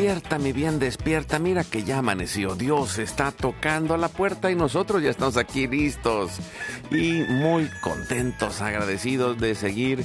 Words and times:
Despierta, 0.00 0.38
mi 0.38 0.52
bien, 0.54 0.78
despierta. 0.78 1.38
Mira 1.38 1.62
que 1.62 1.84
ya 1.84 1.98
amaneció. 1.98 2.54
Dios 2.54 2.96
está 2.96 3.32
tocando 3.32 3.92
a 3.92 3.98
la 3.98 4.08
puerta 4.08 4.50
y 4.50 4.54
nosotros 4.54 5.02
ya 5.02 5.10
estamos 5.10 5.36
aquí 5.36 5.66
listos 5.66 6.38
y 6.90 7.22
muy 7.28 7.68
contentos, 7.82 8.62
agradecidos 8.62 9.38
de 9.38 9.54
seguir 9.54 10.02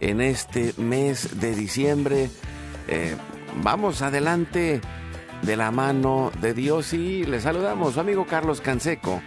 en 0.00 0.22
este 0.22 0.72
mes 0.78 1.40
de 1.40 1.54
diciembre. 1.54 2.30
Eh, 2.88 3.16
vamos 3.62 4.00
adelante 4.00 4.80
de 5.42 5.56
la 5.58 5.70
mano 5.70 6.32
de 6.40 6.54
Dios 6.54 6.94
y 6.94 7.24
le 7.24 7.38
saludamos 7.38 7.92
su 7.92 8.00
amigo 8.00 8.24
Carlos 8.24 8.62
Canseco 8.62 9.20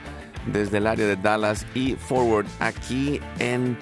desde 0.47 0.79
el 0.79 0.87
área 0.87 1.05
de 1.05 1.17
Dallas 1.17 1.63
y 1.75 1.93
Forward 1.93 2.47
aquí 2.59 3.21
en 3.37 3.77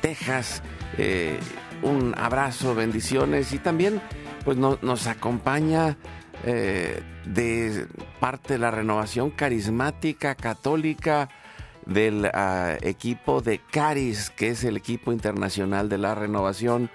Texas. 0.00 0.62
Eh, 0.96 1.40
un 1.82 2.14
abrazo, 2.16 2.76
bendiciones 2.76 3.52
y 3.52 3.58
también 3.58 4.00
pues 4.44 4.56
nos 4.56 5.06
acompaña 5.06 5.96
eh, 6.44 7.02
de 7.24 7.86
parte 8.20 8.54
de 8.54 8.58
la 8.58 8.70
renovación 8.70 9.30
carismática 9.30 10.34
católica 10.34 11.28
del 11.86 12.26
ah, 12.32 12.76
equipo 12.82 13.40
de 13.40 13.58
Caris, 13.58 14.30
que 14.30 14.48
es 14.48 14.64
el 14.64 14.76
equipo 14.76 15.12
internacional 15.12 15.88
de 15.88 15.98
la 15.98 16.14
renovación. 16.14 16.90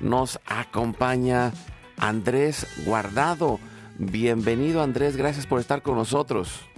Nos 0.00 0.40
acompaña 0.46 1.52
Andrés 1.98 2.66
Guardado. 2.84 3.58
Bienvenido 3.98 4.82
Andrés, 4.82 5.16
gracias 5.16 5.46
por 5.46 5.60
estar 5.60 5.82
con 5.82 5.96
nosotros. 5.96 6.68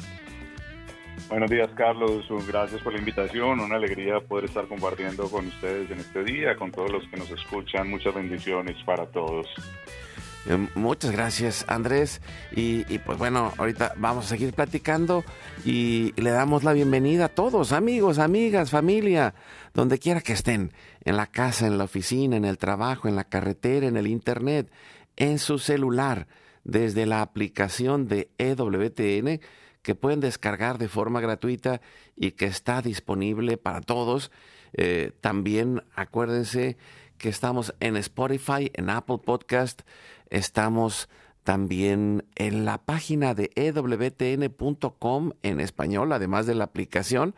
Buenos 1.28 1.50
días 1.50 1.70
Carlos, 1.74 2.26
gracias 2.46 2.82
por 2.82 2.92
la 2.92 2.98
invitación, 2.98 3.60
una 3.60 3.76
alegría 3.76 4.20
poder 4.20 4.44
estar 4.44 4.66
compartiendo 4.66 5.28
con 5.30 5.46
ustedes 5.46 5.90
en 5.90 6.00
este 6.00 6.22
día, 6.22 6.54
con 6.56 6.70
todos 6.70 6.90
los 6.90 7.08
que 7.08 7.16
nos 7.16 7.30
escuchan, 7.30 7.88
muchas 7.88 8.14
bendiciones 8.14 8.76
para 8.84 9.06
todos. 9.06 9.46
Eh, 10.46 10.68
muchas 10.74 11.10
gracias 11.10 11.64
Andrés 11.68 12.20
y, 12.54 12.82
pues 12.98 13.16
bueno, 13.18 13.52
ahorita 13.56 13.94
vamos 13.96 14.26
a 14.26 14.28
seguir 14.28 14.52
platicando 14.52 15.24
y 15.64 16.12
le 16.20 16.30
damos 16.30 16.64
la 16.64 16.74
bienvenida 16.74 17.26
a 17.26 17.28
todos, 17.28 17.72
amigos, 17.72 18.18
amigas, 18.18 18.70
familia, 18.70 19.34
donde 19.72 19.98
quiera 19.98 20.20
que 20.20 20.34
estén, 20.34 20.72
en 21.04 21.16
la 21.16 21.26
casa, 21.26 21.66
en 21.66 21.78
la 21.78 21.84
oficina, 21.84 22.36
en 22.36 22.44
el 22.44 22.58
trabajo, 22.58 23.08
en 23.08 23.16
la 23.16 23.24
carretera, 23.24 23.86
en 23.86 23.96
el 23.96 24.06
internet, 24.06 24.70
en 25.16 25.38
su 25.38 25.58
celular, 25.58 26.26
desde 26.64 27.06
la 27.06 27.22
aplicación 27.22 28.08
de 28.08 28.30
EWTN 28.38 29.40
que 29.82 29.94
pueden 29.94 30.20
descargar 30.20 30.78
de 30.78 30.88
forma 30.88 31.20
gratuita 31.20 31.80
y 32.16 32.32
que 32.32 32.46
está 32.46 32.80
disponible 32.80 33.58
para 33.58 33.82
todos. 33.82 34.30
Eh, 34.72 35.12
también 35.20 35.82
acuérdense 35.94 36.76
que 37.18 37.28
estamos 37.28 37.74
en 37.80 37.96
Spotify, 37.96 38.70
en 38.74 38.90
Apple 38.90 39.18
Podcast, 39.24 39.82
Estamos 40.30 41.08
también 41.44 42.24
en 42.34 42.64
la 42.64 42.78
página 42.78 43.34
de 43.34 43.50
ewtn.com 43.54 45.32
en 45.42 45.60
español, 45.60 46.12
además 46.12 46.46
de 46.46 46.54
la 46.54 46.64
aplicación. 46.64 47.34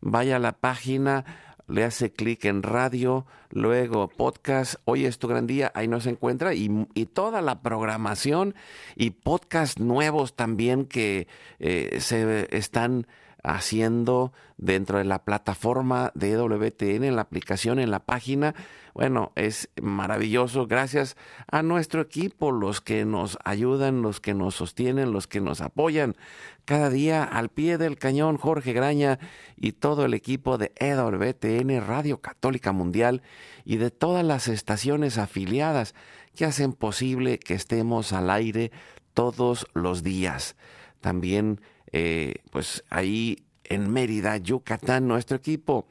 Vaya 0.00 0.36
a 0.36 0.38
la 0.40 0.52
página, 0.52 1.24
le 1.68 1.84
hace 1.84 2.10
clic 2.10 2.46
en 2.46 2.62
radio, 2.62 3.26
luego 3.50 4.08
podcast, 4.08 4.76
hoy 4.86 5.04
es 5.04 5.18
tu 5.18 5.28
gran 5.28 5.46
día, 5.46 5.70
ahí 5.74 5.88
nos 5.88 6.06
encuentra 6.06 6.54
y, 6.54 6.86
toda 7.12 7.42
la 7.42 7.60
programación 7.62 8.54
y 8.96 9.10
podcast 9.10 9.78
nuevos 9.78 10.34
también 10.34 10.86
que 10.86 11.28
eh, 11.58 11.98
se 12.00 12.48
están 12.56 13.06
haciendo 13.42 14.32
dentro 14.56 14.98
de 14.98 15.04
la 15.04 15.24
plataforma 15.24 16.12
de 16.14 16.36
WTN, 16.36 17.04
en 17.04 17.16
la 17.16 17.22
aplicación, 17.22 17.78
en 17.78 17.90
la 17.90 18.00
página. 18.00 18.54
Bueno, 18.94 19.32
es 19.36 19.70
maravilloso. 19.80 20.66
Gracias 20.66 21.16
a 21.50 21.62
nuestro 21.62 22.02
equipo, 22.02 22.52
los 22.52 22.80
que 22.80 23.04
nos 23.04 23.38
ayudan, 23.44 24.02
los 24.02 24.20
que 24.20 24.34
nos 24.34 24.56
sostienen, 24.56 25.12
los 25.12 25.26
que 25.26 25.40
nos 25.40 25.60
apoyan. 25.60 26.16
Cada 26.64 26.90
día 26.90 27.24
al 27.24 27.48
pie 27.48 27.78
del 27.78 27.96
cañón, 27.96 28.36
Jorge 28.36 28.72
Graña 28.72 29.18
y 29.56 29.72
todo 29.72 30.04
el 30.04 30.14
equipo 30.14 30.58
de 30.58 30.72
EWTN, 30.76 31.86
Radio 31.86 32.20
Católica 32.20 32.72
Mundial 32.72 33.22
y 33.64 33.76
de 33.76 33.90
todas 33.90 34.24
las 34.24 34.48
estaciones 34.48 35.18
afiliadas 35.18 35.94
que 36.34 36.44
hacen 36.44 36.72
posible 36.72 37.38
que 37.38 37.54
estemos 37.54 38.12
al 38.12 38.30
aire 38.30 38.70
todos 39.14 39.66
los 39.74 40.02
días. 40.02 40.56
También 41.00 41.60
eh, 41.92 42.36
pues 42.50 42.84
ahí 42.90 43.44
en 43.64 43.90
Mérida, 43.90 44.36
Yucatán, 44.36 45.06
nuestro 45.06 45.36
equipo. 45.36 45.86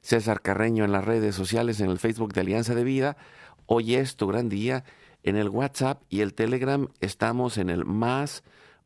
César 0.00 0.40
Carreño 0.40 0.84
en 0.84 0.92
las 0.92 1.04
redes 1.04 1.34
sociales, 1.34 1.80
en 1.80 1.90
el 1.90 1.98
Facebook 1.98 2.32
de 2.32 2.40
Alianza 2.40 2.74
de 2.74 2.84
Vida. 2.84 3.16
Hoy 3.66 3.96
es 3.96 4.16
tu 4.16 4.26
gran 4.26 4.48
día. 4.48 4.84
En 5.22 5.36
el 5.36 5.48
WhatsApp 5.48 6.02
y 6.08 6.20
el 6.20 6.34
Telegram 6.34 6.88
estamos 7.00 7.58
en 7.58 7.70
el 7.70 7.84
más 7.84 8.44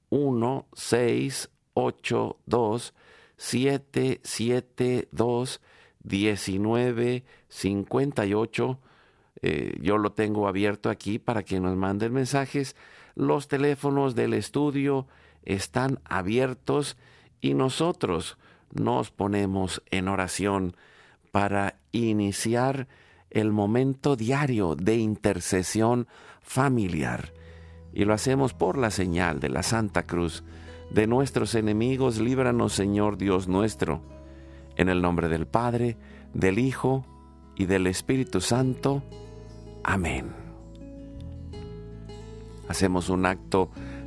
1 0.08 0.66
6 0.72 1.50
8 1.74 2.38
2 2.46 2.94
7 3.36 4.20
7 4.22 5.08
2 5.12 5.60
19 6.02 7.24
58. 7.48 8.80
yo 9.80 9.98
lo 9.98 10.12
tengo 10.12 10.48
abierto 10.48 10.90
aquí 10.90 11.18
para 11.18 11.44
que 11.44 11.60
nos 11.60 11.76
manden 11.76 12.12
mensajes. 12.12 12.74
Los 13.14 13.46
teléfonos 13.46 14.14
del 14.14 14.34
estudio 14.34 15.06
están 15.44 16.00
abiertos 16.04 16.96
y 17.40 17.54
nosotros 17.54 18.38
nos 18.72 19.10
ponemos 19.10 19.82
en 19.90 20.08
oración 20.08 20.76
para 21.30 21.76
iniciar 21.92 22.88
el 23.30 23.52
momento 23.52 24.16
diario 24.16 24.76
de 24.76 24.96
intercesión 24.96 26.06
familiar. 26.42 27.32
Y 27.92 28.04
lo 28.04 28.14
hacemos 28.14 28.54
por 28.54 28.78
la 28.78 28.90
señal 28.90 29.40
de 29.40 29.48
la 29.48 29.62
Santa 29.62 30.04
Cruz. 30.04 30.44
De 30.90 31.06
nuestros 31.06 31.54
enemigos, 31.54 32.20
líbranos 32.20 32.72
Señor 32.74 33.16
Dios 33.16 33.48
nuestro. 33.48 34.02
En 34.76 34.88
el 34.88 35.02
nombre 35.02 35.28
del 35.28 35.46
Padre, 35.46 35.96
del 36.34 36.58
Hijo 36.58 37.06
y 37.56 37.66
del 37.66 37.86
Espíritu 37.86 38.40
Santo. 38.40 39.02
Amén. 39.84 40.32
Hacemos 42.68 43.08
un 43.08 43.26
acto 43.26 43.70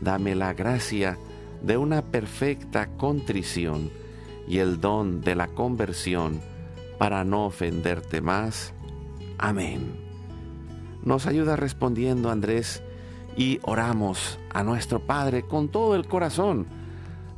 dame 0.00 0.34
la 0.34 0.54
gracia 0.54 1.18
de 1.62 1.76
una 1.76 2.02
perfecta 2.02 2.86
contrición 2.96 3.90
y 4.48 4.58
el 4.58 4.80
don 4.80 5.20
de 5.20 5.34
la 5.34 5.48
conversión 5.48 6.40
para 6.98 7.24
no 7.24 7.46
ofenderte 7.46 8.20
más. 8.20 8.72
Amén. 9.38 9.92
Nos 11.02 11.26
ayuda 11.26 11.56
respondiendo 11.56 12.30
Andrés 12.30 12.82
y 13.36 13.58
oramos 13.62 14.38
a 14.52 14.62
nuestro 14.62 15.00
Padre 15.00 15.42
con 15.42 15.68
todo 15.68 15.94
el 15.94 16.06
corazón. 16.06 16.66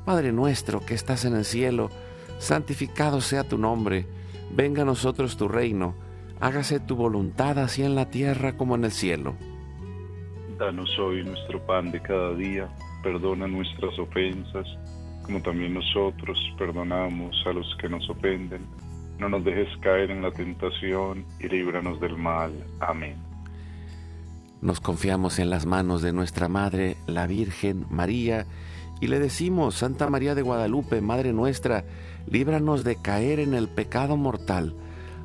Padre 0.05 0.33
nuestro 0.33 0.85
que 0.85 0.95
estás 0.95 1.25
en 1.25 1.35
el 1.35 1.45
cielo, 1.45 1.91
santificado 2.39 3.21
sea 3.21 3.45
tu 3.45 3.59
nombre, 3.59 4.07
venga 4.55 4.83
a 4.83 4.87
nosotros 4.87 5.37
tu 5.37 5.49
reino, 5.49 5.95
hágase 6.41 6.81
tu 6.81 6.97
voluntad 6.97 7.59
así 7.59 7.83
en 7.83 7.95
la 7.95 8.09
tierra 8.09 8.57
como 8.57 8.75
en 8.75 8.85
el 8.85 8.93
cielo. 8.93 9.35
Danos 10.59 10.91
hoy 10.99 11.23
nuestro 11.23 11.65
pan 11.65 11.93
de 11.93 12.03
cada 12.03 12.35
día, 12.35 12.69
perdona 13.05 13.47
nuestras 13.47 13.97
ofensas, 13.97 14.67
como 15.23 15.41
también 15.41 15.75
nosotros 15.75 16.37
perdonamos 16.59 17.37
a 17.47 17.53
los 17.53 17.77
que 17.81 17.89
nos 17.89 18.11
ofenden. 18.11 18.67
No 19.21 19.29
nos 19.29 19.45
dejes 19.45 19.69
caer 19.81 20.11
en 20.11 20.21
la 20.21 20.33
tentación 20.33 21.25
y 21.39 21.47
líbranos 21.47 22.01
del 22.01 22.17
mal. 22.17 22.53
Amén. 22.81 23.15
Nos 24.61 24.81
confiamos 24.81 25.39
en 25.39 25.49
las 25.49 25.65
manos 25.65 26.03
de 26.03 26.13
nuestra 26.13 26.49
Madre, 26.49 26.97
la 27.07 27.29
Virgen 27.29 27.87
María, 27.89 28.45
y 29.01 29.07
le 29.07 29.21
decimos, 29.21 29.77
Santa 29.77 30.11
María 30.11 30.35
de 30.35 30.43
Guadalupe, 30.43 31.01
Madre 31.01 31.33
nuestra, 31.33 31.85
líbranos 32.27 32.83
de 32.83 32.97
caer 33.01 33.39
en 33.39 33.55
el 33.55 33.69
pecado 33.69 34.17
mortal, 34.17 34.75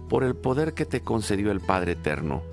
por 0.09 0.23
el 0.23 0.35
poder 0.35 0.75
que 0.75 0.85
te 0.85 1.01
concedió 1.01 1.51
el 1.51 1.59
Padre 1.59 1.93
Eterno. 1.93 2.52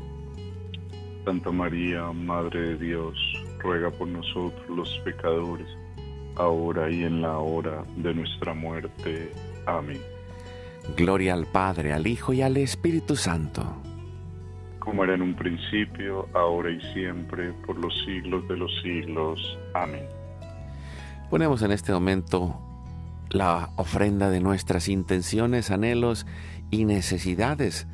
Santa 1.25 1.51
María, 1.51 2.11
Madre 2.11 2.59
de 2.59 2.77
Dios, 2.77 3.15
ruega 3.59 3.91
por 3.91 4.07
nosotros 4.07 4.67
los 4.69 4.89
pecadores, 5.05 5.67
ahora 6.35 6.89
y 6.89 7.03
en 7.03 7.21
la 7.21 7.37
hora 7.37 7.83
de 7.97 8.13
nuestra 8.13 8.53
muerte. 8.53 9.31
Amén. 9.67 10.01
Gloria 10.97 11.33
al 11.33 11.45
Padre, 11.45 11.93
al 11.93 12.07
Hijo 12.07 12.33
y 12.33 12.41
al 12.41 12.57
Espíritu 12.57 13.15
Santo. 13.15 13.63
Como 14.79 15.03
era 15.03 15.13
en 15.13 15.21
un 15.21 15.35
principio, 15.35 16.27
ahora 16.33 16.71
y 16.71 16.81
siempre, 16.93 17.53
por 17.65 17.77
los 17.77 17.93
siglos 18.03 18.47
de 18.47 18.57
los 18.57 18.71
siglos. 18.81 19.59
Amén. 19.75 20.07
Ponemos 21.29 21.61
en 21.61 21.71
este 21.71 21.91
momento 21.91 22.59
la 23.29 23.69
ofrenda 23.75 24.29
de 24.29 24.39
nuestras 24.39 24.89
intenciones, 24.89 25.69
anhelos 25.69 26.25
y 26.71 26.85
necesidades 26.85 27.87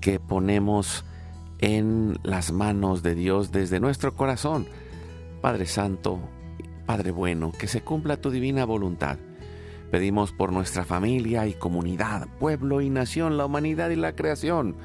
que 0.00 0.20
ponemos 0.20 1.04
en 1.58 2.18
las 2.22 2.52
manos 2.52 3.02
de 3.02 3.14
Dios 3.14 3.52
desde 3.52 3.80
nuestro 3.80 4.14
corazón. 4.14 4.66
Padre 5.40 5.66
Santo, 5.66 6.20
Padre 6.86 7.10
bueno, 7.10 7.52
que 7.52 7.66
se 7.66 7.82
cumpla 7.82 8.20
tu 8.20 8.30
divina 8.30 8.64
voluntad. 8.64 9.18
Pedimos 9.90 10.32
por 10.32 10.52
nuestra 10.52 10.84
familia 10.84 11.46
y 11.46 11.54
comunidad, 11.54 12.28
pueblo 12.38 12.80
y 12.80 12.90
nación, 12.90 13.36
la 13.36 13.46
humanidad 13.46 13.90
y 13.90 13.96
la 13.96 14.14
creación. 14.14 14.76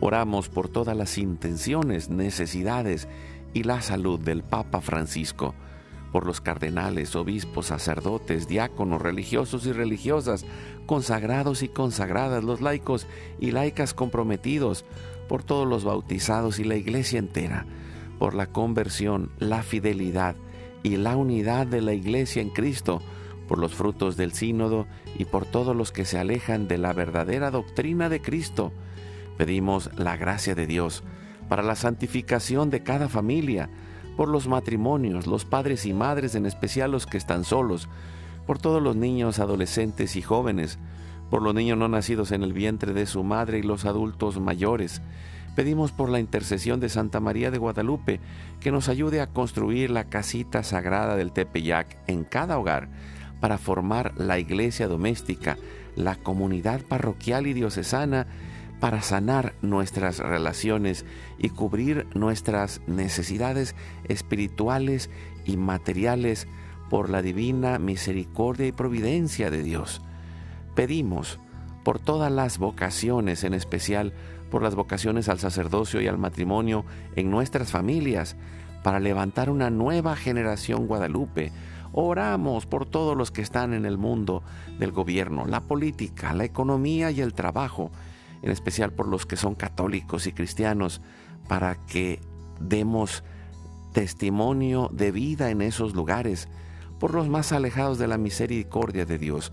Oramos 0.00 0.48
por 0.48 0.68
todas 0.68 0.96
las 0.96 1.18
intenciones, 1.18 2.08
necesidades 2.08 3.08
y 3.52 3.64
la 3.64 3.82
salud 3.82 4.20
del 4.20 4.42
Papa 4.42 4.80
Francisco, 4.80 5.54
por 6.12 6.24
los 6.24 6.40
cardenales, 6.40 7.16
obispos, 7.16 7.66
sacerdotes, 7.66 8.46
diáconos, 8.46 9.02
religiosos 9.02 9.66
y 9.66 9.72
religiosas, 9.72 10.44
consagrados 10.86 11.62
y 11.62 11.68
consagradas, 11.68 12.44
los 12.44 12.60
laicos 12.60 13.06
y 13.40 13.50
laicas 13.50 13.92
comprometidos, 13.92 14.84
por 15.28 15.44
todos 15.44 15.68
los 15.68 15.84
bautizados 15.84 16.58
y 16.58 16.64
la 16.64 16.76
iglesia 16.76 17.18
entera, 17.18 17.66
por 18.18 18.34
la 18.34 18.46
conversión, 18.46 19.30
la 19.38 19.62
fidelidad 19.62 20.34
y 20.82 20.96
la 20.96 21.16
unidad 21.16 21.66
de 21.66 21.82
la 21.82 21.92
iglesia 21.92 22.42
en 22.42 22.50
Cristo, 22.50 23.00
por 23.46 23.58
los 23.58 23.74
frutos 23.74 24.16
del 24.16 24.32
sínodo 24.32 24.86
y 25.16 25.24
por 25.24 25.46
todos 25.46 25.74
los 25.74 25.92
que 25.92 26.04
se 26.04 26.18
alejan 26.18 26.68
de 26.68 26.78
la 26.78 26.92
verdadera 26.92 27.50
doctrina 27.50 28.08
de 28.08 28.20
Cristo. 28.20 28.72
Pedimos 29.36 29.90
la 29.96 30.16
gracia 30.16 30.54
de 30.54 30.66
Dios 30.66 31.04
para 31.48 31.62
la 31.62 31.76
santificación 31.76 32.70
de 32.70 32.82
cada 32.82 33.08
familia, 33.08 33.70
por 34.16 34.28
los 34.28 34.48
matrimonios, 34.48 35.26
los 35.26 35.44
padres 35.44 35.86
y 35.86 35.94
madres, 35.94 36.34
en 36.34 36.44
especial 36.44 36.90
los 36.90 37.06
que 37.06 37.16
están 37.16 37.44
solos, 37.44 37.88
por 38.46 38.58
todos 38.58 38.82
los 38.82 38.96
niños, 38.96 39.38
adolescentes 39.38 40.16
y 40.16 40.22
jóvenes, 40.22 40.78
por 41.30 41.42
los 41.42 41.54
niños 41.54 41.78
no 41.78 41.88
nacidos 41.88 42.32
en 42.32 42.42
el 42.42 42.52
vientre 42.52 42.92
de 42.92 43.06
su 43.06 43.24
madre 43.24 43.58
y 43.58 43.62
los 43.62 43.84
adultos 43.84 44.40
mayores. 44.40 45.02
Pedimos 45.54 45.92
por 45.92 46.08
la 46.08 46.20
intercesión 46.20 46.78
de 46.80 46.88
Santa 46.88 47.20
María 47.20 47.50
de 47.50 47.58
Guadalupe 47.58 48.20
que 48.60 48.70
nos 48.70 48.88
ayude 48.88 49.20
a 49.20 49.26
construir 49.26 49.90
la 49.90 50.04
casita 50.04 50.62
sagrada 50.62 51.16
del 51.16 51.32
Tepeyac 51.32 51.98
en 52.06 52.24
cada 52.24 52.58
hogar 52.58 52.88
para 53.40 53.58
formar 53.58 54.12
la 54.16 54.38
iglesia 54.38 54.88
doméstica, 54.88 55.56
la 55.96 56.16
comunidad 56.16 56.82
parroquial 56.82 57.46
y 57.46 57.54
diocesana, 57.54 58.26
para 58.80 59.02
sanar 59.02 59.54
nuestras 59.60 60.20
relaciones 60.20 61.04
y 61.38 61.48
cubrir 61.48 62.06
nuestras 62.14 62.80
necesidades 62.86 63.74
espirituales 64.04 65.10
y 65.44 65.56
materiales 65.56 66.46
por 66.88 67.10
la 67.10 67.22
divina 67.22 67.78
misericordia 67.78 68.66
y 68.66 68.72
providencia 68.72 69.50
de 69.50 69.62
Dios. 69.62 70.00
Pedimos 70.78 71.40
por 71.82 71.98
todas 71.98 72.30
las 72.30 72.58
vocaciones, 72.58 73.42
en 73.42 73.52
especial 73.52 74.12
por 74.48 74.62
las 74.62 74.76
vocaciones 74.76 75.28
al 75.28 75.40
sacerdocio 75.40 76.00
y 76.00 76.06
al 76.06 76.18
matrimonio 76.18 76.84
en 77.16 77.32
nuestras 77.32 77.72
familias, 77.72 78.36
para 78.84 79.00
levantar 79.00 79.50
una 79.50 79.70
nueva 79.70 80.14
generación 80.14 80.86
guadalupe, 80.86 81.50
Oramos 81.90 82.66
por 82.66 82.86
todos 82.86 83.16
los 83.16 83.32
que 83.32 83.42
están 83.42 83.74
en 83.74 83.86
el 83.86 83.98
mundo 83.98 84.44
del 84.78 84.92
gobierno, 84.92 85.46
la 85.46 85.62
política, 85.62 86.32
la 86.32 86.44
economía 86.44 87.10
y 87.10 87.22
el 87.22 87.34
trabajo, 87.34 87.90
en 88.42 88.52
especial 88.52 88.92
por 88.92 89.08
los 89.08 89.26
que 89.26 89.36
son 89.36 89.56
católicos 89.56 90.28
y 90.28 90.32
cristianos, 90.32 91.00
para 91.48 91.74
que 91.74 92.20
demos 92.60 93.24
testimonio 93.92 94.90
de 94.92 95.10
vida 95.10 95.50
en 95.50 95.60
esos 95.60 95.96
lugares, 95.96 96.46
por 97.00 97.14
los 97.14 97.28
más 97.28 97.50
alejados 97.50 97.98
de 97.98 98.06
la 98.06 98.18
misericordia 98.18 99.04
de 99.06 99.18
Dios, 99.18 99.52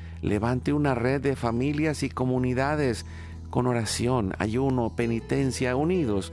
levante 0.21 0.73
una 0.73 0.95
red 0.95 1.21
de 1.21 1.35
familias 1.35 2.03
y 2.03 2.09
comunidades 2.09 3.05
con 3.49 3.67
oración, 3.67 4.33
ayuno, 4.39 4.95
penitencia, 4.95 5.75
unidos 5.75 6.31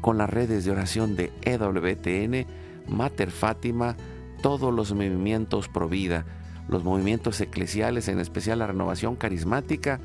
con 0.00 0.18
las 0.18 0.30
redes 0.30 0.64
de 0.64 0.70
oración 0.70 1.16
de 1.16 1.32
EWTN, 1.42 2.46
Mater 2.88 3.30
Fátima, 3.30 3.96
todos 4.42 4.72
los 4.74 4.92
movimientos 4.92 5.68
pro 5.68 5.88
vida, 5.88 6.24
los 6.68 6.84
movimientos 6.84 7.40
eclesiales, 7.40 8.08
en 8.08 8.18
especial 8.18 8.60
la 8.60 8.66
renovación 8.66 9.16
carismática, 9.16 10.00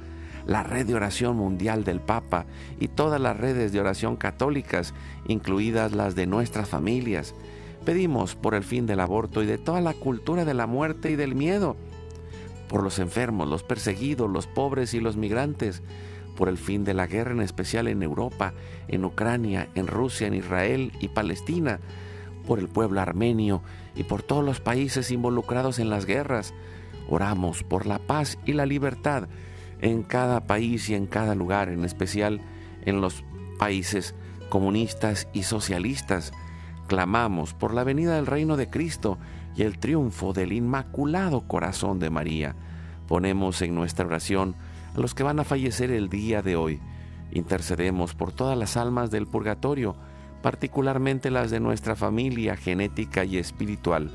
la 0.46 0.64
red 0.64 0.86
de 0.86 0.96
oración 0.96 1.38
mundial 1.38 1.84
del 1.84 2.00
Papa 2.00 2.46
y 2.80 2.88
todas 2.88 3.20
las 3.20 3.38
redes 3.38 3.72
de 3.72 3.80
oración 3.80 4.16
católicas, 4.16 4.94
incluidas 5.28 5.94
las 5.94 6.16
de 6.16 6.28
nuestras 6.28 6.70
familias. 6.70 7.34
Pedimos 7.86 8.36
por 8.36 8.56
el 8.56 8.64
fin 8.64 8.86
del 8.86 9.00
aborto 9.00 9.44
y 9.44 9.46
de 9.46 9.58
toda 9.58 9.82
la 9.82 9.94
cultura 9.94 10.46
de 10.46 10.54
la 10.54 10.68
muerte 10.68 11.12
y 11.12 11.16
del 11.16 11.36
miedo, 11.36 11.76
por 12.68 12.84
los 12.84 13.00
enfermos, 13.00 13.48
los 13.48 13.64
perseguidos, 13.64 14.30
los 14.30 14.48
pobres 14.48 14.94
y 14.94 15.00
los 15.00 15.18
migrantes, 15.18 15.82
por 16.36 16.50
el 16.50 16.58
fin 16.58 16.84
de 16.84 16.94
la 16.94 17.08
guerra 17.08 17.32
en 17.32 17.42
especial 17.42 17.88
en 17.88 18.04
Europa, 18.04 18.54
en 18.88 19.06
Ucrania, 19.06 19.70
en 19.76 19.88
Rusia, 19.88 20.28
en 20.28 20.34
Israel 20.34 20.92
y 21.00 21.08
Palestina, 21.08 21.80
por 22.46 22.60
el 22.60 22.68
pueblo 22.68 23.02
armenio 23.02 23.64
y 23.96 24.04
por 24.04 24.22
todos 24.22 24.44
los 24.44 24.60
países 24.60 25.12
involucrados 25.12 25.80
en 25.80 25.90
las 25.90 26.06
guerras. 26.06 26.54
Oramos 27.08 27.64
por 27.64 27.86
la 27.86 28.00
paz 28.00 28.38
y 28.46 28.54
la 28.54 28.66
libertad 28.66 29.28
en 29.82 30.04
cada 30.04 30.46
país 30.46 30.90
y 30.90 30.96
en 30.96 31.08
cada 31.08 31.36
lugar, 31.36 31.70
en 31.70 31.86
especial 31.86 32.42
en 32.86 33.02
los 33.02 33.24
países 33.58 34.16
comunistas 34.50 35.28
y 35.34 35.44
socialistas. 35.44 36.34
Clamamos 36.88 37.54
por 37.54 37.74
la 37.74 37.84
venida 37.84 38.16
del 38.16 38.28
reino 38.28 38.58
de 38.58 38.70
Cristo 38.70 39.18
y 39.56 39.64
el 39.64 39.80
triunfo 39.80 40.34
del 40.34 40.52
Inmaculado 40.52 41.42
Corazón 41.42 42.00
de 42.00 42.10
María. 42.10 42.56
Ponemos 43.08 43.62
en 43.62 43.76
nuestra 43.76 44.06
oración 44.06 44.56
a 44.96 45.00
los 45.00 45.14
que 45.14 45.24
van 45.24 45.40
a 45.40 45.44
fallecer 45.44 45.92
el 45.92 46.10
día 46.10 46.42
de 46.42 46.56
hoy. 46.56 46.80
Intercedemos 47.32 48.14
por 48.16 48.32
todas 48.32 48.58
las 48.58 48.78
almas 48.78 49.12
del 49.12 49.28
purgatorio, 49.28 49.96
particularmente 50.42 51.32
las 51.32 51.52
de 51.52 51.60
nuestra 51.60 51.96
familia 51.96 52.56
genética 52.56 53.24
y 53.24 53.38
espiritual, 53.38 54.12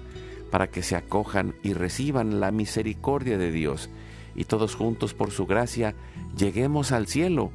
para 0.51 0.69
que 0.69 0.83
se 0.83 0.97
acojan 0.97 1.55
y 1.63 1.73
reciban 1.73 2.41
la 2.41 2.51
misericordia 2.51 3.39
de 3.39 3.51
Dios, 3.51 3.91
y 4.35 4.45
todos 4.45 4.75
juntos 4.75 5.15
por 5.15 5.31
su 5.31 5.47
gracia 5.47 5.95
lleguemos 6.37 6.93
al 6.93 7.07
cielo. 7.07 7.51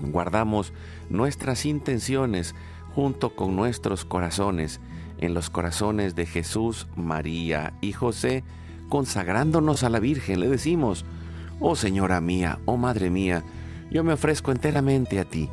Guardamos 0.00 0.72
nuestras 1.08 1.64
intenciones 1.64 2.54
junto 2.94 3.34
con 3.34 3.56
nuestros 3.56 4.04
corazones 4.04 4.80
en 5.18 5.34
los 5.34 5.50
corazones 5.50 6.14
de 6.14 6.26
Jesús, 6.26 6.86
María 6.96 7.74
y 7.80 7.92
José, 7.92 8.44
consagrándonos 8.88 9.82
a 9.82 9.90
la 9.90 10.00
Virgen, 10.00 10.40
le 10.40 10.48
decimos, 10.48 11.04
Oh 11.60 11.76
Señora 11.76 12.20
mía, 12.20 12.58
oh 12.66 12.76
Madre 12.76 13.10
mía, 13.10 13.42
yo 13.90 14.04
me 14.04 14.12
ofrezco 14.12 14.52
enteramente 14.52 15.18
a 15.18 15.24
ti, 15.24 15.48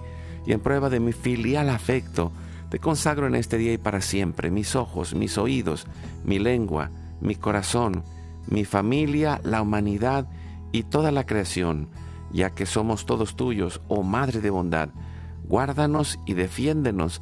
y 0.46 0.54
en 0.54 0.60
prueba 0.60 0.90
de 0.90 1.00
mi 1.00 1.14
filial 1.14 1.70
afecto, 1.70 2.32
te 2.70 2.80
consagro 2.80 3.28
en 3.28 3.36
este 3.36 3.58
día 3.58 3.74
y 3.74 3.78
para 3.78 4.02
siempre 4.02 4.52
mis 4.52 4.76
ojos, 4.76 5.14
mis 5.14 5.38
oídos, 5.38 5.86
mi 6.26 6.40
lengua, 6.40 6.90
mi 7.22 7.36
corazón, 7.36 8.04
mi 8.48 8.66
familia, 8.66 9.40
la 9.44 9.62
humanidad 9.62 10.28
y 10.72 10.84
toda 10.84 11.12
la 11.12 11.26
creación, 11.26 11.90
ya 12.32 12.50
que 12.50 12.66
somos 12.66 13.06
todos 13.06 13.36
tuyos, 13.36 13.80
oh 13.88 14.04
Madre 14.04 14.42
de 14.42 14.50
bondad, 14.50 14.90
guárdanos 15.48 16.20
y 16.26 16.34
defiéndenos 16.34 17.22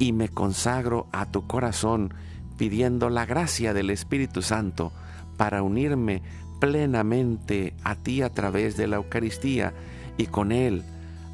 y 0.00 0.12
me 0.12 0.30
consagro 0.30 1.06
a 1.12 1.30
tu 1.30 1.46
corazón 1.46 2.14
pidiendo 2.56 3.10
la 3.10 3.26
gracia 3.26 3.72
del 3.74 3.90
Espíritu 3.90 4.42
Santo 4.42 4.92
para 5.36 5.62
unirme 5.62 6.22
plenamente 6.58 7.74
a 7.84 7.94
ti 7.94 8.22
a 8.22 8.30
través 8.30 8.76
de 8.76 8.88
la 8.88 8.96
Eucaristía 8.96 9.74
y 10.16 10.26
con 10.26 10.52
Él 10.52 10.82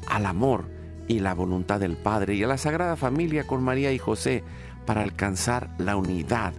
al 0.07 0.25
amor 0.25 0.69
y 1.07 1.19
la 1.19 1.33
voluntad 1.33 1.79
del 1.79 1.95
Padre 1.95 2.35
y 2.35 2.43
a 2.43 2.47
la 2.47 2.57
Sagrada 2.57 2.97
Familia 2.97 3.47
con 3.47 3.63
María 3.63 3.93
y 3.93 3.97
José 3.97 4.43
para 4.85 5.01
alcanzar 5.01 5.69
la 5.77 5.95
unidad 5.95 6.53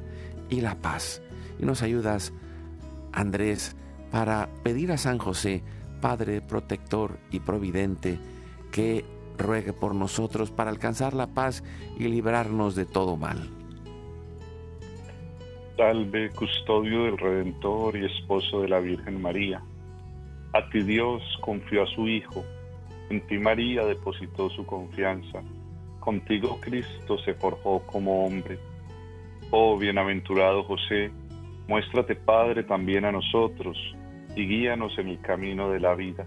y 0.49 0.63
la 0.63 0.77
paz. 0.77 1.21
Y 1.59 1.67
nos 1.67 1.83
ayudas, 1.83 2.33
Andrés, 3.13 3.77
para 4.11 4.49
pedir 4.63 4.93
a 4.93 4.99
San 4.99 5.19
José, 5.19 5.63
Padre 6.01 6.41
protector 6.41 7.19
y 7.31 7.41
providente, 7.41 8.19
que 8.73 9.05
ruegue 9.39 9.73
por 9.73 9.95
nosotros 9.95 10.51
para 10.51 10.71
alcanzar 10.71 11.15
la 11.15 11.29
paz 11.29 11.65
y 11.99 12.05
librarnos 12.05 12.75
de 12.75 12.85
todo 12.85 13.17
mal. 13.17 13.49
Salve, 15.77 16.31
custodio 16.31 17.05
del 17.05 17.19
Redentor 17.19 17.97
y 17.97 18.05
esposo 18.05 18.63
de 18.63 18.69
la 18.69 18.81
Virgen 18.81 19.23
María 19.23 19.63
a 20.55 20.67
ti 20.71 20.83
Dios 20.83 21.23
confió 21.43 21.83
a 21.83 21.87
su 21.87 22.09
Hijo, 22.09 22.43
en 23.11 23.21
ti 23.27 23.39
María 23.39 23.85
depositó 23.85 24.49
su 24.49 24.65
confianza, 24.65 25.43
contigo 26.01 26.59
Cristo 26.61 27.19
se 27.19 27.35
forjó 27.35 27.81
como 27.81 28.25
hombre. 28.25 28.59
Oh 29.51 29.77
bienaventurado 29.77 30.65
José, 30.65 31.11
muéstrate 31.67 32.17
Padre 32.17 32.63
también 32.63 33.05
a 33.05 33.13
nosotros 33.13 33.77
y 34.35 34.47
guíanos 34.47 34.99
en 34.99 35.09
el 35.09 35.21
camino 35.21 35.71
de 35.71 35.81
la 35.81 35.95
vida. 35.95 36.27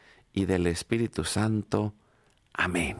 y 0.33 0.45
del 0.45 0.67
Espíritu 0.67 1.23
Santo. 1.23 1.93
Amén. 2.53 2.97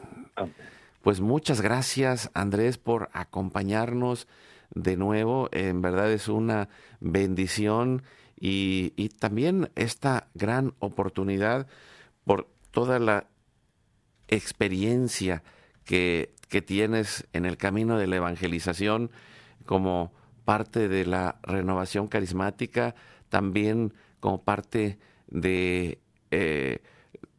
Pues 1.02 1.20
muchas 1.20 1.60
gracias, 1.60 2.30
Andrés, 2.34 2.78
por 2.78 3.10
acompañarnos 3.12 4.28
de 4.74 4.96
nuevo. 4.96 5.48
En 5.52 5.82
verdad 5.82 6.10
es 6.10 6.28
una 6.28 6.68
bendición 7.00 8.02
y, 8.38 8.90
también 9.20 9.70
esta 9.76 10.28
gran 10.34 10.74
oportunidad 10.78 11.66
por 12.24 12.48
toda 12.70 12.98
la 12.98 13.26
experiencia 14.28 15.42
que, 15.84 16.34
que 16.48 16.62
tienes 16.62 17.26
en 17.32 17.46
el 17.46 17.56
camino 17.56 17.98
de 17.98 18.06
la 18.06 18.16
evangelización 18.16 19.10
como 19.64 20.12
parte 20.44 20.88
de 20.88 21.06
la 21.06 21.36
renovación 21.42 22.08
carismática, 22.08 22.94
también 23.28 23.94
como 24.20 24.42
parte 24.42 24.98
de, 25.28 25.98
eh, 26.30 26.80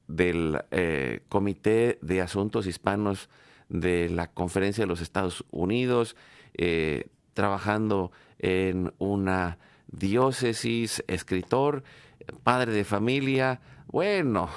del 0.07 0.62
eh, 0.72 1.22
Comité 1.29 1.98
de 2.01 2.22
Asuntos 2.22 2.67
Hispanos 2.67 3.29
de 3.69 4.10
la 4.10 4.27
Conferencia 4.27 4.83
de 4.83 4.88
los 4.88 5.01
Estados 5.01 5.45
Unidos, 5.51 6.15
eh, 6.55 7.07
trabajando 7.33 8.12
en 8.39 8.93
una 9.00 9.57
diócesis, 9.88 11.03
escritor, 11.07 11.83
padre 12.43 12.72
de 12.72 12.83
familia, 12.83 13.62
bueno, 13.88 14.50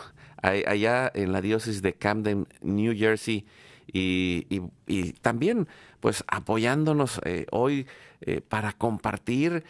allá 0.42 1.10
en 1.14 1.32
la 1.32 1.40
diócesis 1.40 1.82
de 1.82 1.94
Camden, 1.94 2.46
New 2.62 2.96
Jersey, 2.96 3.46
y, 3.92 4.60
también 5.22 5.68
pues 6.00 6.24
apoyándonos 6.26 7.20
eh, 7.24 7.46
hoy 7.50 7.86
para 8.48 8.72
compartir 8.72 9.64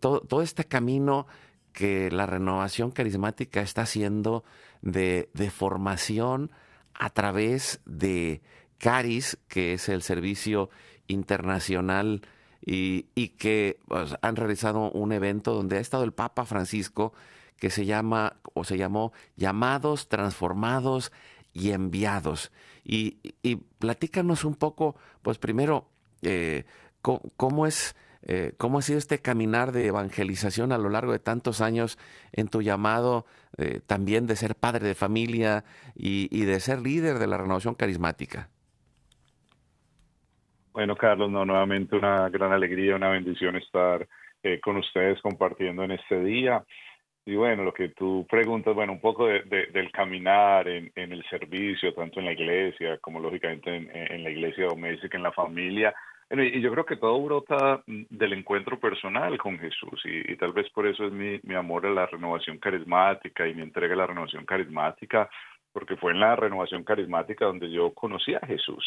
todo 0.00 0.42
este 0.42 0.64
camino 0.64 1.26
que 1.72 2.10
la 2.10 2.26
renovación 2.26 2.90
carismática 2.90 3.60
está 3.60 3.82
haciendo 3.82 4.44
de, 4.92 5.50
formación 5.50 6.50
a 6.94 7.10
través 7.10 7.80
de 7.84 8.40
CARIS, 8.78 9.38
que 9.48 9.74
es 9.74 9.88
el 9.88 10.02
Servicio 10.02 10.70
Internacional 11.08 12.22
y, 12.64 13.06
y 13.14 13.28
que 13.30 13.78
pues, 13.86 14.14
han 14.22 14.36
realizado 14.36 14.90
un 14.90 15.12
evento 15.12 15.54
donde 15.54 15.78
ha 15.78 15.80
estado 15.80 16.04
el 16.04 16.12
Papa 16.12 16.44
Francisco 16.44 17.12
que 17.58 17.70
se 17.70 17.86
llama 17.86 18.36
o 18.54 18.64
se 18.64 18.76
llamó 18.76 19.12
Llamados, 19.36 20.08
Transformados 20.08 21.12
y 21.52 21.70
Enviados. 21.70 22.52
Y, 22.84 23.18
y 23.42 23.56
platícanos 23.56 24.44
un 24.44 24.54
poco, 24.54 24.96
pues 25.22 25.38
primero, 25.38 25.88
eh, 26.22 26.64
cómo, 27.00 27.66
es, 27.66 27.96
eh, 28.28 28.52
cómo 28.58 28.78
ha 28.78 28.82
sido 28.82 28.98
este 28.98 29.20
caminar 29.20 29.70
de 29.70 29.86
evangelización 29.86 30.72
a 30.72 30.78
lo 30.78 30.88
largo 30.88 31.12
de 31.12 31.20
tantos 31.20 31.60
años 31.60 31.96
en 32.32 32.48
tu 32.48 32.60
llamado 32.60 33.24
eh, 33.56 33.80
también 33.86 34.26
de 34.26 34.34
ser 34.34 34.56
padre 34.56 34.84
de 34.84 34.96
familia 34.96 35.64
y, 35.94 36.28
y 36.36 36.44
de 36.44 36.58
ser 36.58 36.80
líder 36.80 37.18
de 37.20 37.28
la 37.28 37.38
renovación 37.38 37.76
carismática. 37.76 38.48
Bueno, 40.72 40.96
Carlos, 40.96 41.30
no, 41.30 41.44
nuevamente 41.44 41.94
una 41.94 42.28
gran 42.28 42.52
alegría, 42.52 42.96
una 42.96 43.10
bendición 43.10 43.56
estar 43.56 44.06
eh, 44.42 44.60
con 44.60 44.76
ustedes 44.76 45.20
compartiendo 45.22 45.84
en 45.84 45.92
este 45.92 46.22
día. 46.22 46.64
Y 47.24 47.36
bueno, 47.36 47.62
lo 47.62 47.72
que 47.72 47.90
tú 47.90 48.26
preguntas, 48.28 48.74
bueno, 48.74 48.92
un 48.92 49.00
poco 49.00 49.26
de, 49.26 49.42
del 49.72 49.90
caminar 49.90 50.68
en, 50.68 50.90
en, 50.94 51.12
el 51.12 51.24
servicio, 51.30 51.94
tanto 51.94 52.20
en 52.20 52.26
la 52.26 52.32
iglesia 52.32 52.98
como 52.98 53.20
lógicamente 53.20 53.74
en, 53.74 53.88
en 53.90 54.22
la 54.24 54.30
iglesia 54.30 54.66
doméstica, 54.66 55.16
en 55.16 55.22
la 55.22 55.32
familia. 55.32 55.94
Y 56.28 56.60
yo 56.60 56.72
creo 56.72 56.84
que 56.84 56.96
todo 56.96 57.22
brota 57.22 57.82
del 57.86 58.32
encuentro 58.32 58.80
personal 58.80 59.38
con 59.38 59.58
Jesús 59.60 60.02
y, 60.04 60.32
y 60.32 60.36
tal 60.36 60.52
vez 60.52 60.68
por 60.70 60.86
eso 60.86 61.06
es 61.06 61.12
mi, 61.12 61.38
mi 61.44 61.54
amor 61.54 61.86
a 61.86 61.90
la 61.90 62.06
renovación 62.06 62.58
carismática 62.58 63.46
y 63.46 63.54
mi 63.54 63.62
entrega 63.62 63.94
a 63.94 63.98
la 63.98 64.06
renovación 64.08 64.44
carismática, 64.44 65.30
porque 65.72 65.96
fue 65.96 66.12
en 66.12 66.20
la 66.20 66.34
renovación 66.34 66.82
carismática 66.82 67.44
donde 67.44 67.70
yo 67.70 67.94
conocí 67.94 68.34
a 68.34 68.44
Jesús. 68.44 68.84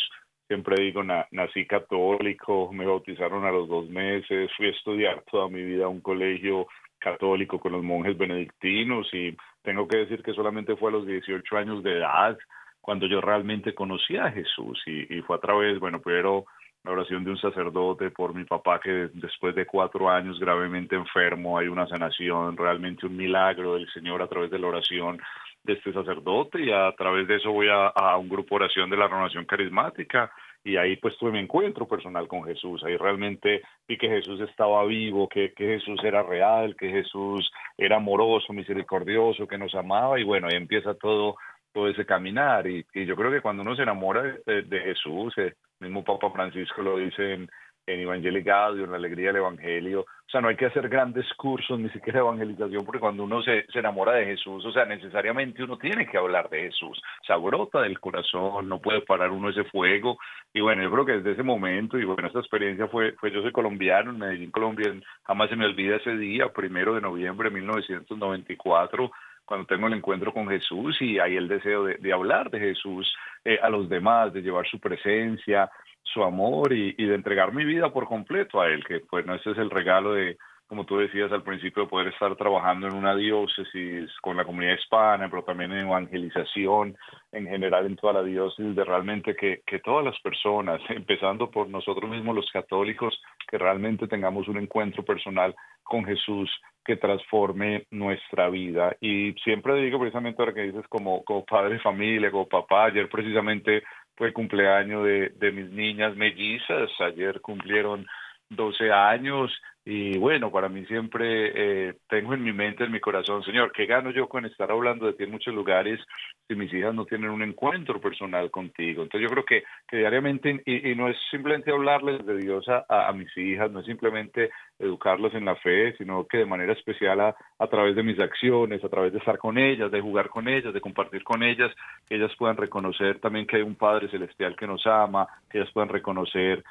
Siempre 0.48 0.84
digo, 0.84 1.01
nací 1.03 1.65
católico, 1.65 2.74
me 2.74 2.86
bautizaron 2.86 3.46
a 3.46 3.51
los 3.51 3.69
dos 3.69 3.88
meses, 3.88 4.51
fui 4.58 4.67
a 4.67 4.72
estudiar 4.72 5.24
toda 5.31 5.48
mi 5.48 5.63
vida 5.63 5.86
a 5.86 5.89
un 5.89 6.01
colegio 6.01 6.67
católico 6.98 7.60
con 7.60 7.72
los 7.72 7.84
monjes 7.84 8.17
benedictinos 8.17 9.08
y 9.13 9.38
tengo 9.62 9.88
que 9.88 10.00
decir 10.00 10.24
que 10.24 10.34
solamente 10.34 10.75
fue 10.75 10.89
a 10.89 10.93
los 10.93 11.08
18 11.08 11.55
años 11.55 11.84
de 11.84 12.00
edad 12.00 12.38
cuando 12.81 13.05
yo 13.05 13.22
realmente 13.22 13.74
conocí 13.74 14.17
a 14.17 14.29
Jesús 14.31 14.81
y, 14.86 15.15
y 15.15 15.22
fue 15.22 15.38
a 15.38 15.39
través, 15.39 15.79
bueno, 15.79 16.01
primero 16.01 16.46
la 16.83 16.91
oración 16.91 17.24
de 17.24 17.31
un 17.31 17.38
sacerdote 17.38 18.09
por 18.12 18.33
mi 18.33 18.45
papá 18.45 18.79
que 18.79 19.09
después 19.13 19.53
de 19.55 19.65
cuatro 19.65 20.09
años 20.09 20.39
gravemente 20.39 20.95
enfermo 20.95 21.57
hay 21.57 21.67
una 21.67 21.88
sanación, 21.88 22.55
realmente 22.55 23.05
un 23.05 23.17
milagro 23.17 23.75
del 23.75 23.89
Señor 23.91 24.21
a 24.21 24.27
través 24.27 24.50
de 24.50 24.59
la 24.59 24.67
oración 24.67 25.19
de 25.63 25.74
este 25.74 25.91
sacerdote. 25.91 26.63
Y 26.63 26.71
a 26.71 26.91
través 26.98 27.27
de 27.27 27.36
eso 27.36 27.51
voy 27.51 27.67
a, 27.67 27.88
a 27.88 28.17
un 28.17 28.29
grupo 28.29 28.55
de 28.55 28.65
oración 28.65 28.89
de 28.89 28.98
la 28.98 29.07
renovación 29.07 29.45
carismática. 29.45 30.31
Y 30.63 30.77
ahí 30.77 30.98
pues 30.98 31.17
tuve 31.17 31.31
mi 31.31 31.39
encuentro 31.39 31.88
personal 31.88 32.27
con 32.27 32.43
Jesús, 32.43 32.83
ahí 32.83 32.98
realmente 32.98 33.62
vi 33.88 33.98
que 33.98 34.09
Jesús 34.09 34.41
estaba 34.41 34.83
vivo, 34.86 35.29
que, 35.29 35.53
que 35.53 35.79
Jesús 35.79 36.03
era 36.03 36.21
real, 36.21 36.75
que 36.75 36.89
Jesús 36.89 37.50
era 37.77 37.95
amoroso, 37.95 38.51
misericordioso, 38.51 39.48
que 39.48 39.57
nos 39.57 39.74
amaba. 39.74 40.19
Y 40.19 40.24
bueno, 40.24 40.48
ahí 40.48 40.57
empieza 40.57 40.93
todo 40.95 41.36
todo 41.71 41.88
ese 41.88 42.05
caminar. 42.05 42.67
Y, 42.67 42.86
y 42.93 43.05
yo 43.05 43.15
creo 43.15 43.31
que 43.31 43.41
cuando 43.41 43.62
uno 43.62 43.75
se 43.75 43.83
enamora 43.83 44.24
de, 44.45 44.63
de 44.63 44.79
Jesús, 44.81 45.33
el 45.38 45.53
mismo 45.79 46.03
Papa 46.03 46.31
Francisco 46.31 46.81
lo 46.81 46.98
dice 46.98 47.33
en, 47.33 47.50
en 47.88 48.01
en 48.01 48.91
la 48.91 48.98
alegría 48.98 49.27
del 49.27 49.38
Evangelio. 49.38 50.01
O 50.01 50.31
sea, 50.31 50.41
no 50.41 50.50
hay 50.50 50.55
que 50.55 50.67
hacer 50.67 50.88
grandes 50.89 51.25
cursos, 51.33 51.79
ni 51.79 51.89
siquiera 51.89 52.19
evangelización, 52.19 52.86
porque 52.86 53.00
cuando 53.00 53.24
uno 53.24 53.41
se, 53.41 53.65
se 53.74 53.79
enamora 53.79 54.13
de 54.13 54.25
Jesús, 54.25 54.63
o 54.63 54.71
sea, 54.71 54.86
necesariamente 54.86 55.63
uno 55.63 55.77
tiene 55.77 56.05
que 56.05 56.19
hablar 56.19 56.50
de 56.50 56.62
Jesús. 56.65 57.01
O 57.21 57.25
sea, 57.25 57.38
brota 57.38 57.81
del 57.81 58.00
corazón, 58.00 58.69
no 58.69 58.79
puede 58.79 59.01
parar 59.01 59.31
uno 59.31 59.50
ese 59.50 59.63
fuego. 59.63 60.19
Y 60.53 60.62
bueno, 60.62 60.83
yo 60.83 60.91
creo 60.91 61.05
que 61.05 61.13
desde 61.13 61.31
ese 61.31 61.43
momento, 61.43 61.98
y 61.98 62.05
bueno, 62.05 62.27
esta 62.27 62.39
experiencia 62.39 62.88
fue, 62.88 63.13
fue 63.13 63.31
yo 63.31 63.42
soy 63.42 63.51
colombiano, 63.51 64.11
en 64.11 64.20
Medellín, 64.20 64.51
Colombia, 64.51 64.94
jamás 65.24 65.50
se 65.50 65.55
me 65.55 65.65
olvida 65.65 65.96
ese 65.96 66.15
día, 66.15 66.53
primero 66.53 66.94
de 66.94 67.01
noviembre 67.01 67.50
de 67.50 67.55
1994, 67.55 69.11
cuando 69.50 69.66
tengo 69.66 69.88
el 69.88 69.94
encuentro 69.94 70.31
con 70.31 70.48
Jesús 70.48 71.01
y 71.01 71.18
hay 71.18 71.35
el 71.35 71.48
deseo 71.48 71.85
de, 71.85 72.14
hablar 72.14 72.51
de 72.51 72.59
Jesús 72.59 73.12
eh, 73.44 73.57
a 73.59 73.70
los 73.70 73.90
demás, 73.90 74.31
de 74.31 74.44
llevar 74.44 74.68
su 74.68 74.79
presencia, 74.79 75.72
su 76.03 76.24
amor 76.24 76.72
y, 76.72 76.94
y, 77.00 77.05
de 77.05 77.16
entregar 77.16 77.51
mi 77.51 77.66
vida 77.66 77.92
por 77.92 78.05
completo 78.05 78.62
a 78.62 78.68
Él, 78.68 78.85
que 78.85 79.00
pues 79.00 79.25
no 79.25 79.33
ese 79.33 79.50
es 79.51 79.57
el 79.57 79.72
regalo 79.72 80.14
de, 80.14 80.38
como 80.70 80.86
tú 80.86 81.00
decías 81.00 81.32
al 81.32 81.42
principio, 81.42 81.84
de 81.84 81.90
poder 81.90 82.10
estar 82.10 82.36
trabajando 82.36 82.88
en 82.88 82.94
una 82.94 83.16
diócesis 83.16 84.08
con 84.22 84.38
la 84.38 84.46
comunidad 84.46 84.77
hispana, 84.77 85.27
pero 85.27 85.44
también 85.44 85.72
en 85.72 85.88
evangelización 85.88 86.96
en 87.32 87.48
general 87.48 87.88
en 87.88 87.96
toda 87.96 88.14
la 88.14 88.24
diócesis, 88.24 88.75
de 88.75 88.86
realmente 88.86 89.36
que, 89.36 89.64
que 89.66 89.79
todas 89.79 90.05
las 90.05 90.20
personas, 90.20 90.79
empezando 90.90 91.50
por 91.50 91.68
nosotros 91.70 92.08
mismos 92.12 92.36
los 92.36 92.51
católicos, 92.51 93.20
que 93.50 93.58
realmente 93.58 94.08
tengamos 94.08 94.48
un 94.48 94.58
encuentro 94.58 95.03
personal 95.03 95.55
con 95.82 96.05
Jesús 96.05 96.51
que 96.86 96.98
transforme 96.98 97.88
nuestra 97.90 98.48
vida. 98.50 98.96
Y 99.01 99.34
siempre 99.44 99.74
digo 99.82 100.00
precisamente 100.00 100.40
ahora 100.40 100.53
que 100.53 100.72
dices 100.72 100.88
como, 100.88 101.24
como 101.24 101.46
padre 101.46 101.74
de 101.74 101.79
familia, 101.79 102.29
como 102.29 102.48
papá, 102.48 102.86
ayer 102.86 103.10
precisamente 103.10 103.82
fue 104.16 104.32
cumpleaños 104.34 105.03
de, 105.03 105.29
de 105.29 105.51
mis 105.51 105.72
niñas 105.72 106.16
mellizas, 106.16 106.92
ayer 107.00 107.42
cumplieron 107.42 108.05
12 108.50 108.92
años 108.92 109.51
y 109.85 110.18
bueno, 110.18 110.51
para 110.51 110.70
mí 110.70 110.85
siempre 110.85 111.87
eh, 111.89 111.94
tengo 112.09 112.33
en 112.33 112.44
mi 112.44 112.51
mente, 112.51 112.83
en 112.83 112.92
mi 112.92 113.00
corazón, 113.00 113.44
Señor, 113.44 113.72
¿qué 113.72 113.85
gano 113.85 114.11
yo 114.11 114.27
con 114.27 114.46
estar 114.46 114.70
hablando 114.70 115.05
de 115.05 115.13
ti 115.13 115.24
en 115.24 115.31
muchos 115.31 115.53
lugares 115.53 116.00
si 116.48 116.55
mis 116.55 116.72
hijas 116.74 116.94
no 116.94 117.05
tienen 117.05 117.29
un 117.29 117.42
encuentro 117.42 118.00
personal 118.00 118.51
contigo? 118.51 119.03
Entonces 119.03 119.27
yo 119.27 119.33
creo 119.33 119.46
que, 119.46 119.63
que 119.87 119.98
diariamente, 119.98 120.61
y, 120.65 120.94
no 120.96 121.07
es 121.07 121.18
simplemente 121.31 121.72
hablarles 121.72 122.25
de 122.25 122.37
Dios 122.37 122.68
a, 122.68 122.85
a, 122.89 123.13
mis 123.13 123.35
hijas, 123.37 123.72
no 123.72 123.79
es 123.79 123.85
simplemente 123.85 124.51
educarlos 124.77 125.33
en 125.33 125.46
la 125.46 125.55
fe, 125.55 125.96
sino 125.98 126.27
que 126.27 126.39
de 126.39 126.46
manera 126.46 126.74
especial 126.74 127.22
a, 127.22 127.35
a 127.57 127.68
través 127.68 127.96
de 127.96 128.03
mis 128.03 128.20
acciones, 128.20 128.83
a 128.83 128.89
través 128.89 129.13
de 129.13 129.20
estar 129.20 129.37
con 129.37 129.57
ellas, 129.57 129.89
de 129.92 130.01
jugar 130.01 130.29
con 130.29 130.50
ellas, 130.50 130.74
de 130.74 130.81
compartir 130.81 131.24
con 131.24 131.42
ellas, 131.42 131.72
que 132.07 132.15
ellas 132.15 132.31
puedan 132.37 132.57
reconocer 132.57 133.20
también 133.20 133.48
que 133.48 133.55
hay 133.55 133.61
un 133.61 133.75
Padre 133.75 134.09
Celestial 134.09 134.55
que 134.57 134.68
nos 134.68 134.85
ama, 134.85 135.27
que 135.50 135.57
ellas 135.57 135.72
puedan 135.72 135.89
reconocer 135.89 136.63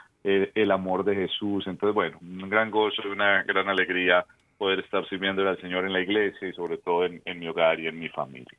el, 0.54 0.70
amor 0.70 1.04
de 1.04 1.14
Jesús. 1.14 1.66
Entonces, 1.66 1.94
bueno, 1.94 2.18
un 2.20 2.48
gran 2.48 2.70
gozo 2.70 3.02
y 3.04 3.08
una 3.08 3.42
gran 3.44 3.68
alegría 3.68 4.24
poder 4.56 4.80
estar 4.80 5.08
sirviendo 5.08 5.48
al 5.48 5.60
Señor 5.60 5.84
en 5.84 5.92
la 5.92 6.00
iglesia 6.00 6.48
y 6.48 6.52
sobre 6.52 6.78
todo 6.78 7.04
en, 7.04 7.38
mi 7.38 7.48
hogar 7.48 7.78
y 7.80 7.86
en 7.86 7.98
mi 7.98 8.08
familia. 8.08 8.58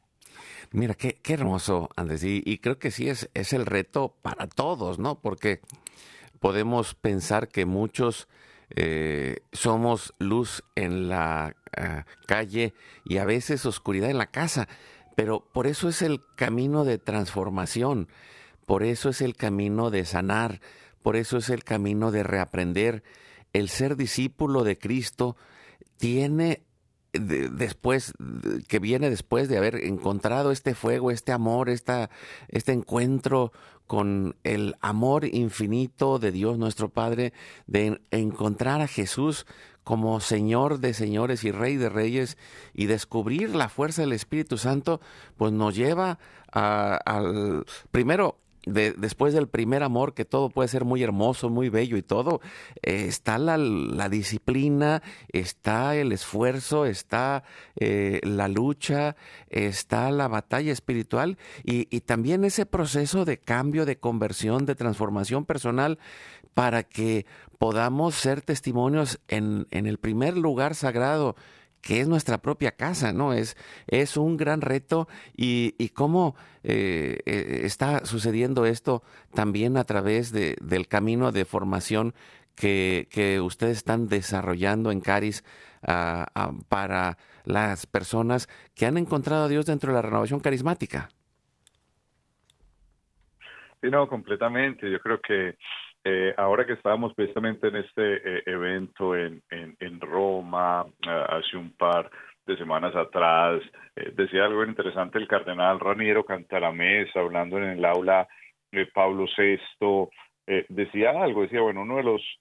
Mira, 0.71 0.93
qué, 0.93 1.17
hermoso, 1.27 1.89
Andrés. 1.95 2.23
Y, 2.23 2.57
creo 2.59 2.79
que 2.79 2.91
sí 2.91 3.09
es, 3.09 3.29
es 3.33 3.53
el 3.53 3.65
reto 3.65 4.15
para 4.21 4.47
todos, 4.47 4.99
¿no? 4.99 5.19
Porque 5.19 5.59
podemos 6.39 6.95
pensar 6.95 7.49
que 7.49 7.65
muchos 7.65 8.27
eh, 8.75 9.41
somos 9.51 10.13
luz 10.19 10.63
en 10.75 11.09
la 11.09 11.55
uh, 11.77 12.01
calle 12.27 12.73
y 13.03 13.17
a 13.17 13.25
veces 13.25 13.65
oscuridad 13.65 14.11
en 14.11 14.19
la 14.19 14.27
casa, 14.27 14.67
pero 15.15 15.43
por 15.51 15.65
eso 15.65 15.89
es 15.89 16.01
el 16.01 16.21
camino 16.35 16.85
de 16.85 16.99
transformación, 16.99 18.07
por 18.67 18.83
eso 18.83 19.09
es 19.09 19.21
el 19.21 19.35
camino 19.35 19.89
de 19.89 20.05
sanar, 20.05 20.61
por 21.01 21.15
eso 21.15 21.37
es 21.37 21.49
el 21.49 21.63
camino 21.63 22.11
de 22.11 22.23
reaprender. 22.23 23.03
El 23.53 23.69
ser 23.69 23.95
discípulo 23.95 24.63
de 24.63 24.77
Cristo 24.77 25.35
tiene 25.97 26.63
de, 27.13 27.49
después 27.49 28.13
que 28.67 28.79
viene 28.79 29.09
después 29.09 29.49
de 29.49 29.57
haber 29.57 29.75
encontrado 29.83 30.51
este 30.51 30.75
fuego, 30.75 31.11
este 31.11 31.31
amor, 31.31 31.69
esta, 31.69 32.09
este 32.49 32.71
encuentro 32.71 33.51
con 33.87 34.35
el 34.43 34.75
amor 34.81 35.25
infinito 35.25 36.19
de 36.19 36.31
Dios 36.31 36.59
nuestro 36.59 36.89
Padre, 36.89 37.33
de 37.65 37.99
encontrar 38.11 38.81
a 38.81 38.87
Jesús 38.87 39.47
como 39.83 40.19
Señor 40.19 40.79
de 40.79 40.93
señores 40.93 41.43
y 41.43 41.51
Rey 41.51 41.77
de 41.77 41.89
reyes 41.89 42.37
y 42.75 42.85
descubrir 42.85 43.55
la 43.55 43.69
fuerza 43.69 44.03
del 44.03 44.13
Espíritu 44.13 44.59
Santo, 44.59 45.01
pues 45.37 45.51
nos 45.51 45.75
lleva 45.75 46.19
al 46.51 47.65
primero 47.89 48.37
de, 48.65 48.93
después 48.93 49.33
del 49.33 49.47
primer 49.47 49.83
amor, 49.83 50.13
que 50.13 50.25
todo 50.25 50.49
puede 50.49 50.67
ser 50.67 50.85
muy 50.85 51.03
hermoso, 51.03 51.49
muy 51.49 51.69
bello 51.69 51.97
y 51.97 52.01
todo, 52.01 52.41
eh, 52.81 53.05
está 53.07 53.37
la, 53.37 53.57
la, 53.57 54.09
disciplina, 54.09 55.01
está 55.31 55.95
el 55.95 56.11
esfuerzo, 56.11 56.85
está 56.85 57.43
eh, 57.79 58.19
la 58.23 58.47
lucha, 58.47 59.15
está 59.49 60.11
la 60.11 60.27
batalla 60.27 60.71
espiritual 60.71 61.37
y, 61.63 61.87
y, 61.95 62.01
también 62.01 62.43
ese 62.43 62.65
proceso 62.65 63.25
de 63.25 63.37
cambio, 63.37 63.85
de 63.85 63.97
conversión, 63.97 64.65
de 64.65 64.75
transformación 64.75 65.45
personal 65.45 65.99
para 66.53 66.83
que 66.83 67.25
podamos 67.57 68.15
ser 68.15 68.41
testimonios 68.41 69.19
en, 69.27 69.67
en 69.71 69.85
el 69.85 69.97
primer 69.97 70.37
lugar 70.37 70.75
sagrado 70.75 71.35
que 71.81 72.01
es 72.01 72.07
nuestra 72.07 72.39
propia 72.39 72.71
casa, 72.71 73.13
¿no? 73.13 73.33
Es, 73.33 73.55
es 73.87 74.17
un 74.17 74.37
gran 74.37 74.61
reto 74.61 75.07
y, 75.35 75.75
y 75.77 75.89
cómo 75.89 76.35
eh, 76.63 77.19
eh, 77.25 77.61
está 77.63 78.05
sucediendo 78.05 78.65
esto 78.65 79.03
también 79.33 79.77
a 79.77 79.85
través 79.85 80.31
de, 80.31 80.55
del 80.61 80.87
camino 80.87 81.31
de 81.31 81.45
formación 81.45 82.13
que, 82.55 83.07
que, 83.09 83.39
ustedes 83.39 83.77
están 83.77 84.07
desarrollando 84.07 84.91
en 84.91 84.99
Caris 84.99 85.45
uh, 85.87 86.23
uh, 86.37 86.63
para 86.67 87.17
las 87.45 87.85
personas 87.85 88.49
que 88.75 88.85
han 88.85 88.97
encontrado 88.97 89.45
a 89.45 89.47
Dios 89.47 89.65
dentro 89.65 89.91
de 89.91 89.95
la 89.95 90.01
renovación 90.01 90.41
carismática. 90.41 91.07
Sí, 93.81 93.89
no, 93.89 94.09
completamente. 94.09 94.91
Yo 94.91 94.99
creo 94.99 95.21
que 95.21 95.57
eh, 96.03 96.33
ahora 96.37 96.65
que 96.65 96.73
estábamos 96.73 97.13
precisamente 97.13 97.67
en 97.67 97.77
este 97.77 98.37
eh, 98.37 98.43
evento 98.45 99.15
en, 99.15 99.41
en, 99.49 99.99
Roma 99.99 100.85
hace 101.27 101.57
un 101.57 101.71
par 101.73 102.09
de 102.45 102.57
semanas 102.57 102.95
atrás, 102.95 103.61
decía 104.15 104.45
algo 104.45 104.63
interesante 104.63 105.19
el 105.19 105.27
cardenal 105.27 105.79
Raniero 105.79 106.25
Cantalamesa, 106.25 107.19
hablando 107.19 107.57
en 107.57 107.65
el 107.65 107.85
aula 107.85 108.27
de 108.71 108.87
Pablo 108.87 109.25
VI, 109.37 109.59
decía 110.69 111.11
algo, 111.11 111.43
decía, 111.43 111.61
bueno, 111.61 111.83
uno 111.83 111.97
de 111.97 112.03
los 112.03 112.39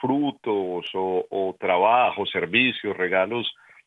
frutos 0.00 0.90
o, 0.94 1.24
o 1.30 1.56
trabajos, 1.60 2.30
servicios, 2.30 2.96
regalos 2.96 3.46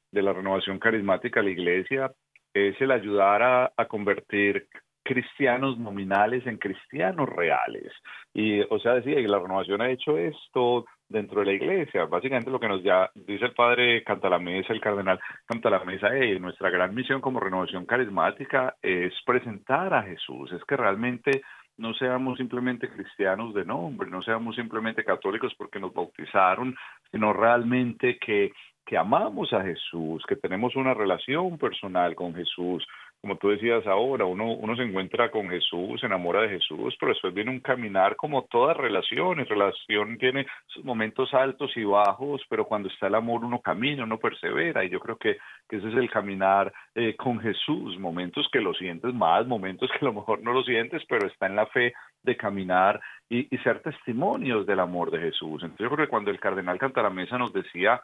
de 0.09 0.21
la 0.21 0.31
renovación 0.31 0.79
carismática 0.79 1.41
a 1.41 1.43
la 1.43 1.49
iglesia 1.49 2.11
es 2.53 2.79
el 2.79 2.91
ayudar 2.91 3.43
a, 3.43 3.73
a 3.75 3.85
convertir 3.85 4.67
cristianos 5.03 5.77
nominales 5.77 6.45
en 6.45 6.57
cristianos 6.57 7.27
reales. 7.29 7.91
Y, 8.33 8.61
o 8.61 8.79
sea, 8.79 8.93
decía, 8.93 9.19
y 9.19 9.27
la 9.27 9.39
renovación 9.39 9.81
ha 9.81 9.89
hecho 9.89 10.17
esto 10.17 10.85
dentro 11.09 11.41
de 11.41 11.47
la 11.47 11.53
iglesia. 11.53 12.05
Básicamente 12.05 12.51
lo 12.51 12.59
que 12.59 12.67
nos 12.67 12.83
ya 12.83 13.09
dice 13.13 13.45
el 13.45 13.53
padre 13.53 14.03
Cantalamesa, 14.03 14.73
el 14.73 14.81
cardenal 14.81 15.19
Cantalamesa, 15.45 16.09
hey, 16.13 16.39
nuestra 16.39 16.69
gran 16.69 16.95
misión 16.95 17.21
como 17.21 17.39
renovación 17.39 17.85
carismática 17.85 18.75
es 18.81 19.13
presentar 19.25 19.93
a 19.93 20.03
Jesús. 20.03 20.51
Es 20.53 20.63
que 20.65 20.77
realmente 20.77 21.41
no 21.77 21.93
seamos 21.93 22.37
simplemente 22.37 22.89
cristianos 22.89 23.53
de 23.53 23.65
nombre, 23.65 24.09
no 24.09 24.21
seamos 24.21 24.55
simplemente 24.55 25.03
católicos 25.03 25.53
porque 25.57 25.79
nos 25.79 25.93
bautizaron, 25.93 26.75
sino 27.11 27.33
realmente 27.33 28.17
que 28.19 28.51
que 28.85 28.97
amamos 28.97 29.53
a 29.53 29.63
Jesús, 29.63 30.23
que 30.27 30.35
tenemos 30.35 30.75
una 30.75 30.93
relación 30.93 31.57
personal 31.57 32.15
con 32.15 32.33
Jesús. 32.33 32.85
Como 33.21 33.36
tú 33.36 33.49
decías 33.49 33.86
ahora, 33.86 34.25
uno, 34.25 34.53
uno 34.53 34.75
se 34.75 34.81
encuentra 34.81 35.29
con 35.29 35.47
Jesús, 35.47 35.99
se 35.99 36.07
enamora 36.07 36.41
de 36.41 36.49
Jesús, 36.49 36.95
pero 36.99 37.12
después 37.12 37.31
viene 37.31 37.51
un 37.51 37.60
caminar 37.60 38.15
como 38.15 38.45
todas 38.45 38.75
relaciones. 38.75 39.47
Relación 39.47 40.17
tiene 40.17 40.47
momentos 40.84 41.31
altos 41.36 41.71
y 41.77 41.84
bajos, 41.84 42.41
pero 42.49 42.65
cuando 42.65 42.89
está 42.89 43.05
el 43.07 43.15
amor 43.15 43.45
uno 43.45 43.62
camina, 43.62 44.05
uno 44.05 44.17
persevera. 44.17 44.84
Y 44.84 44.89
yo 44.89 44.99
creo 44.99 45.17
que, 45.17 45.38
que 45.69 45.77
ese 45.77 45.89
es 45.89 45.95
el 45.95 46.10
caminar 46.10 46.73
eh, 46.95 47.15
con 47.15 47.39
Jesús. 47.39 47.99
Momentos 47.99 48.49
que 48.51 48.60
lo 48.60 48.73
sientes 48.73 49.13
más, 49.13 49.45
momentos 49.45 49.91
que 49.91 50.03
a 50.03 50.10
lo 50.10 50.13
mejor 50.13 50.41
no 50.41 50.51
lo 50.51 50.63
sientes, 50.63 51.03
pero 51.07 51.27
está 51.27 51.45
en 51.45 51.57
la 51.57 51.67
fe 51.67 51.93
de 52.23 52.36
caminar 52.36 52.99
y, 53.29 53.53
y 53.55 53.57
ser 53.60 53.84
testimonios 53.84 54.65
del 54.65 54.79
amor 54.79 55.12
de 55.12 55.19
Jesús. 55.19 55.62
Entonces 55.62 55.79
yo 55.79 55.91
creo 55.91 56.07
que 56.07 56.10
cuando 56.10 56.31
el 56.31 56.39
cardenal 56.39 56.79
Cantaramesa 56.79 57.38
nos 57.38 57.53
decía 57.53 58.01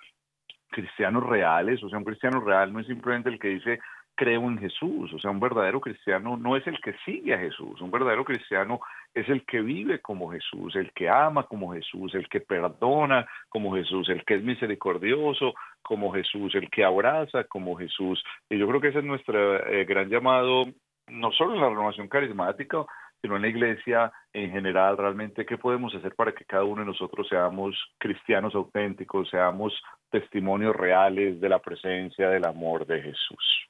cristianos 0.69 1.23
reales, 1.23 1.82
o 1.84 1.89
sea, 1.89 1.97
un 1.97 2.06
cristiano 2.06 2.39
real 2.41 2.71
no 2.71 2.80
es 2.80 2.88
simplemente 2.88 3.30
el 3.30 3.39
que 3.39 3.47
dice 3.49 3.80
creo 4.17 4.41
en 4.49 4.58
Jesús, 4.58 5.13
o 5.13 5.19
sea, 5.19 5.32
un 5.32 5.39
verdadero 5.39 5.80
cristiano 5.80 6.36
no 6.36 6.58
es 6.58 6.65
el 6.67 6.82
que 6.82 6.93
sigue 7.06 7.36
a 7.36 7.38
Jesús, 7.38 7.80
un 7.80 7.91
verdadero 7.91 8.25
cristiano 8.25 8.82
es 9.13 9.30
el 9.30 9.45
que 9.45 9.62
vive 9.62 10.01
como 10.01 10.32
Jesús, 10.32 10.75
el 10.75 10.91
que 10.91 11.08
ama 11.08 11.43
como 11.43 11.71
Jesús, 11.71 12.13
el 12.15 12.27
que 12.27 12.41
perdona 12.41 13.27
como 13.47 13.75
Jesús, 13.75 14.10
el 14.10 14.25
que 14.25 14.36
es 14.36 14.43
misericordioso 14.43 15.53
como 15.84 16.12
Jesús, 16.12 16.53
el 16.56 16.69
que 16.69 16.84
abraza 16.84 17.43
como 17.45 17.77
Jesús. 17.77 18.21
Y 18.49 18.58
yo 18.58 18.67
creo 18.67 18.82
que 18.82 18.89
ese 18.89 18.99
es 18.99 19.06
nuestro 19.06 19.65
eh, 19.67 19.86
gran 19.86 20.10
llamado, 20.10 20.65
no 21.08 21.32
solo 21.32 21.53
en 21.53 21.62
la 21.62 21.69
renovación 21.69 22.10
carismática, 22.10 22.86
sino 23.21 23.36
en 23.36 23.43
la 23.43 23.47
iglesia 23.47 24.12
en 24.34 24.51
general, 24.51 24.97
realmente, 24.97 25.45
¿qué 25.45 25.58
podemos 25.58 25.93
hacer 25.93 26.15
para 26.15 26.34
que 26.34 26.45
cada 26.45 26.63
uno 26.63 26.82
de 26.82 26.88
nosotros 26.88 27.27
seamos 27.30 27.75
cristianos 27.99 28.56
auténticos, 28.56 29.30
seamos 29.30 29.73
testimonios 30.10 30.75
reales 30.75 31.39
de 31.39 31.49
la 31.49 31.60
presencia 31.60 32.30
del 32.30 32.45
amor 32.45 32.86
de 32.86 33.01
Jesús? 33.01 33.67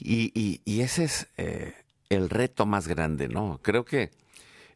Y, 0.00 0.60
ese 0.80 1.04
es 1.04 1.28
eh, 1.36 1.74
el 2.08 2.30
reto 2.30 2.66
más 2.66 2.88
grande, 2.88 3.28
¿no? 3.28 3.60
Creo 3.62 3.84
que 3.84 4.10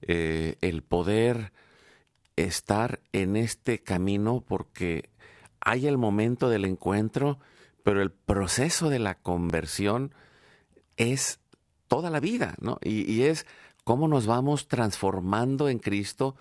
eh, 0.03 0.57
el 0.61 0.83
poder 0.83 1.53
estar 2.37 3.01
en 3.13 3.37
este 3.37 3.79
camino 3.79 4.43
porque 4.47 5.11
hay 5.61 5.87
el 5.87 5.99
momento 5.99 6.49
del 6.49 6.65
encuentro, 6.65 7.39
pero 7.83 8.03
el 8.03 8.11
proceso 8.11 8.89
de 8.89 8.99
la 8.99 9.15
conversión 9.15 10.15
es 10.97 11.41
toda 11.89 12.11
la 12.11 12.21
vida, 12.21 12.55
¿no? 12.61 12.79
Y, 12.83 13.23
es 13.23 13.47
cómo 13.85 14.09
nos 14.09 14.27
vamos 14.27 14.69
transformando 14.69 15.69
en 15.69 15.79
Cristo, 15.79 16.37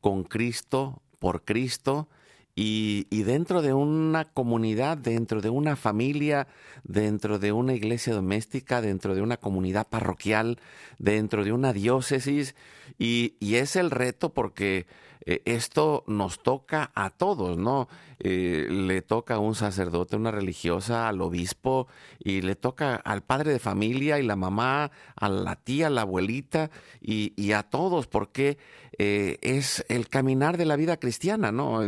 con 0.00 0.24
Cristo, 0.24 1.02
por 1.18 1.44
Cristo, 1.44 2.08
y, 2.56 3.22
dentro 3.24 3.62
de 3.62 3.72
una 3.72 4.26
comunidad, 4.26 4.96
dentro 4.96 5.40
de 5.40 5.50
una 5.50 5.74
familia, 5.74 6.46
dentro 6.84 7.38
de 7.38 7.52
una 7.52 7.74
iglesia 7.74 8.14
doméstica, 8.14 8.80
dentro 8.80 9.14
de 9.14 9.22
una 9.22 9.38
comunidad 9.38 9.88
parroquial, 9.88 10.60
dentro 10.98 11.44
de 11.44 11.52
una 11.52 11.72
diócesis. 11.72 12.54
Y, 12.98 13.34
y 13.40 13.56
es 13.56 13.74
el 13.74 13.90
reto 13.90 14.32
porque 14.32 14.86
eh, 15.26 15.40
esto 15.46 16.04
nos 16.06 16.42
toca 16.42 16.90
a 16.94 17.08
todos, 17.08 17.56
¿no? 17.56 17.88
Eh, 18.18 18.66
le 18.70 19.00
toca 19.00 19.36
a 19.36 19.38
un 19.38 19.54
sacerdote, 19.54 20.16
una 20.16 20.30
religiosa, 20.30 21.08
al 21.08 21.22
obispo, 21.22 21.88
y 22.18 22.42
le 22.42 22.56
toca 22.56 22.96
al 22.96 23.22
padre 23.22 23.52
de 23.52 23.58
familia 23.58 24.18
y 24.18 24.22
la 24.22 24.36
mamá, 24.36 24.90
a 25.16 25.28
la 25.28 25.56
tía, 25.56 25.86
a 25.86 25.90
la 25.90 26.02
abuelita, 26.02 26.70
y, 27.00 27.52
a 27.52 27.62
todos, 27.62 28.06
porque 28.06 28.58
eh, 28.98 29.38
es 29.42 29.84
el 29.88 30.08
caminar 30.08 30.56
de 30.56 30.64
la 30.64 30.76
vida 30.76 30.96
cristiana, 30.98 31.52
¿no? 31.52 31.80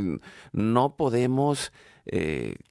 No 0.53 0.97
podemos 0.97 1.73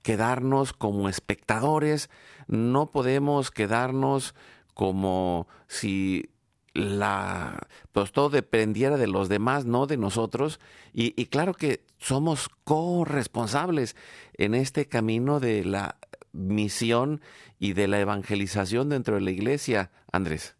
quedarnos 0.02 0.72
como 0.72 1.10
espectadores, 1.10 2.10
no 2.48 2.92
podemos 2.92 3.52
quedarnos 3.52 4.34
como 4.74 5.50
si 5.68 6.30
la 6.76 7.68
pues 7.94 8.12
todo 8.12 8.30
dependiera 8.30 8.98
de 8.98 9.08
los 9.08 9.30
demás, 9.30 9.66
no 9.66 9.88
de 9.88 9.98
nosotros. 9.98 10.60
Y, 10.94 11.26
claro 11.28 11.54
que 11.54 11.86
somos 11.98 12.50
corresponsables 12.66 13.96
en 14.38 14.54
este 14.54 14.88
camino 14.88 15.40
de 15.40 15.64
la 15.64 15.98
misión 16.34 17.22
y 17.58 17.74
de 17.74 17.88
la 17.88 18.00
evangelización 18.00 18.90
dentro 18.90 19.16
de 19.16 19.22
la 19.22 19.32
iglesia, 19.32 19.92
Andrés. 20.12 20.56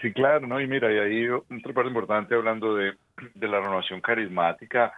Sí, 0.00 0.12
claro, 0.12 0.46
¿no? 0.46 0.60
Y 0.60 0.66
mira, 0.66 0.90
y 0.92 0.98
ahí 0.98 1.28
otra 1.28 1.74
parte 1.74 1.88
importante 1.88 2.34
hablando 2.34 2.74
de, 2.74 2.94
la 3.34 3.60
renovación 3.60 4.00
carismática, 4.00 4.92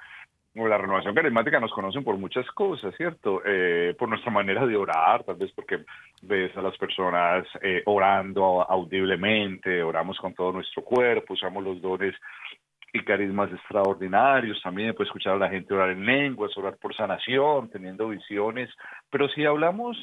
la 0.54 0.78
renovación 0.78 1.14
carismática 1.14 1.58
nos 1.58 1.72
conocen 1.72 2.04
por 2.04 2.16
muchas 2.18 2.46
cosas, 2.52 2.94
¿cierto? 2.96 3.42
Eh, 3.44 3.96
por 3.98 4.08
nuestra 4.08 4.30
manera 4.30 4.64
de 4.64 4.76
orar, 4.76 5.24
tal 5.24 5.36
vez 5.36 5.50
porque 5.52 5.84
ves 6.22 6.56
a 6.56 6.62
las 6.62 6.76
personas 6.76 7.44
eh, 7.62 7.82
orando 7.86 8.62
audiblemente, 8.62 9.82
oramos 9.82 10.18
con 10.18 10.34
todo 10.34 10.52
nuestro 10.52 10.84
cuerpo, 10.84 11.34
usamos 11.34 11.64
los 11.64 11.80
dones 11.80 12.14
y 12.92 13.02
carismas 13.02 13.50
extraordinarios, 13.50 14.60
también 14.62 14.94
puedes 14.94 15.08
escuchar 15.08 15.34
a 15.34 15.38
la 15.38 15.48
gente 15.48 15.74
orar 15.74 15.90
en 15.90 16.04
lenguas, 16.04 16.56
orar 16.56 16.76
por 16.76 16.94
sanación, 16.94 17.70
teniendo 17.70 18.08
visiones, 18.08 18.70
pero 19.10 19.28
si 19.30 19.44
hablamos 19.46 19.96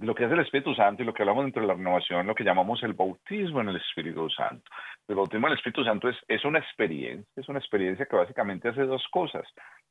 lo 0.00 0.14
que 0.14 0.24
hace 0.24 0.34
el 0.34 0.40
Espíritu 0.40 0.74
Santo 0.74 1.02
y 1.02 1.06
lo 1.06 1.14
que 1.14 1.22
hablamos 1.22 1.44
dentro 1.44 1.62
de 1.62 1.68
la 1.68 1.74
renovación, 1.74 2.26
lo 2.26 2.34
que 2.34 2.44
llamamos 2.44 2.82
el 2.82 2.94
bautismo 2.94 3.60
en 3.60 3.68
el 3.68 3.76
Espíritu 3.76 4.28
Santo. 4.30 4.68
El 5.06 5.14
bautismo 5.14 5.46
en 5.46 5.52
el 5.52 5.58
Espíritu 5.58 5.84
Santo 5.84 6.08
es, 6.08 6.16
es 6.26 6.44
una 6.44 6.58
experiencia, 6.58 7.24
es 7.36 7.48
una 7.48 7.58
experiencia 7.58 8.06
que 8.06 8.16
básicamente 8.16 8.68
hace 8.68 8.82
dos 8.82 9.06
cosas. 9.10 9.44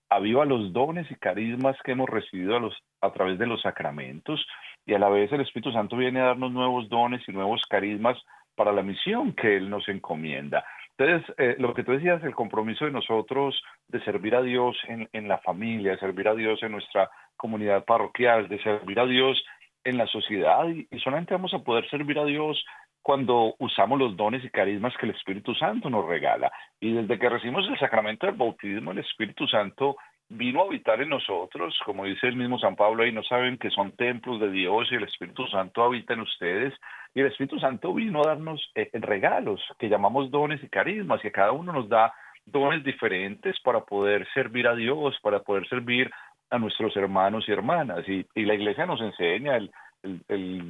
Aviva 0.09 0.45
los 0.45 0.73
dones 0.73 1.09
y 1.09 1.15
carismas 1.15 1.77
que 1.83 1.93
hemos 1.93 2.09
recibido 2.09 2.57
a, 2.57 2.59
los, 2.59 2.75
a 3.01 3.11
través 3.11 3.39
de 3.39 3.47
los 3.47 3.61
sacramentos 3.61 4.45
y 4.85 4.93
a 4.93 4.99
la 4.99 5.09
vez 5.09 5.31
el 5.31 5.41
Espíritu 5.41 5.71
Santo 5.71 5.95
viene 5.95 6.19
a 6.19 6.25
darnos 6.25 6.51
nuevos 6.51 6.89
dones 6.89 7.21
y 7.27 7.31
nuevos 7.31 7.61
carismas 7.69 8.17
para 8.55 8.73
la 8.73 8.83
misión 8.83 9.33
que 9.33 9.55
Él 9.55 9.69
nos 9.69 9.87
encomienda. 9.87 10.65
Entonces, 10.97 11.35
eh, 11.37 11.55
lo 11.57 11.73
que 11.73 11.83
tú 11.83 11.91
decías, 11.91 12.23
el 12.23 12.35
compromiso 12.35 12.85
de 12.85 12.91
nosotros 12.91 13.59
de 13.87 14.03
servir 14.03 14.35
a 14.35 14.43
Dios 14.43 14.77
en, 14.87 15.09
en 15.13 15.27
la 15.27 15.39
familia, 15.39 15.91
de 15.91 15.97
servir 15.97 16.27
a 16.27 16.35
Dios 16.35 16.61
en 16.61 16.73
nuestra 16.73 17.09
comunidad 17.35 17.83
parroquial, 17.83 18.47
de 18.47 18.61
servir 18.61 18.99
a 18.99 19.05
Dios 19.05 19.43
en 19.83 19.97
la 19.97 20.07
sociedad 20.07 20.67
y, 20.67 20.87
solamente 20.99 21.33
vamos 21.33 21.53
a 21.53 21.59
poder 21.59 21.89
servir 21.89 22.17
a 22.19 22.25
Dios 22.25 22.63
cuando 23.01 23.55
usamos 23.59 23.99
los 23.99 24.15
dones 24.15 24.43
y 24.45 24.49
carismas 24.49 24.95
que 24.97 25.05
el 25.05 25.15
Espíritu 25.15 25.53
Santo 25.55 25.89
nos 25.89 26.05
regala. 26.05 26.51
Y 26.79 26.93
desde 26.93 27.19
que 27.19 27.29
recibimos 27.29 27.67
el 27.67 27.77
sacramento 27.77 28.25
del 28.25 28.35
bautismo, 28.35 28.91
el 28.91 28.99
Espíritu 28.99 29.45
Santo 29.47 29.97
vino 30.29 30.61
a 30.61 30.65
habitar 30.65 31.01
en 31.01 31.09
nosotros, 31.09 31.77
como 31.85 32.05
dice 32.05 32.27
el 32.27 32.35
mismo 32.35 32.57
San 32.59 32.75
Pablo, 32.75 33.03
ahí 33.03 33.11
no 33.11 33.23
saben 33.23 33.57
que 33.57 33.69
son 33.69 33.91
templos 33.91 34.39
de 34.39 34.51
Dios 34.51 34.87
y 34.91 34.95
el 34.95 35.03
Espíritu 35.03 35.45
Santo 35.47 35.83
habita 35.83 36.13
en 36.13 36.21
ustedes. 36.21 36.73
Y 37.13 37.19
el 37.19 37.27
Espíritu 37.27 37.59
Santo 37.59 37.93
vino 37.93 38.21
a 38.21 38.29
darnos 38.29 38.71
eh, 38.75 38.89
regalos 38.93 39.61
que 39.77 39.89
llamamos 39.89 40.31
dones 40.31 40.63
y 40.63 40.69
carismas, 40.69 41.23
a 41.23 41.31
cada 41.31 41.51
uno 41.51 41.73
nos 41.73 41.89
da 41.89 42.13
dones 42.45 42.83
diferentes 42.83 43.59
para 43.61 43.81
poder 43.81 44.27
servir 44.33 44.67
a 44.67 44.75
Dios, 44.75 45.17
para 45.21 45.39
poder 45.39 45.67
servir 45.67 46.09
a 46.53 46.59
nuestros 46.59 46.95
hermanos 46.95 47.45
y 47.47 47.51
hermanas. 47.51 48.07
Y, 48.07 48.25
la 48.35 48.53
Iglesia 48.53 48.85
nos 48.85 49.01
enseña 49.01 49.57
el, 49.57 49.71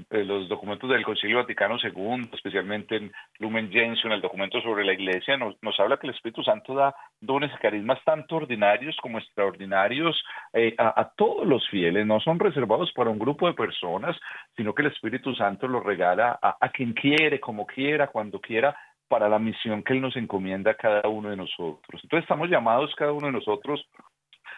los 0.09 0.47
documentos 0.47 0.89
del 0.89 1.03
Concilio 1.03 1.37
Vaticano 1.37 1.77
II, 1.83 2.29
especialmente 2.31 2.95
en 2.95 3.11
Lumen 3.39 3.69
Gentium, 3.69 4.13
el 4.13 4.21
documento 4.21 4.61
sobre 4.61 4.85
la 4.85 4.93
Iglesia, 4.93 5.37
nos, 5.37 5.79
habla 5.79 5.97
que 5.97 6.07
el 6.07 6.13
Espíritu 6.13 6.43
Santo 6.43 6.75
da 6.75 6.95
dones 7.19 7.51
y 7.53 7.57
carismas 7.57 7.99
tanto 8.05 8.37
ordinarios 8.37 8.95
como 9.01 9.17
extraordinarios 9.17 10.23
eh, 10.53 10.75
a, 10.77 11.11
todos 11.17 11.45
los 11.45 11.67
fieles. 11.67 12.05
No 12.05 12.19
son 12.21 12.39
reservados 12.39 12.91
para 12.93 13.09
un 13.09 13.19
grupo 13.19 13.47
de 13.47 13.53
personas, 13.53 14.15
sino 14.55 14.73
que 14.73 14.83
el 14.83 14.91
Espíritu 14.91 15.35
Santo 15.35 15.67
los 15.67 15.83
regala 15.83 16.39
a 16.41 16.69
quien 16.69 16.93
quiere, 16.93 17.39
como 17.41 17.65
quiera, 17.65 18.07
cuando 18.07 18.39
quiera, 18.39 18.73
para 19.09 19.27
la 19.27 19.39
misión 19.39 19.83
que 19.83 19.93
Él 19.93 20.01
nos 20.01 20.15
encomienda 20.15 20.71
a 20.71 20.75
cada 20.75 21.09
uno 21.09 21.29
de 21.29 21.35
nosotros. 21.35 22.01
Entonces 22.03 22.23
estamos 22.23 22.49
llamados 22.49 22.95
cada 22.95 23.11
uno 23.11 23.27
de 23.27 23.33
nosotros 23.33 23.85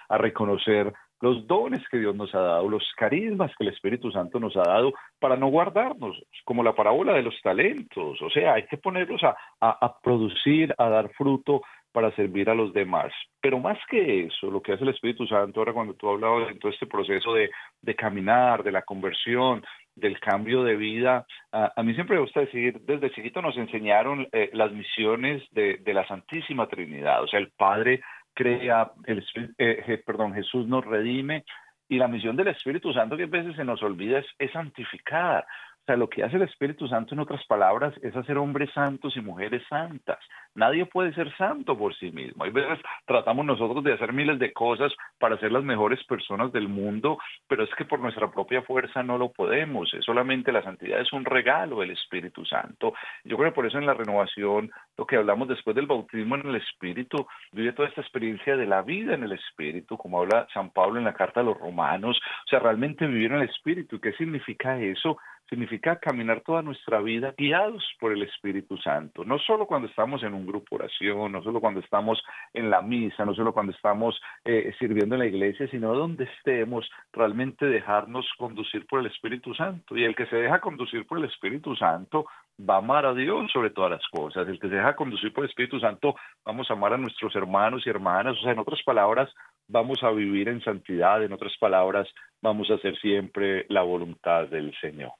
a 0.09 0.17
reconocer 0.17 0.93
los 1.21 1.47
dones 1.47 1.81
que 1.89 1.97
Dios 1.97 2.15
nos 2.15 2.33
ha 2.35 2.39
dado, 2.39 2.69
los 2.69 2.83
carismas 2.97 3.51
que 3.57 3.63
el 3.63 3.73
Espíritu 3.73 4.11
Santo 4.11 4.39
nos 4.39 4.55
ha 4.57 4.63
dado 4.63 4.93
para 5.19 5.35
no 5.37 5.47
guardarnos, 5.47 6.21
como 6.43 6.63
la 6.63 6.75
parábola 6.75 7.13
de 7.13 7.23
los 7.23 7.39
talentos, 7.41 8.21
o 8.21 8.29
sea, 8.29 8.53
hay 8.53 8.65
que 8.67 8.77
ponerlos 8.77 9.23
a, 9.23 9.35
a, 9.59 9.99
producir, 10.01 10.73
a 10.77 10.89
dar 10.89 11.09
fruto 11.13 11.61
para 11.91 12.13
servir 12.15 12.49
a 12.49 12.55
los 12.55 12.73
demás. 12.73 13.13
Pero 13.41 13.57
más 13.57 13.77
que 13.89 14.25
eso, 14.25 14.51
lo 14.51 14.61
que 14.61 14.73
hace 14.73 14.83
el 14.83 14.89
Espíritu 14.89 15.25
Santo, 15.27 15.61
ahora 15.61 15.71
cuando 15.71 15.93
tú 15.93 16.09
hablabas 16.09 16.49
de 16.49 16.59
todo 16.59 16.71
este 16.71 16.87
proceso 16.87 17.33
de, 17.33 17.49
de 17.81 17.95
caminar, 17.95 18.63
de 18.63 18.73
la 18.73 18.81
conversión, 18.81 19.63
del 19.95 20.19
cambio 20.19 20.63
de 20.63 20.75
vida, 20.75 21.25
a, 21.53 21.81
mí 21.81 21.93
siempre 21.93 22.17
me 22.17 22.23
gusta 22.23 22.41
decir, 22.41 22.81
desde 22.81 23.11
chiquito 23.11 23.41
nos 23.41 23.55
enseñaron 23.55 24.27
eh, 24.33 24.49
las 24.51 24.73
misiones 24.73 25.41
de, 25.51 25.77
de 25.77 25.93
la 25.93 26.05
Santísima 26.05 26.67
Trinidad, 26.67 27.23
o 27.23 27.27
sea, 27.27 27.39
el 27.39 27.51
Padre 27.51 28.01
crea, 28.35 28.91
el, 29.05 29.25
eh, 29.57 30.03
perdón, 30.05 30.33
Jesús 30.33 30.67
nos 30.67 30.85
redime 30.85 31.45
y 31.89 31.97
la 31.97 32.07
misión 32.07 32.35
del 32.35 32.49
Espíritu 32.49 32.93
Santo 32.93 33.17
que 33.17 33.23
a 33.23 33.27
veces 33.27 33.55
se 33.55 33.63
nos 33.63 33.81
olvida 33.81 34.19
es, 34.19 34.27
es 34.37 34.51
santificar. 34.51 35.45
O 35.85 35.87
sea, 35.87 35.97
lo 35.97 36.09
que 36.09 36.23
hace 36.23 36.37
el 36.37 36.41
Espíritu 36.41 36.87
Santo, 36.87 37.13
en 37.13 37.19
otras 37.19 37.45
palabras, 37.45 37.93
es 38.01 38.15
hacer 38.15 38.39
hombres 38.39 38.71
santos 38.73 39.15
y 39.15 39.21
mujeres 39.21 39.61
santas. 39.69 40.17
Nadie 40.55 40.87
puede 40.87 41.13
ser 41.13 41.31
santo 41.37 41.77
por 41.77 41.93
sí 41.95 42.11
mismo. 42.11 42.43
Hay 42.43 42.49
veces 42.49 42.79
tratamos 43.05 43.45
nosotros 43.45 43.83
de 43.83 43.93
hacer 43.93 44.11
miles 44.11 44.39
de 44.39 44.51
cosas 44.51 44.91
para 45.19 45.37
ser 45.37 45.51
las 45.51 45.63
mejores 45.63 46.03
personas 46.05 46.51
del 46.51 46.69
mundo, 46.69 47.19
pero 47.47 47.63
es 47.63 47.69
que 47.75 47.85
por 47.85 47.99
nuestra 47.99 48.31
propia 48.31 48.63
fuerza 48.63 49.03
no 49.03 49.19
lo 49.19 49.31
podemos. 49.31 49.91
Solamente 49.99 50.51
la 50.51 50.63
santidad 50.63 50.99
es 50.99 51.13
un 51.13 51.23
regalo 51.23 51.81
del 51.81 51.91
Espíritu 51.91 52.43
Santo. 52.45 52.95
Yo 53.23 53.37
creo 53.37 53.51
que 53.51 53.55
por 53.55 53.67
eso 53.67 53.77
en 53.77 53.85
la 53.85 53.93
renovación, 53.93 54.71
lo 54.97 55.05
que 55.05 55.17
hablamos 55.17 55.49
después 55.49 55.75
del 55.75 55.85
bautismo 55.85 56.33
en 56.33 56.47
el 56.47 56.55
Espíritu, 56.55 57.27
vive 57.51 57.73
toda 57.73 57.89
esta 57.89 58.01
experiencia 58.01 58.57
de 58.57 58.65
la 58.65 58.81
vida 58.81 59.13
en 59.13 59.23
el 59.23 59.33
Espíritu, 59.33 59.97
como 59.97 60.21
habla 60.21 60.47
San 60.51 60.71
Pablo 60.71 60.97
en 60.97 61.05
la 61.05 61.13
carta 61.13 61.41
a 61.41 61.43
los 61.43 61.59
romanos. 61.59 62.19
O 62.45 62.49
sea, 62.49 62.57
realmente 62.57 63.05
vivir 63.05 63.31
en 63.31 63.41
el 63.41 63.49
Espíritu. 63.49 63.99
¿Qué 63.99 64.13
significa 64.13 64.79
eso? 64.79 65.19
Significa 65.49 65.97
caminar 65.97 66.41
toda 66.41 66.61
nuestra 66.61 66.99
vida 67.01 67.33
guiados 67.37 67.83
por 67.99 68.11
el 68.11 68.23
Espíritu 68.23 68.77
Santo, 68.77 69.23
no 69.23 69.37
solo 69.39 69.65
cuando 69.65 69.87
estamos 69.87 70.23
en 70.23 70.33
un 70.33 70.45
grupo 70.45 70.75
oración, 70.75 71.31
no 71.31 71.43
solo 71.43 71.61
cuando 71.61 71.79
estamos 71.79 72.21
en 72.53 72.69
la 72.69 72.81
misa, 72.81 73.25
no 73.25 73.35
solo 73.35 73.53
cuando 73.53 73.71
estamos 73.71 74.19
eh, 74.43 74.73
sirviendo 74.79 75.15
en 75.15 75.19
la 75.19 75.27
iglesia, 75.27 75.67
sino 75.69 75.93
donde 75.93 76.25
estemos, 76.25 76.89
realmente 77.13 77.65
dejarnos 77.65 78.25
conducir 78.37 78.85
por 78.87 78.99
el 78.99 79.07
Espíritu 79.07 79.53
Santo. 79.53 79.95
Y 79.97 80.03
el 80.03 80.15
que 80.15 80.25
se 80.27 80.37
deja 80.37 80.59
conducir 80.59 81.05
por 81.05 81.17
el 81.19 81.25
Espíritu 81.25 81.75
Santo 81.75 82.25
va 82.59 82.75
a 82.75 82.79
amar 82.79 83.05
a 83.05 83.13
Dios 83.13 83.51
sobre 83.51 83.69
todas 83.69 83.91
las 83.91 84.07
cosas. 84.09 84.47
El 84.47 84.59
que 84.59 84.69
se 84.69 84.75
deja 84.75 84.95
conducir 84.95 85.33
por 85.33 85.43
el 85.43 85.49
Espíritu 85.49 85.79
Santo, 85.79 86.15
vamos 86.43 86.69
a 86.69 86.73
amar 86.73 86.93
a 86.93 86.97
nuestros 86.97 87.35
hermanos 87.35 87.83
y 87.85 87.89
hermanas. 87.89 88.37
O 88.37 88.41
sea, 88.41 88.51
en 88.51 88.59
otras 88.59 88.81
palabras, 88.83 89.31
vamos 89.67 90.01
a 90.03 90.11
vivir 90.11 90.49
en 90.49 90.61
santidad. 90.61 91.23
En 91.23 91.33
otras 91.33 91.55
palabras, 91.59 92.07
vamos 92.41 92.69
a 92.71 92.75
hacer 92.75 92.97
siempre 92.99 93.65
la 93.69 93.83
voluntad 93.83 94.47
del 94.47 94.73
Señor 94.79 95.13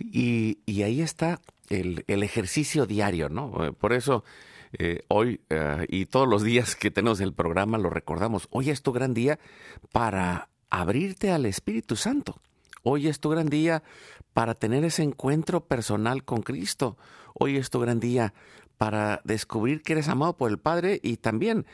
y, 0.00 0.82
ahí 0.82 1.00
está 1.00 1.40
el, 1.68 2.04
ejercicio 2.06 2.86
diario, 2.86 3.28
¿no? 3.28 3.64
Eh, 3.64 3.72
por 3.72 3.92
eso 3.92 4.24
eh, 4.78 5.02
hoy 5.08 5.40
eh, 5.50 5.86
y 5.88 6.06
todos 6.06 6.26
los 6.26 6.42
días 6.42 6.76
que 6.76 6.90
tenemos 6.90 7.20
el 7.20 7.34
programa 7.34 7.78
lo 7.78 7.90
recordamos. 7.90 8.48
Hoy 8.50 8.70
es 8.70 8.82
tu 8.82 8.92
gran 8.92 9.14
día 9.14 9.38
para 9.92 10.48
abrirte 10.70 11.30
al 11.30 11.46
Espíritu 11.46 11.96
Santo. 11.96 12.40
Hoy 12.82 13.08
es 13.08 13.20
tu 13.20 13.28
gran 13.28 13.48
día 13.48 13.82
para 14.32 14.54
tener 14.54 14.84
ese 14.84 15.02
encuentro 15.02 15.66
personal 15.66 16.24
con 16.24 16.42
Cristo. 16.42 16.96
Hoy 17.34 17.56
es 17.56 17.70
tu 17.70 17.80
gran 17.80 18.00
día 18.00 18.34
para 18.82 19.20
descubrir 19.22 19.82
que 19.82 19.92
eres 19.92 20.08
amado 20.08 20.36
por 20.36 20.50
el 20.50 20.58
Padre 20.58 20.98
y 21.04 21.18
también 21.18 21.66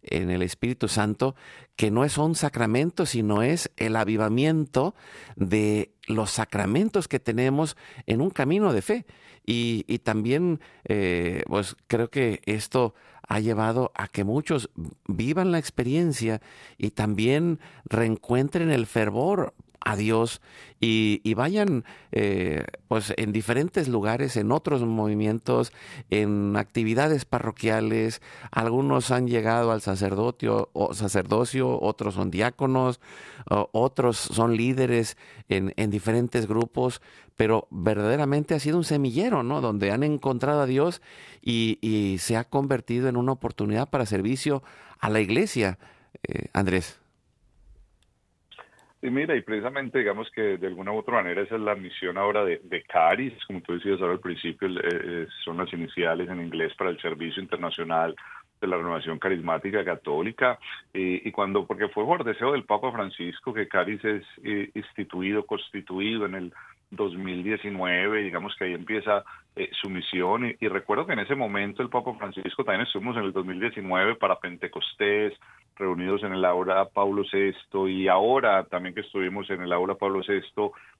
en 0.09 0.29
el 0.29 0.41
Espíritu 0.41 0.87
Santo, 0.87 1.35
que 1.75 1.91
no 1.91 2.03
es 2.03 2.17
un 2.17 2.35
sacramento, 2.35 3.05
sino 3.05 3.41
es 3.41 3.71
el 3.77 3.95
avivamiento 3.95 4.95
de 5.35 5.91
los 6.07 6.31
sacramentos 6.31 7.07
que 7.07 7.19
tenemos 7.19 7.77
en 8.05 8.21
un 8.21 8.29
camino 8.29 8.73
de 8.73 8.81
fe. 8.81 9.05
Y, 9.45 9.83
también, 9.99 10.59
eh, 10.85 11.43
pues 11.47 11.75
creo 11.87 12.11
que 12.11 12.41
esto 12.45 12.93
ha 13.27 13.39
llevado 13.39 13.91
a 13.95 14.07
que 14.07 14.23
muchos 14.23 14.69
vivan 15.07 15.51
la 15.51 15.57
experiencia 15.57 16.41
y 16.77 16.91
también 16.91 17.59
reencuentren 17.85 18.69
el 18.69 18.85
fervor 18.85 19.55
a 19.81 19.95
Dios 19.95 20.41
y, 20.79 21.33
vayan 21.33 21.83
eh, 22.11 22.65
pues 22.87 23.13
en 23.17 23.31
diferentes 23.31 23.87
lugares, 23.87 24.37
en 24.37 24.51
otros 24.51 24.81
movimientos, 24.83 25.71
en 26.09 26.55
actividades 26.55 27.25
parroquiales. 27.25 28.21
Algunos 28.51 29.11
han 29.11 29.27
llegado 29.27 29.71
al 29.71 29.81
sacerdocio, 29.81 30.69
o 30.73 30.93
sacerdocio 30.93 31.79
otros 31.81 32.15
son 32.15 32.31
diáconos, 32.31 32.99
otros 33.71 34.17
son 34.17 34.55
líderes 34.55 35.17
en, 35.47 35.73
en 35.77 35.89
diferentes 35.91 36.47
grupos, 36.47 37.01
pero 37.35 37.67
verdaderamente 37.71 38.53
ha 38.53 38.59
sido 38.59 38.77
un 38.77 38.83
semillero, 38.83 39.43
¿no? 39.43 39.61
Donde 39.61 39.91
han 39.91 40.03
encontrado 40.03 40.61
a 40.61 40.65
Dios 40.65 41.01
y, 41.41 41.77
y 41.81 42.17
se 42.19 42.35
ha 42.35 42.43
convertido 42.43 43.07
en 43.07 43.15
una 43.15 43.31
oportunidad 43.31 43.89
para 43.89 44.05
servicio 44.05 44.61
a 44.99 45.09
la 45.09 45.21
iglesia. 45.21 45.79
Eh, 46.23 46.47
Andrés. 46.53 46.99
Y 49.01 49.09
mira, 49.09 49.33
y 49.35 49.41
precisamente 49.41 49.99
digamos 49.99 50.29
que 50.31 50.57
de 50.57 50.67
alguna 50.67 50.91
u 50.91 50.97
otra 50.97 51.15
manera 51.15 51.41
esa 51.41 51.55
es 51.55 51.61
la 51.61 51.75
misión 51.75 52.17
ahora 52.17 52.43
de, 52.43 52.59
de 52.63 52.83
CARIS, 52.83 53.33
como 53.45 53.61
tú 53.61 53.73
decías 53.73 54.01
ahora 54.01 54.13
al 54.13 54.19
principio, 54.19 54.67
eh, 54.67 54.81
eh, 54.83 55.27
son 55.45 55.57
las 55.57 55.71
iniciales 55.71 56.27
en 56.29 56.41
inglés 56.41 56.73
para 56.75 56.89
el 56.89 56.99
Servicio 56.99 57.41
Internacional 57.41 58.13
de 58.59 58.67
la 58.67 58.75
Renovación 58.75 59.19
Carismática 59.19 59.85
Católica, 59.85 60.59
y, 60.93 61.31
cuando, 61.31 61.65
porque 61.65 61.87
fue 61.87 62.05
por 62.05 62.25
deseo 62.25 62.51
del 62.51 62.65
Papa 62.65 62.91
Francisco 62.91 63.53
que 63.53 63.69
CARIS 63.69 64.03
es 64.03 64.23
eh, 64.43 64.69
instituido, 64.73 65.45
constituido 65.45 66.25
en 66.25 66.35
el 66.35 66.53
2019, 66.91 68.23
digamos 68.23 68.55
que 68.55 68.65
ahí 68.65 68.73
empieza 68.73 69.23
eh, 69.55 69.69
su 69.79 69.89
misión. 69.89 70.55
Y, 70.59 70.67
recuerdo 70.67 71.05
que 71.05 71.13
en 71.13 71.19
ese 71.19 71.35
momento 71.35 71.81
el 71.81 71.89
Papa 71.89 72.13
Francisco 72.15 72.63
también 72.63 72.85
estuvimos 72.85 73.15
en 73.17 73.23
el 73.23 73.33
2019 73.33 74.15
para 74.15 74.39
Pentecostés, 74.39 75.33
reunidos 75.79 76.21
en 76.23 76.33
el 76.33 76.45
aula 76.45 76.89
Pablo 76.93 77.23
VI, 77.31 77.89
y 77.89 78.07
ahora 78.07 78.65
también 78.65 78.93
que 78.93 79.01
estuvimos 79.01 79.49
en 79.49 79.61
el 79.61 79.73
aula 79.73 79.95
Pablo 79.95 80.21
VI, 80.27 80.41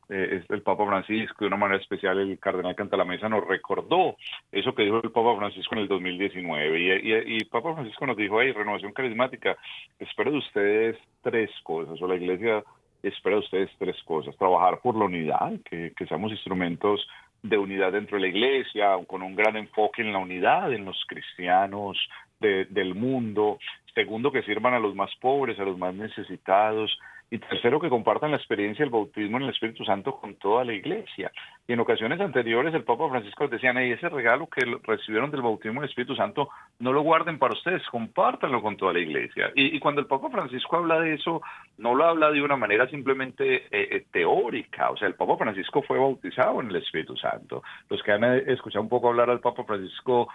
eh, 0.10 0.44
el 0.50 0.62
Papa 0.63 0.88
Francisco, 0.88 1.36
de 1.39 1.48
una 1.48 1.58
manera 1.58 1.80
especial 1.80 2.18
el 2.18 2.39
cardenal 2.39 2.76
Cantalamesa 2.76 3.30
nos 3.30 3.46
recordó 3.46 4.15
eso 4.52 4.74
que 4.74 4.84
dijo 4.84 5.02
el 5.04 5.12
Papa 5.12 5.36
Francisco 5.38 5.76
en 5.76 5.82
el 5.82 5.88
2019. 5.88 6.80
Y, 6.80 7.12
y, 7.12 7.38
y 7.38 7.46
Papa 7.46 7.76
Francisco 7.76 8.08
nos 8.08 8.18
dijo, 8.18 8.42
hey, 8.42 8.52
renovación 8.52 8.94
carismática, 8.94 9.56
espero 10.00 10.32
de 10.32 10.38
ustedes 10.38 10.98
tres 11.22 11.52
cosas, 11.62 12.02
o 12.02 12.08
la 12.08 12.15
iglesia 12.15 12.63
espera 13.04 13.36
de 13.36 13.42
ustedes 13.42 13.70
tres 13.78 14.02
cosas. 14.04 14.36
Trabajar 14.38 14.80
por 14.82 14.96
la 14.98 15.06
unidad, 15.06 15.52
que, 15.70 15.94
que 15.96 16.08
seamos 16.08 16.32
instrumentos 16.32 17.08
de 17.44 17.58
unidad 17.58 17.92
dentro 17.92 18.18
de 18.18 18.22
la 18.22 18.28
iglesia, 18.28 18.98
con 19.08 19.22
un 19.22 19.36
gran 19.36 19.56
enfoque 19.56 20.02
en 20.02 20.12
la 20.12 20.20
unidad, 20.20 20.74
en 20.74 20.86
los 20.86 20.98
cristianos 21.08 21.98
del 22.39 22.96
mundo. 22.96 23.60
Segundo, 23.99 24.31
que 24.31 24.43
sirvan 24.43 24.73
a 24.73 24.79
los 24.79 24.95
más 24.95 25.13
pobres, 25.19 25.59
a 25.59 25.65
los 25.65 25.77
más 25.77 25.93
necesitados. 25.93 26.97
Y 27.29 27.38
tercero, 27.38 27.81
que 27.81 27.89
compartan 27.89 28.31
la 28.31 28.38
experiencia 28.38 28.85
del 28.85 28.93
bautismo 28.93 29.35
en 29.35 29.43
el 29.43 29.49
Espíritu 29.49 29.83
Santo 29.83 30.15
con 30.15 30.35
toda 30.35 30.63
la 30.63 30.71
iglesia. 30.71 31.29
Y 31.69 31.73
en 31.73 31.82
ocasiones 31.82 32.19
anteriores 32.19 32.73
el 32.73 32.84
Papa 32.84 33.08
Francisco 33.10 33.47
decía, 33.47 33.71
hey, 33.75 33.91
ese 33.91 34.10
regalo 34.10 34.47
que 34.47 34.65
recibieron 34.82 35.29
del 35.29 35.43
bautismo 35.43 35.82
en 35.82 35.84
el 35.84 35.89
Espíritu 35.89 36.15
Santo, 36.15 36.49
no 36.79 36.91
lo 36.91 37.03
guarden 37.03 37.38
para 37.38 37.53
ustedes, 37.53 37.84
compártanlo 37.91 38.63
con 38.63 38.75
toda 38.75 38.93
la 38.93 38.99
iglesia. 39.01 39.51
Y, 39.53 39.79
cuando 39.79 40.01
el 40.01 40.08
Papa 40.08 40.32
Francisco 40.32 40.77
habla 40.77 40.99
de 40.99 41.13
eso, 41.13 41.43
no 41.77 41.93
lo 41.93 42.05
habla 42.05 42.32
de 42.32 42.41
una 42.41 42.55
manera 42.55 42.89
simplemente 42.89 43.67
eh, 43.69 43.69
eh, 43.71 44.05
teórica. 44.12 44.89
O 44.89 44.97
sea, 44.97 45.08
el 45.08 45.13
Papa 45.13 45.38
Francisco 45.38 45.84
fue 45.84 45.99
bautizado 45.99 46.60
en 46.60 46.69
el 46.69 46.77
Espíritu 46.77 47.15
Santo. 47.15 47.62
Los 47.88 48.01
que 48.01 48.13
han 48.13 48.23
eh, 48.23 48.45
escuchado 48.47 48.82
un 48.82 48.89
poco 48.89 49.10
hablar 49.10 49.29
al 49.29 49.39
Papa 49.39 49.63
Francisco 49.63 50.27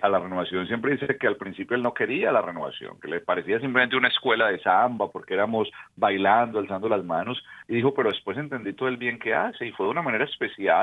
a 0.00 0.08
la 0.08 0.18
renovación 0.18 0.66
siempre 0.66 0.92
dice 0.92 1.18
que 1.18 1.26
al 1.26 1.36
principio 1.36 1.76
él 1.76 1.82
no 1.82 1.92
quería 1.92 2.32
la 2.32 2.40
renovación, 2.40 2.98
que 3.02 3.08
le 3.08 3.20
parecía 3.20 3.60
simplemente 3.60 3.96
una 3.96 4.08
escuela 4.08 4.46
de 4.46 4.58
samba 4.60 5.10
porque 5.10 5.34
éramos 5.34 5.68
bailando 5.94 6.58
alzando 6.58 6.88
las 6.88 7.04
manos, 7.04 7.44
y 7.68 7.74
dijo, 7.74 7.92
pero 7.92 8.08
después 8.08 8.38
entendí 8.38 8.72
todo 8.72 8.88
el 8.88 8.96
bien 8.96 9.18
que 9.18 9.34
hace, 9.34 9.66
y 9.66 9.72
fue 9.72 9.84
de 9.84 9.90
una 9.90 10.00
manera 10.00 10.24
especial 10.24 10.73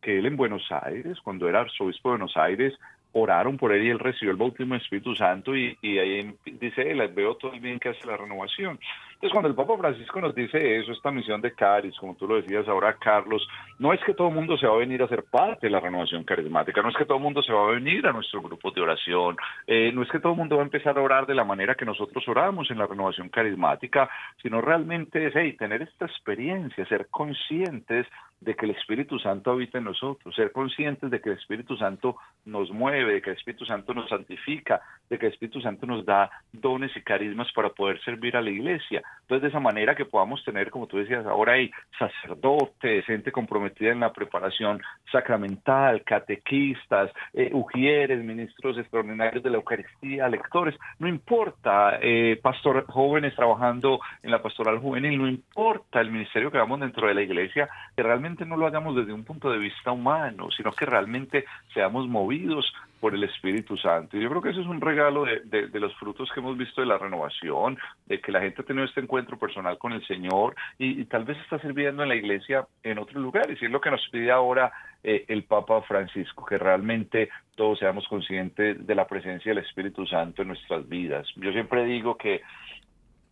que 0.00 0.18
él 0.18 0.26
en 0.26 0.36
Buenos 0.36 0.70
Aires, 0.70 1.18
cuando 1.22 1.48
era 1.48 1.60
arzobispo 1.60 2.10
de 2.10 2.18
Buenos 2.18 2.36
Aires, 2.36 2.74
oraron 3.18 3.56
por 3.56 3.72
él 3.72 3.84
y 3.84 3.90
él 3.90 3.98
recibió 3.98 4.30
el 4.30 4.36
bautismo 4.36 4.74
del 4.74 4.82
Espíritu 4.82 5.14
Santo 5.14 5.56
y, 5.56 5.76
y 5.80 5.98
ahí 5.98 6.34
dice 6.44 6.84
veo 7.14 7.36
todo 7.36 7.54
el 7.54 7.60
bien 7.60 7.78
que 7.78 7.88
hace 7.88 8.06
la 8.06 8.16
renovación. 8.16 8.78
Entonces 9.14 9.32
cuando 9.32 9.48
el 9.48 9.54
Papa 9.54 9.78
Francisco 9.78 10.20
nos 10.20 10.34
dice 10.34 10.76
eso, 10.76 10.92
esta 10.92 11.10
misión 11.10 11.40
de 11.40 11.52
Caris, 11.52 11.98
como 11.98 12.14
tú 12.16 12.28
lo 12.28 12.36
decías 12.36 12.68
ahora, 12.68 12.94
Carlos, 12.98 13.48
no 13.78 13.94
es 13.94 14.00
que 14.04 14.12
todo 14.12 14.28
el 14.28 14.34
mundo 14.34 14.58
se 14.58 14.66
va 14.66 14.74
a 14.74 14.78
venir 14.78 15.02
a 15.02 15.08
ser 15.08 15.24
parte 15.24 15.66
de 15.66 15.70
la 15.70 15.80
renovación 15.80 16.24
carismática, 16.24 16.82
no 16.82 16.90
es 16.90 16.96
que 16.96 17.06
todo 17.06 17.16
el 17.16 17.22
mundo 17.22 17.42
se 17.42 17.54
va 17.54 17.66
a 17.66 17.70
venir 17.70 18.06
a 18.06 18.12
nuestro 18.12 18.42
grupo 18.42 18.70
de 18.70 18.82
oración, 18.82 19.36
eh, 19.66 19.90
no 19.94 20.02
es 20.02 20.10
que 20.10 20.20
todo 20.20 20.32
el 20.32 20.38
mundo 20.38 20.56
va 20.56 20.62
a 20.62 20.66
empezar 20.66 20.98
a 20.98 21.00
orar 21.00 21.24
de 21.24 21.34
la 21.34 21.44
manera 21.44 21.74
que 21.74 21.86
nosotros 21.86 22.22
oramos 22.28 22.70
en 22.70 22.76
la 22.76 22.86
renovación 22.86 23.30
carismática, 23.30 24.10
sino 24.42 24.60
realmente 24.60 25.28
es 25.28 25.32
hey, 25.34 25.56
tener 25.58 25.80
esta 25.80 26.04
experiencia, 26.04 26.84
ser 26.84 27.08
conscientes 27.08 28.06
de 28.40 28.54
que 28.54 28.66
el 28.66 28.72
Espíritu 28.72 29.18
Santo 29.18 29.50
habita 29.50 29.78
en 29.78 29.84
nosotros, 29.84 30.34
ser 30.34 30.52
conscientes 30.52 31.10
de 31.10 31.20
que 31.20 31.30
el 31.30 31.38
Espíritu 31.38 31.76
Santo 31.76 32.16
nos 32.44 32.70
mueve, 32.70 33.14
de 33.14 33.22
que 33.22 33.30
el 33.30 33.36
Espíritu 33.36 33.64
Santo 33.64 33.94
nos 33.94 34.08
santifica, 34.08 34.80
de 35.08 35.18
que 35.18 35.26
el 35.26 35.32
Espíritu 35.32 35.60
Santo 35.60 35.86
nos 35.86 36.04
da 36.04 36.30
dones 36.52 36.94
y 36.96 37.00
carismas 37.02 37.50
para 37.52 37.70
poder 37.70 38.00
servir 38.02 38.36
a 38.36 38.42
la 38.42 38.50
iglesia. 38.50 39.02
Entonces, 39.22 39.42
de 39.42 39.48
esa 39.48 39.60
manera 39.60 39.94
que 39.94 40.04
podamos 40.04 40.44
tener, 40.44 40.70
como 40.70 40.86
tú 40.86 40.98
decías, 40.98 41.24
ahora 41.26 41.54
hay 41.54 41.70
sacerdotes, 41.98 43.04
gente 43.06 43.32
comprometida 43.32 43.92
en 43.92 44.00
la 44.00 44.12
preparación 44.12 44.82
sacramental, 45.10 46.02
catequistas, 46.04 47.10
eh, 47.32 47.50
ujieres, 47.52 48.22
ministros 48.22 48.76
extraordinarios 48.78 49.42
de 49.42 49.50
la 49.50 49.56
Eucaristía, 49.56 50.28
lectores, 50.28 50.76
no 50.98 51.08
importa, 51.08 51.98
eh, 52.02 52.38
pastores 52.42 52.84
jóvenes 52.86 53.34
trabajando 53.34 54.00
en 54.22 54.30
la 54.30 54.42
pastoral 54.42 54.78
juvenil, 54.78 55.18
no 55.18 55.28
importa 55.28 56.00
el 56.00 56.10
ministerio 56.10 56.50
que 56.50 56.58
hagamos 56.58 56.80
dentro 56.80 57.08
de 57.08 57.14
la 57.14 57.22
iglesia, 57.22 57.68
que 57.96 58.02
realmente 58.02 58.25
no 58.46 58.56
lo 58.56 58.66
hagamos 58.66 58.96
desde 58.96 59.12
un 59.12 59.24
punto 59.24 59.50
de 59.50 59.58
vista 59.58 59.92
humano, 59.92 60.50
sino 60.50 60.72
que 60.72 60.86
realmente 60.86 61.44
seamos 61.72 62.08
movidos 62.08 62.72
por 63.00 63.14
el 63.14 63.24
Espíritu 63.24 63.76
Santo. 63.76 64.16
Y 64.16 64.22
yo 64.22 64.28
creo 64.30 64.42
que 64.42 64.50
ese 64.50 64.60
es 64.60 64.66
un 64.66 64.80
regalo 64.80 65.24
de, 65.24 65.68
los 65.80 65.94
frutos 65.96 66.30
que 66.32 66.40
hemos 66.40 66.56
visto 66.56 66.80
de 66.80 66.86
la 66.86 66.98
renovación, 66.98 67.78
de 68.06 68.20
que 68.20 68.32
la 68.32 68.40
gente 68.40 68.62
ha 68.62 68.64
tenido 68.64 68.84
este 68.84 69.00
encuentro 69.00 69.38
personal 69.38 69.78
con 69.78 69.92
el 69.92 70.04
Señor 70.06 70.54
y, 70.78 71.04
tal 71.04 71.24
vez 71.24 71.38
está 71.38 71.58
sirviendo 71.58 72.02
en 72.02 72.08
la 72.08 72.14
iglesia 72.14 72.66
en 72.82 72.98
otros 72.98 73.22
lugares. 73.22 73.60
Y 73.60 73.66
es 73.66 73.70
lo 73.70 73.80
que 73.80 73.90
nos 73.90 74.06
pide 74.10 74.30
ahora 74.30 74.72
eh, 75.02 75.24
el 75.28 75.44
Papa 75.44 75.82
Francisco, 75.82 76.44
que 76.44 76.58
realmente 76.58 77.28
todos 77.54 77.78
seamos 77.78 78.08
conscientes 78.08 78.86
de 78.86 78.94
la 78.94 79.06
presencia 79.06 79.52
del 79.52 79.64
Espíritu 79.64 80.06
Santo 80.06 80.42
en 80.42 80.48
nuestras 80.48 80.88
vidas. 80.88 81.28
Yo 81.36 81.52
siempre 81.52 81.84
digo 81.84 82.16
que 82.16 82.42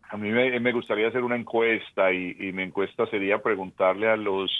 a 0.09 0.17
mí 0.17 0.29
me, 0.29 0.71
gustaría 0.71 1.07
hacer 1.07 1.23
una 1.23 1.35
encuesta 1.35 2.13
y 2.13 2.51
mi 2.53 2.63
encuesta 2.63 3.07
sería 3.07 3.39
preguntarle 3.39 4.07
a 4.07 4.15
los 4.15 4.51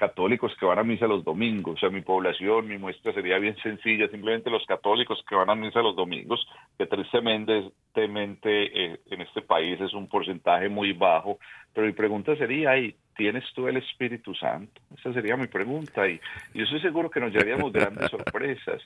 católicos 0.00 0.56
que 0.58 0.64
van 0.64 0.78
a 0.78 0.82
misa 0.82 1.06
los 1.06 1.22
domingos. 1.22 1.74
O 1.74 1.78
sea, 1.78 1.90
mi 1.90 2.00
población, 2.00 2.66
mi 2.66 2.78
muestra 2.78 3.12
sería 3.12 3.38
bien 3.38 3.54
sencilla, 3.62 4.08
simplemente 4.08 4.48
los 4.48 4.64
católicos 4.64 5.22
que 5.28 5.34
van 5.34 5.50
a 5.50 5.54
misa 5.54 5.82
los 5.82 5.94
domingos, 5.94 6.40
que 6.78 6.86
tristemente 6.86 7.70
eh, 7.94 9.00
en 9.10 9.20
este 9.20 9.42
país 9.42 9.78
es 9.78 9.92
un 9.92 10.08
porcentaje 10.08 10.70
muy 10.70 10.94
bajo. 10.94 11.38
Pero 11.74 11.86
mi 11.86 11.92
pregunta 11.92 12.34
sería, 12.34 12.78
¿y 12.78 12.96
¿tienes 13.14 13.44
tú 13.54 13.68
el 13.68 13.76
Espíritu 13.76 14.34
Santo? 14.34 14.80
Esa 14.98 15.12
sería 15.12 15.36
mi 15.36 15.48
pregunta. 15.48 16.08
Y 16.08 16.18
yo 16.54 16.64
estoy 16.64 16.80
seguro 16.80 17.10
que 17.10 17.20
nos 17.20 17.30
llevaríamos 17.30 17.70
grandes 17.70 18.10
sorpresas. 18.10 18.82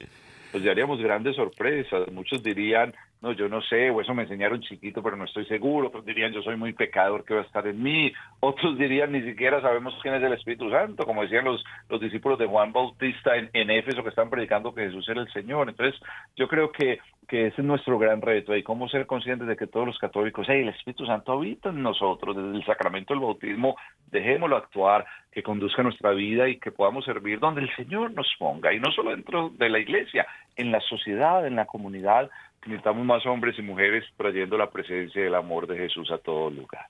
Nos 0.52 0.62
llevaríamos 0.62 1.00
grandes 1.00 1.36
sorpresas. 1.36 2.10
Muchos 2.10 2.42
dirían, 2.42 2.92
no, 3.24 3.32
yo 3.32 3.48
no 3.48 3.62
sé, 3.62 3.88
o 3.88 4.02
eso 4.02 4.12
me 4.12 4.24
enseñaron 4.24 4.60
chiquito, 4.60 5.02
pero 5.02 5.16
no 5.16 5.24
estoy 5.24 5.46
seguro. 5.46 5.88
Otros 5.88 6.04
dirían, 6.04 6.30
yo 6.30 6.42
soy 6.42 6.56
muy 6.56 6.74
pecador, 6.74 7.24
que 7.24 7.32
va 7.32 7.40
a 7.40 7.44
estar 7.44 7.66
en 7.66 7.82
mí. 7.82 8.12
Otros 8.40 8.76
dirían, 8.76 9.12
ni 9.12 9.22
siquiera 9.22 9.62
sabemos 9.62 9.98
quién 10.02 10.14
es 10.14 10.22
el 10.22 10.34
Espíritu 10.34 10.70
Santo, 10.70 11.06
como 11.06 11.22
decían 11.22 11.46
los, 11.46 11.64
los 11.88 12.02
discípulos 12.02 12.38
de 12.38 12.46
Juan 12.46 12.72
Bautista 12.72 13.34
en, 13.34 13.48
en 13.54 13.70
Éfeso 13.70 14.02
que 14.02 14.10
están 14.10 14.28
predicando 14.28 14.74
que 14.74 14.82
Jesús 14.82 15.08
era 15.08 15.22
el 15.22 15.32
Señor. 15.32 15.70
Entonces, 15.70 15.98
yo 16.36 16.46
creo 16.48 16.70
que, 16.70 16.98
que 17.26 17.46
ese 17.46 17.62
es 17.62 17.66
nuestro 17.66 17.98
gran 17.98 18.20
reto, 18.20 18.54
y 18.54 18.62
cómo 18.62 18.90
ser 18.90 19.06
conscientes 19.06 19.48
de 19.48 19.56
que 19.56 19.66
todos 19.66 19.86
los 19.86 19.98
católicos, 19.98 20.46
hey, 20.46 20.60
el 20.60 20.68
Espíritu 20.68 21.06
Santo 21.06 21.32
habita 21.32 21.70
en 21.70 21.82
nosotros, 21.82 22.36
desde 22.36 22.58
el 22.58 22.64
sacramento 22.66 23.14
del 23.14 23.22
bautismo, 23.22 23.76
dejémoslo 24.10 24.58
actuar, 24.58 25.06
que 25.32 25.42
conduzca 25.42 25.82
nuestra 25.82 26.10
vida 26.10 26.48
y 26.48 26.58
que 26.58 26.70
podamos 26.70 27.04
servir 27.04 27.40
donde 27.40 27.62
el 27.62 27.74
Señor 27.74 28.12
nos 28.12 28.30
ponga, 28.38 28.72
y 28.72 28.78
no 28.78 28.92
solo 28.92 29.10
dentro 29.10 29.50
de 29.56 29.70
la 29.70 29.78
iglesia, 29.78 30.26
en 30.56 30.70
la 30.70 30.80
sociedad, 30.80 31.46
en 31.46 31.56
la 31.56 31.66
comunidad, 31.66 32.30
necesitamos 32.66 33.04
más 33.04 33.24
hombres 33.26 33.58
y 33.58 33.62
mujeres 33.62 34.04
trayendo 34.16 34.56
la 34.56 34.70
presencia 34.70 35.22
y 35.22 35.26
el 35.26 35.34
amor 35.34 35.66
de 35.66 35.76
Jesús 35.76 36.10
a 36.10 36.18
todo 36.18 36.50
lugar. 36.50 36.86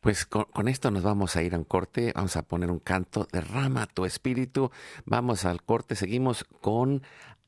Pues 0.00 0.26
con, 0.26 0.68
esto 0.68 0.90
nos 0.90 1.02
vamos 1.02 1.34
a 1.36 1.42
ir 1.42 1.54
a 1.54 1.58
un 1.58 1.64
corte, 1.64 2.12
vamos 2.14 2.36
a 2.36 2.42
poner 2.42 2.70
un 2.70 2.78
canto, 2.78 3.26
derrama 3.32 3.86
tu 3.86 4.04
espíritu, 4.04 4.70
vamos 5.04 5.44
al 5.44 5.62
corte, 5.62 5.96
seguimos 5.96 6.44
con 6.60 7.02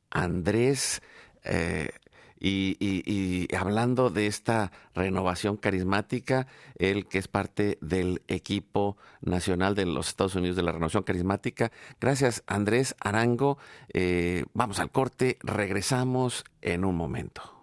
Andrés. 0.09 1.01
Eh, 1.45 1.91
y, 2.41 3.47
hablando 3.55 4.09
de 4.09 4.27
esta 4.27 4.71
renovación 4.95 5.57
carismática, 5.57 6.47
él 6.75 7.07
que 7.07 7.19
es 7.19 7.27
parte 7.27 7.77
del 7.81 8.21
equipo 8.27 8.97
nacional 9.21 9.75
de 9.75 9.85
los 9.85 10.07
Estados 10.07 10.35
Unidos 10.35 10.55
de 10.55 10.63
la 10.63 10.71
renovación 10.71 11.03
carismática. 11.03 11.71
Gracias, 11.99 12.43
Andrés 12.47 12.95
Arango. 12.99 13.57
Eh, 13.93 14.45
vamos 14.53 14.79
al 14.79 14.91
corte, 14.91 15.37
regresamos 15.43 16.43
en 16.61 16.83
un 16.85 16.95
momento. 16.95 17.60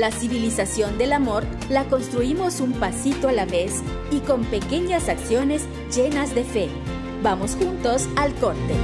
La 0.00 0.10
civilización 0.10 0.96
del 0.96 1.12
amor 1.12 1.44
la 1.68 1.84
construimos 1.84 2.60
un 2.60 2.72
pasito 2.72 3.28
a 3.28 3.32
la 3.32 3.44
vez 3.44 3.82
y 4.10 4.20
con 4.20 4.46
pequeñas 4.46 5.10
acciones 5.10 5.66
llenas 5.94 6.34
de 6.34 6.42
fe. 6.42 6.70
Vamos 7.22 7.54
juntos 7.54 8.08
al 8.16 8.34
corte. 8.36 8.74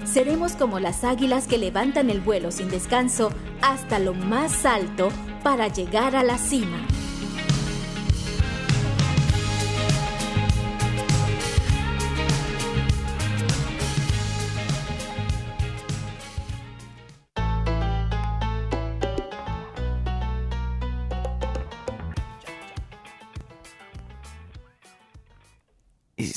Seremos 0.07 0.53
como 0.53 0.81
las 0.81 1.05
águilas 1.05 1.47
que 1.47 1.59
levantan 1.59 2.09
el 2.09 2.23
vuelo 2.23 2.51
sin 2.51 2.71
descanso 2.71 3.31
hasta 3.61 3.99
lo 3.99 4.15
más 4.15 4.65
alto 4.65 5.11
para 5.43 5.69
llegar 5.69 6.17
a 6.17 6.23
la 6.23 6.39
cima. 6.39 6.79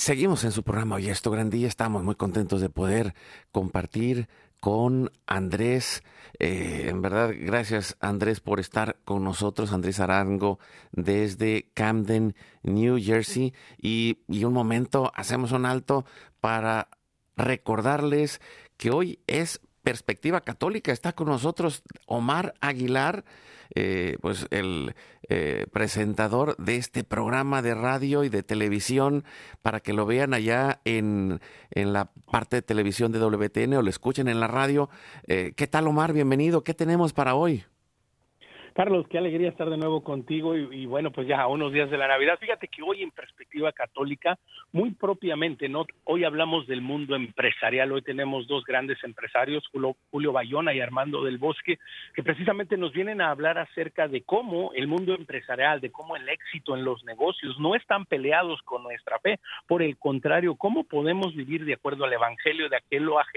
Seguimos 0.10 0.44
en 0.44 0.52
su 0.52 0.64
programa 0.64 0.96
Hoy 0.96 1.08
esto 1.08 1.30
grandía. 1.30 1.68
Estamos 1.68 2.04
muy 2.04 2.16
contentos 2.16 2.62
de 2.62 2.70
poder 2.72 3.14
compartir 3.52 4.28
con 4.60 5.12
Andrés. 5.28 6.02
Eh, 6.40 6.88
en 6.90 7.04
verdad, 7.04 7.30
gracias 7.40 7.96
Andrés 8.00 8.40
por 8.40 8.60
estar 8.60 8.98
con 9.06 9.24
nosotros. 9.24 9.72
Andrés 9.72 10.00
Arango 10.00 10.58
desde 10.92 11.70
Camden, 11.76 12.36
New 12.64 12.98
Jersey. 13.00 13.54
Y, 13.80 14.24
y 14.28 14.46
un 14.46 14.54
momento, 14.54 15.12
hacemos 15.14 15.52
un 15.52 15.68
alto 15.68 16.06
para 16.42 16.90
recordarles 17.38 18.42
que 18.78 18.90
hoy 18.90 19.20
es 19.28 19.62
Perspectiva 19.84 20.42
Católica. 20.42 20.92
Está 20.92 21.14
con 21.14 21.28
nosotros 21.28 21.84
Omar 22.06 22.54
Aguilar. 22.62 23.24
Eh, 23.76 24.18
pues 24.22 24.48
el 24.50 24.96
eh, 25.30 25.68
presentador 25.72 26.58
de 26.58 26.78
este 26.78 27.04
programa 27.04 27.62
de 27.62 27.76
radio 27.76 28.24
y 28.24 28.30
de 28.30 28.42
televisión 28.42 29.24
para 29.62 29.80
que 29.80 29.94
lo 29.94 30.08
vean 30.08 30.34
allá 30.34 30.82
en, 30.86 31.40
en 31.70 31.94
la 31.94 32.12
parte 32.32 32.56
de 32.56 32.62
televisión 32.64 33.12
de 33.12 33.20
WTN 33.20 33.76
o 33.76 33.84
lo 33.84 33.90
escuchen 33.92 34.28
en 34.28 34.40
la 34.40 34.48
radio. 34.48 34.90
Eh, 35.28 35.54
¿Qué 35.56 35.68
tal 35.68 35.86
Omar? 35.88 36.14
Bienvenido. 36.14 36.64
¿Qué 36.64 36.74
tenemos 36.74 37.14
para 37.14 37.36
hoy? 37.36 37.64
Carlos, 38.80 39.08
qué 39.10 39.18
alegría 39.18 39.50
estar 39.50 39.70
de 39.70 39.76
nuevo 39.76 40.06
contigo 40.06 40.56
y, 40.56 40.86
bueno, 40.86 41.12
pues 41.12 41.28
ya 41.28 41.42
a 41.42 41.48
unos 41.48 41.74
días 41.74 41.92
de 41.92 41.98
la 41.98 42.08
Navidad. 42.08 42.40
Fíjate 42.40 42.70
que 42.70 42.82
hoy 42.82 43.04
en 43.04 43.12
perspectiva 43.12 43.74
católica, 43.74 44.40
muy 44.72 44.92
propiamente, 44.92 45.68
¿no? 45.68 45.86
Hoy 46.06 46.24
hablamos 46.24 46.66
del 46.66 46.80
mundo 46.80 47.14
empresarial, 47.18 47.92
hoy 47.92 48.04
tenemos 48.04 48.48
dos 48.48 48.64
grandes 48.64 48.98
empresarios, 49.04 49.68
Julio, 49.74 49.98
Julio 50.12 50.32
Bayona 50.32 50.74
y 50.74 50.80
Armando 50.80 51.26
del 51.26 51.38
Bosque, 51.38 51.78
que 52.16 52.24
precisamente 52.24 52.78
nos 52.78 52.94
vienen 52.94 53.20
a 53.20 53.32
hablar 53.32 53.58
acerca 53.58 54.08
de 54.08 54.22
cómo 54.22 54.72
el 54.74 54.88
mundo 54.88 55.14
empresarial, 55.14 55.82
de 55.82 55.92
cómo 55.92 56.16
el 56.16 56.30
éxito 56.30 56.74
en 56.74 56.86
los 56.86 57.04
negocios 57.04 57.60
no 57.60 57.76
están 57.76 58.06
peleados 58.06 58.62
con 58.62 58.82
nuestra 58.84 59.20
fe, 59.20 59.42
por 59.68 59.84
el 59.84 59.98
contrario, 59.98 60.56
cómo 60.56 60.86
podemos 60.86 61.36
vivir 61.36 61.66
de 61.66 61.74
acuerdo 61.74 62.06
al 62.06 62.14
Evangelio, 62.14 62.70
de, 62.70 62.80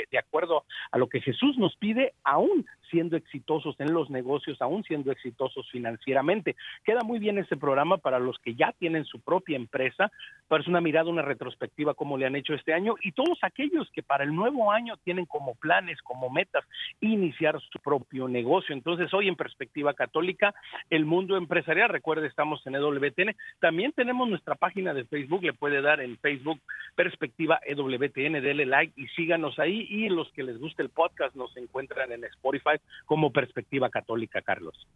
de 0.09 0.19
acuerdo 0.19 0.63
a 0.93 0.99
lo 0.99 1.09
que 1.09 1.21
Jesús 1.21 1.59
nos 1.59 1.75
pide, 1.75 2.13
aún 2.23 2.65
siendo 2.93 3.17
exitosos 3.17 3.75
en 3.81 3.93
los 3.93 4.11
negocios, 4.11 4.61
aún 4.63 4.85
siendo 4.85 5.11
exitosos 5.11 5.69
financieramente. 5.73 6.55
Queda 6.85 7.01
muy 7.03 7.19
bien 7.19 7.39
ese 7.39 7.57
programa 7.57 7.97
para 7.97 8.21
los 8.21 8.39
que 8.39 8.55
ya 8.55 8.73
tienen 8.79 9.05
su 9.07 9.19
propia 9.21 9.57
empresa, 9.57 10.13
para 10.47 10.63
una 10.69 10.81
mirada, 10.81 11.11
una 11.11 11.23
retrospectiva 11.23 11.95
como 11.95 12.19
le 12.19 12.27
han 12.27 12.37
hecho 12.37 12.55
este 12.55 12.75
año 12.75 12.95
y 13.03 13.13
todos 13.13 13.39
aquellos 13.43 13.91
que 13.93 14.03
para 14.03 14.25
el 14.25 14.35
nuevo 14.35 14.71
año 14.71 14.97
tienen 14.99 15.25
como 15.25 15.55
planes, 15.55 16.01
como 16.03 16.31
metas 16.31 16.65
iniciar 17.01 17.59
su 17.61 17.79
propio 17.81 18.29
negocio. 18.29 18.75
Entonces, 18.75 19.13
hoy 19.15 19.29
en 19.29 19.37
Perspectiva 19.37 19.95
Católica, 19.95 20.55
el 20.91 21.07
mundo 21.07 21.37
empresarial, 21.37 21.89
recuerde, 21.89 22.27
estamos 22.27 22.65
en 22.67 22.75
EWTN, 22.75 23.35
también 23.59 23.93
tenemos 23.93 24.29
nuestra 24.29 24.55
página 24.55 24.93
de 24.93 25.05
Facebook, 25.07 25.43
le 25.43 25.55
puede 25.55 25.81
dar 25.81 26.01
en 26.01 26.19
Facebook 26.19 26.61
Perspectiva 26.95 27.59
EWTN, 27.65 28.43
dele 28.43 28.67
like 28.67 28.93
y 29.01 29.07
síganos 29.09 29.59
ahí 29.59 29.87
y 29.89 30.11
los 30.11 30.31
que 30.33 30.43
les 30.43 30.59
guste 30.59 30.83
el 30.83 30.91
podcast 30.91 31.35
nos 31.35 31.57
encuentran 31.57 32.13
en 32.13 32.25
Spotify 32.25 32.77
como 33.07 33.33
perspectiva 33.33 33.91
católica, 33.91 34.41
Carlos. 34.43 34.87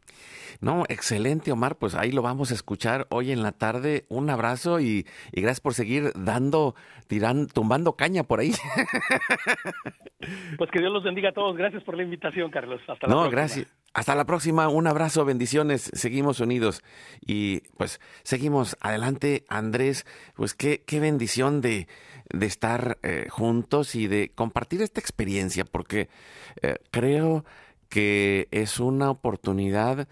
No, 0.61 0.85
excelente, 0.89 1.53
Omar. 1.53 1.77
Pues 1.77 1.95
ahí 1.95 2.13
lo 2.13 2.23
vamos 2.23 2.51
a 2.51 2.55
escuchar 2.55 3.07
hoy 3.11 3.33
en 3.33 3.43
la 3.43 3.53
tarde. 3.53 4.07
Un 4.09 4.31
abrazo 4.31 4.81
y, 4.81 5.07
gracias 5.33 5.61
por 5.61 5.75
seguir 5.75 6.13
dando, 6.15 6.75
tirando, 7.09 7.47
tumbando 7.53 7.95
caña 7.95 8.25
por 8.25 8.41
ahí. 8.41 8.53
Pues 10.57 10.71
que 10.71 10.81
Dios 10.81 10.93
los 10.93 11.05
bendiga 11.05 11.29
a 11.29 11.33
todos. 11.33 11.57
Gracias 11.57 11.85
por 11.85 11.97
la 11.97 12.03
invitación, 12.03 12.51
Carlos. 12.51 12.81
Hasta 12.89 13.07
la 13.07 13.15
no, 13.15 13.31
gracias. 13.31 13.69
Hasta 13.93 14.15
la 14.15 14.25
próxima. 14.25 14.67
Un 14.69 14.87
abrazo, 14.87 15.25
bendiciones. 15.25 15.91
Seguimos 15.93 16.41
unidos 16.41 16.83
y 17.21 17.61
pues 17.77 18.01
seguimos 18.23 18.77
adelante, 18.81 19.45
Andrés. 19.49 20.05
Pues 20.35 20.55
qué, 20.55 20.83
qué 20.85 20.99
bendición 21.01 21.61
de, 21.61 21.87
de 22.33 22.47
estar 22.47 22.99
eh, 23.03 23.27
juntos 23.29 23.95
y 23.95 24.09
de 24.09 24.33
compartir 24.35 24.83
esta 24.83 25.01
experiencia, 25.01 25.65
porque 25.65 26.09
eh, 26.63 26.77
creo 26.91 27.45
que 27.89 28.49
es 28.51 28.81
una 28.81 29.11
oportunidad 29.11 30.09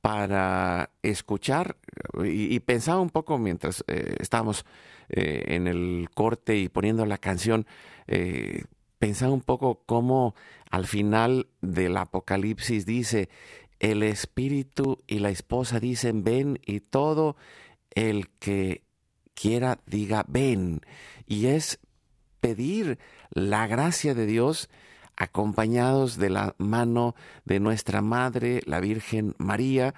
para 0.00 0.90
escuchar 1.02 1.76
y, 2.24 2.60
pensaba 2.60 3.00
un 3.00 3.10
poco 3.10 3.38
mientras 3.38 3.84
eh, 3.88 4.16
estábamos 4.20 4.66
eh, 5.08 5.44
en 5.48 5.66
el 5.66 6.08
corte 6.14 6.56
y 6.56 6.68
poniendo 6.68 7.06
la 7.06 7.18
canción, 7.18 7.66
eh, 8.06 8.64
pensaba 8.98 9.32
un 9.32 9.40
poco 9.40 9.82
cómo 9.86 10.34
al 10.70 10.86
final 10.86 11.48
del 11.60 11.96
Apocalipsis 11.96 12.86
dice, 12.86 13.28
el 13.80 14.02
espíritu 14.02 15.02
y 15.06 15.18
la 15.18 15.30
esposa 15.30 15.80
dicen 15.80 16.24
ven 16.24 16.58
y 16.64 16.80
todo 16.80 17.36
el 17.90 18.28
que 18.38 18.82
quiera 19.34 19.78
diga 19.86 20.24
ven. 20.28 20.80
Y 21.26 21.46
es 21.46 21.80
pedir 22.40 22.98
la 23.30 23.66
gracia 23.66 24.14
de 24.14 24.26
Dios 24.26 24.68
acompañados 25.16 26.16
de 26.16 26.30
la 26.30 26.54
mano 26.58 27.14
de 27.44 27.60
nuestra 27.60 28.02
Madre, 28.02 28.62
la 28.66 28.80
Virgen 28.80 29.34
María, 29.38 29.94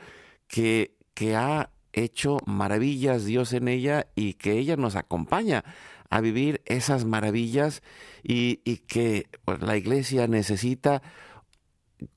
que, 0.48 0.94
que 1.14 1.36
ha 1.36 1.70
hecho 1.92 2.38
maravillas 2.44 3.24
Dios 3.24 3.52
en 3.52 3.68
ella 3.68 4.06
y 4.14 4.34
que 4.34 4.52
ella 4.52 4.76
nos 4.76 4.96
acompaña 4.96 5.64
a 6.10 6.20
vivir 6.20 6.62
esas 6.66 7.04
maravillas 7.04 7.82
y, 8.22 8.56
que 8.86 9.26
pues, 9.44 9.60
la 9.62 9.76
iglesia 9.76 10.26
necesita 10.26 11.02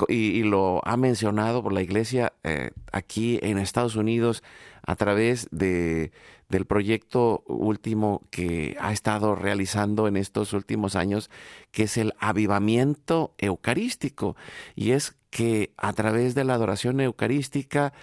y, 0.07 0.43
lo 0.43 0.81
ha 0.85 0.97
mencionado 0.97 1.63
por 1.63 1.71
la 1.73 1.81
iglesia 1.81 2.33
eh, 2.43 2.71
aquí 2.91 3.39
en 3.41 3.57
Estados 3.57 3.95
Unidos 3.95 4.43
a 4.85 4.95
través 4.95 5.47
de, 5.51 6.11
del 6.49 6.65
proyecto 6.65 7.43
último 7.47 8.23
que 8.31 8.75
ha 8.79 8.91
estado 8.91 9.35
realizando 9.35 10.07
en 10.07 10.17
estos 10.17 10.53
últimos 10.53 10.95
años, 10.95 11.29
que 11.71 11.83
es 11.83 11.97
el 11.97 12.13
avivamiento 12.19 13.33
eucarístico. 13.37 14.35
Y 14.75 14.91
es 14.91 15.15
que 15.29 15.71
a 15.77 15.93
través 15.93 16.35
de 16.35 16.43
la 16.43 16.55
adoración 16.55 16.99
eucarística, 17.01 17.93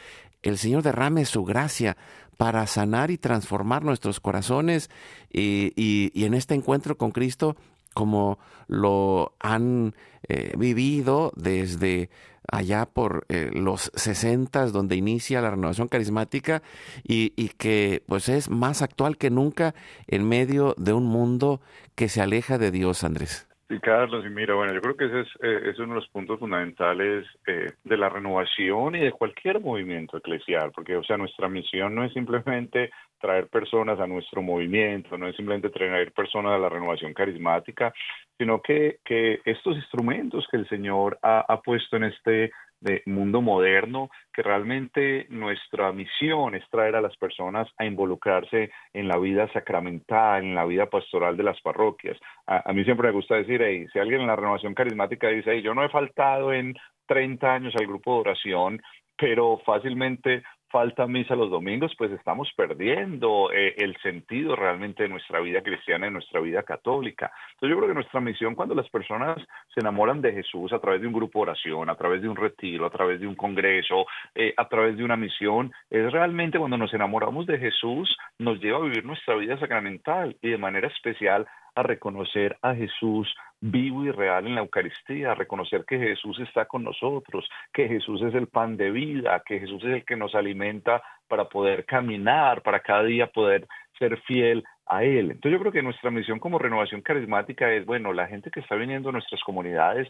el 0.43 0.59
Señor 0.59 0.83
derrame 0.83 1.25
su 1.25 1.45
gracia 1.45 1.97
para 2.37 2.67
sanar 2.67 3.11
y 3.11 3.19
transformar 3.19 3.85
nuestros 3.85 4.21
corazones 4.21 4.91
y, 5.31 6.13
en 6.15 6.35
este 6.35 6.55
encuentro 6.55 6.97
con 6.97 7.11
Cristo 7.11 7.57
como 7.95 8.39
lo 8.69 9.35
han 9.41 9.95
eh, 10.29 10.53
vivido 10.59 11.33
desde 11.35 12.11
allá 12.51 12.87
por 12.87 13.27
eh, 13.29 13.51
los 13.53 13.91
60 13.95 14.67
donde 14.67 14.97
inicia 14.97 15.41
la 15.41 15.51
renovación 15.51 15.89
carismática 15.89 16.63
y, 17.05 17.33
y, 17.37 17.49
que 17.51 18.03
pues 18.07 18.29
es 18.29 18.51
más 18.51 18.83
actual 18.83 19.17
que 19.17 19.31
nunca 19.31 19.75
en 20.07 20.29
medio 20.29 20.75
de 20.79 20.93
un 20.93 21.05
mundo 21.05 21.61
que 21.95 22.09
se 22.09 22.21
aleja 22.21 22.59
de 22.59 22.71
Dios, 22.71 23.05
Andrés. 23.05 23.47
Sí, 23.69 23.81
Carlos, 23.81 24.25
y 24.25 24.31
mira, 24.31 24.55
bueno, 24.55 24.73
yo 24.73 24.81
creo 24.81 24.97
que 24.97 25.07
ese 25.07 25.21
es, 25.23 25.29
eh, 25.43 25.75
uno 25.79 25.95
de 25.95 26.01
los 26.01 26.09
puntos 26.11 26.39
fundamentales 26.39 27.27
eh, 27.49 27.73
de 27.83 27.97
la 27.97 28.09
renovación 28.09 28.95
y 28.95 29.01
de 29.01 29.11
cualquier 29.11 29.61
movimiento 29.61 30.19
eclesial, 30.19 30.71
porque, 30.71 30.95
o 30.97 31.03
sea, 31.03 31.17
nuestra 31.17 31.49
misión 31.49 31.93
no 31.93 32.05
es 32.05 32.13
simplemente 32.13 32.93
traer 33.21 33.49
personas 33.49 33.99
a 33.99 34.07
nuestro 34.07 34.41
movimiento, 34.41 35.19
no 35.19 35.27
es 35.27 35.35
simplemente 35.35 35.71
traer 35.71 36.13
personas 36.13 36.53
a 36.53 36.59
la 36.59 36.69
renovación 36.69 37.13
carismática, 37.13 37.93
sino 38.39 38.63
que, 38.63 38.99
que 39.05 39.41
estos 39.45 39.75
instrumentos 39.75 40.47
que 40.49 40.59
el 40.59 40.69
Señor 40.69 41.19
ha, 41.23 41.41
ha 41.41 41.61
puesto 41.61 41.97
en 41.97 42.05
este 42.05 42.53
de 42.81 43.03
mundo 43.07 43.41
moderno, 43.41 44.11
que 44.33 44.43
realmente 44.43 45.27
nuestra 45.31 45.93
misión 45.93 46.55
es 46.55 46.69
traer 46.71 46.97
a 46.97 47.01
las 47.01 47.17
personas 47.17 47.69
a 47.79 47.85
involucrarse 47.85 48.71
en 48.93 49.09
la 49.09 49.19
vida 49.19 49.51
sacramental, 49.53 50.43
en 50.43 50.55
la 50.55 50.65
vida 50.65 50.87
pastoral 50.87 51.37
de 51.37 51.43
las 51.43 51.61
parroquias. 51.61 52.19
A, 52.47 52.73
mí 52.73 52.85
siempre 52.85 53.09
me 53.09 53.15
gusta 53.15 53.37
decir, 53.37 53.63
hey, 53.63 53.87
si 53.93 53.99
alguien 53.99 54.21
en 54.21 54.27
la 54.27 54.37
renovación 54.37 54.75
carismática 54.75 55.29
dice, 55.29 55.53
hey, 55.53 55.63
yo 55.63 55.75
no 55.75 55.85
he 55.85 55.89
faltado 55.89 56.53
en 56.53 56.75
30 57.07 57.55
años 57.55 57.75
al 57.77 57.87
grupo 57.87 58.15
de 58.15 58.21
oración, 58.21 58.83
pero 59.17 59.59
fácilmente 59.65 60.43
falta 60.77 61.07
misa 61.07 61.35
los 61.35 61.49
domingos, 61.49 61.95
pues 61.97 62.13
estamos 62.13 62.53
perdiendo 62.55 63.51
eh, 63.51 63.73
el 63.79 63.97
sentido 64.03 64.55
realmente 64.55 65.05
de 65.05 65.09
nuestra 65.09 65.41
vida 65.41 65.63
cristiana, 65.63 66.05
de 66.05 66.13
nuestra 66.13 66.39
vida 66.39 66.65
católica. 66.65 67.33
Entonces 67.55 67.71
yo 67.71 67.77
creo 67.79 67.89
que 67.89 67.95
nuestra 67.95 68.21
misión 68.21 68.55
cuando 68.55 68.75
las 68.75 68.87
personas 68.91 69.39
se 69.73 69.81
enamoran 69.81 70.21
de 70.21 70.35
Jesús 70.35 70.75
a 70.75 70.79
través 70.79 71.01
de 71.01 71.07
un 71.07 71.15
grupo 71.15 71.39
de 71.39 71.43
oración, 71.45 71.89
a 71.89 71.95
través 71.95 72.21
de 72.21 72.29
un 72.29 72.37
retiro, 72.37 72.85
a 72.85 72.91
través 72.91 73.21
de 73.21 73.27
un 73.27 73.35
congreso, 73.35 74.05
eh, 74.35 74.53
a 74.55 74.69
través 74.69 74.99
de 74.99 75.05
una 75.05 75.17
misión, 75.17 75.73
es 75.89 76.13
realmente 76.13 76.59
cuando 76.59 76.77
nos 76.77 76.93
enamoramos 76.93 77.47
de 77.47 77.57
Jesús, 77.57 78.15
nos 78.39 78.61
lleva 78.61 78.77
a 78.77 78.83
vivir 78.83 79.03
nuestra 79.03 79.35
vida 79.37 79.59
sacramental 79.59 80.37
y 80.43 80.51
de 80.51 80.59
manera 80.59 80.89
especial 80.89 81.47
a 81.77 81.83
reconocer 81.83 82.57
a 82.63 82.75
Jesús 82.75 83.33
vivo 83.61 84.05
y 84.05 84.11
real 84.11 84.47
en 84.47 84.55
la 84.55 84.63
Eucaristía, 84.63 85.33
a 85.33 85.35
reconocer 85.35 85.85
que 85.85 85.99
Jesús 85.99 86.39
está 86.41 86.65
con 86.65 86.83
nosotros, 86.83 87.49
que 87.73 87.87
Jesús 87.87 88.21
es 88.23 88.35
el 88.35 88.49
pan 88.49 88.77
de 88.77 88.91
vida, 88.91 89.43
que 89.47 89.61
Jesús 89.61 89.83
es 89.85 89.91
el 89.91 90.05
que 90.05 90.17
nos 90.17 90.35
alimenta 90.35 91.03
para 91.29 91.49
poder 91.49 91.85
caminar, 91.85 92.63
para 92.63 92.81
cada 92.81 93.05
día 93.05 93.29
poder 93.29 93.67
ser 93.99 94.21
fiel 94.23 94.65
a 94.87 95.03
Él. 95.03 95.33
Entonces 95.33 95.53
yo 95.53 95.59
creo 95.59 95.73
que 95.73 95.83
nuestra 95.83 96.11
misión 96.11 96.39
como 96.39 96.59
renovación 96.59 97.03
carismática 97.03 97.73
es, 97.73 97.85
bueno, 97.85 98.13
la 98.13 98.27
gente 98.27 98.51
que 98.51 98.61
está 98.61 98.77
viniendo 98.77 99.09
a 99.09 99.13
nuestras 99.13 99.43
comunidades 99.43 100.09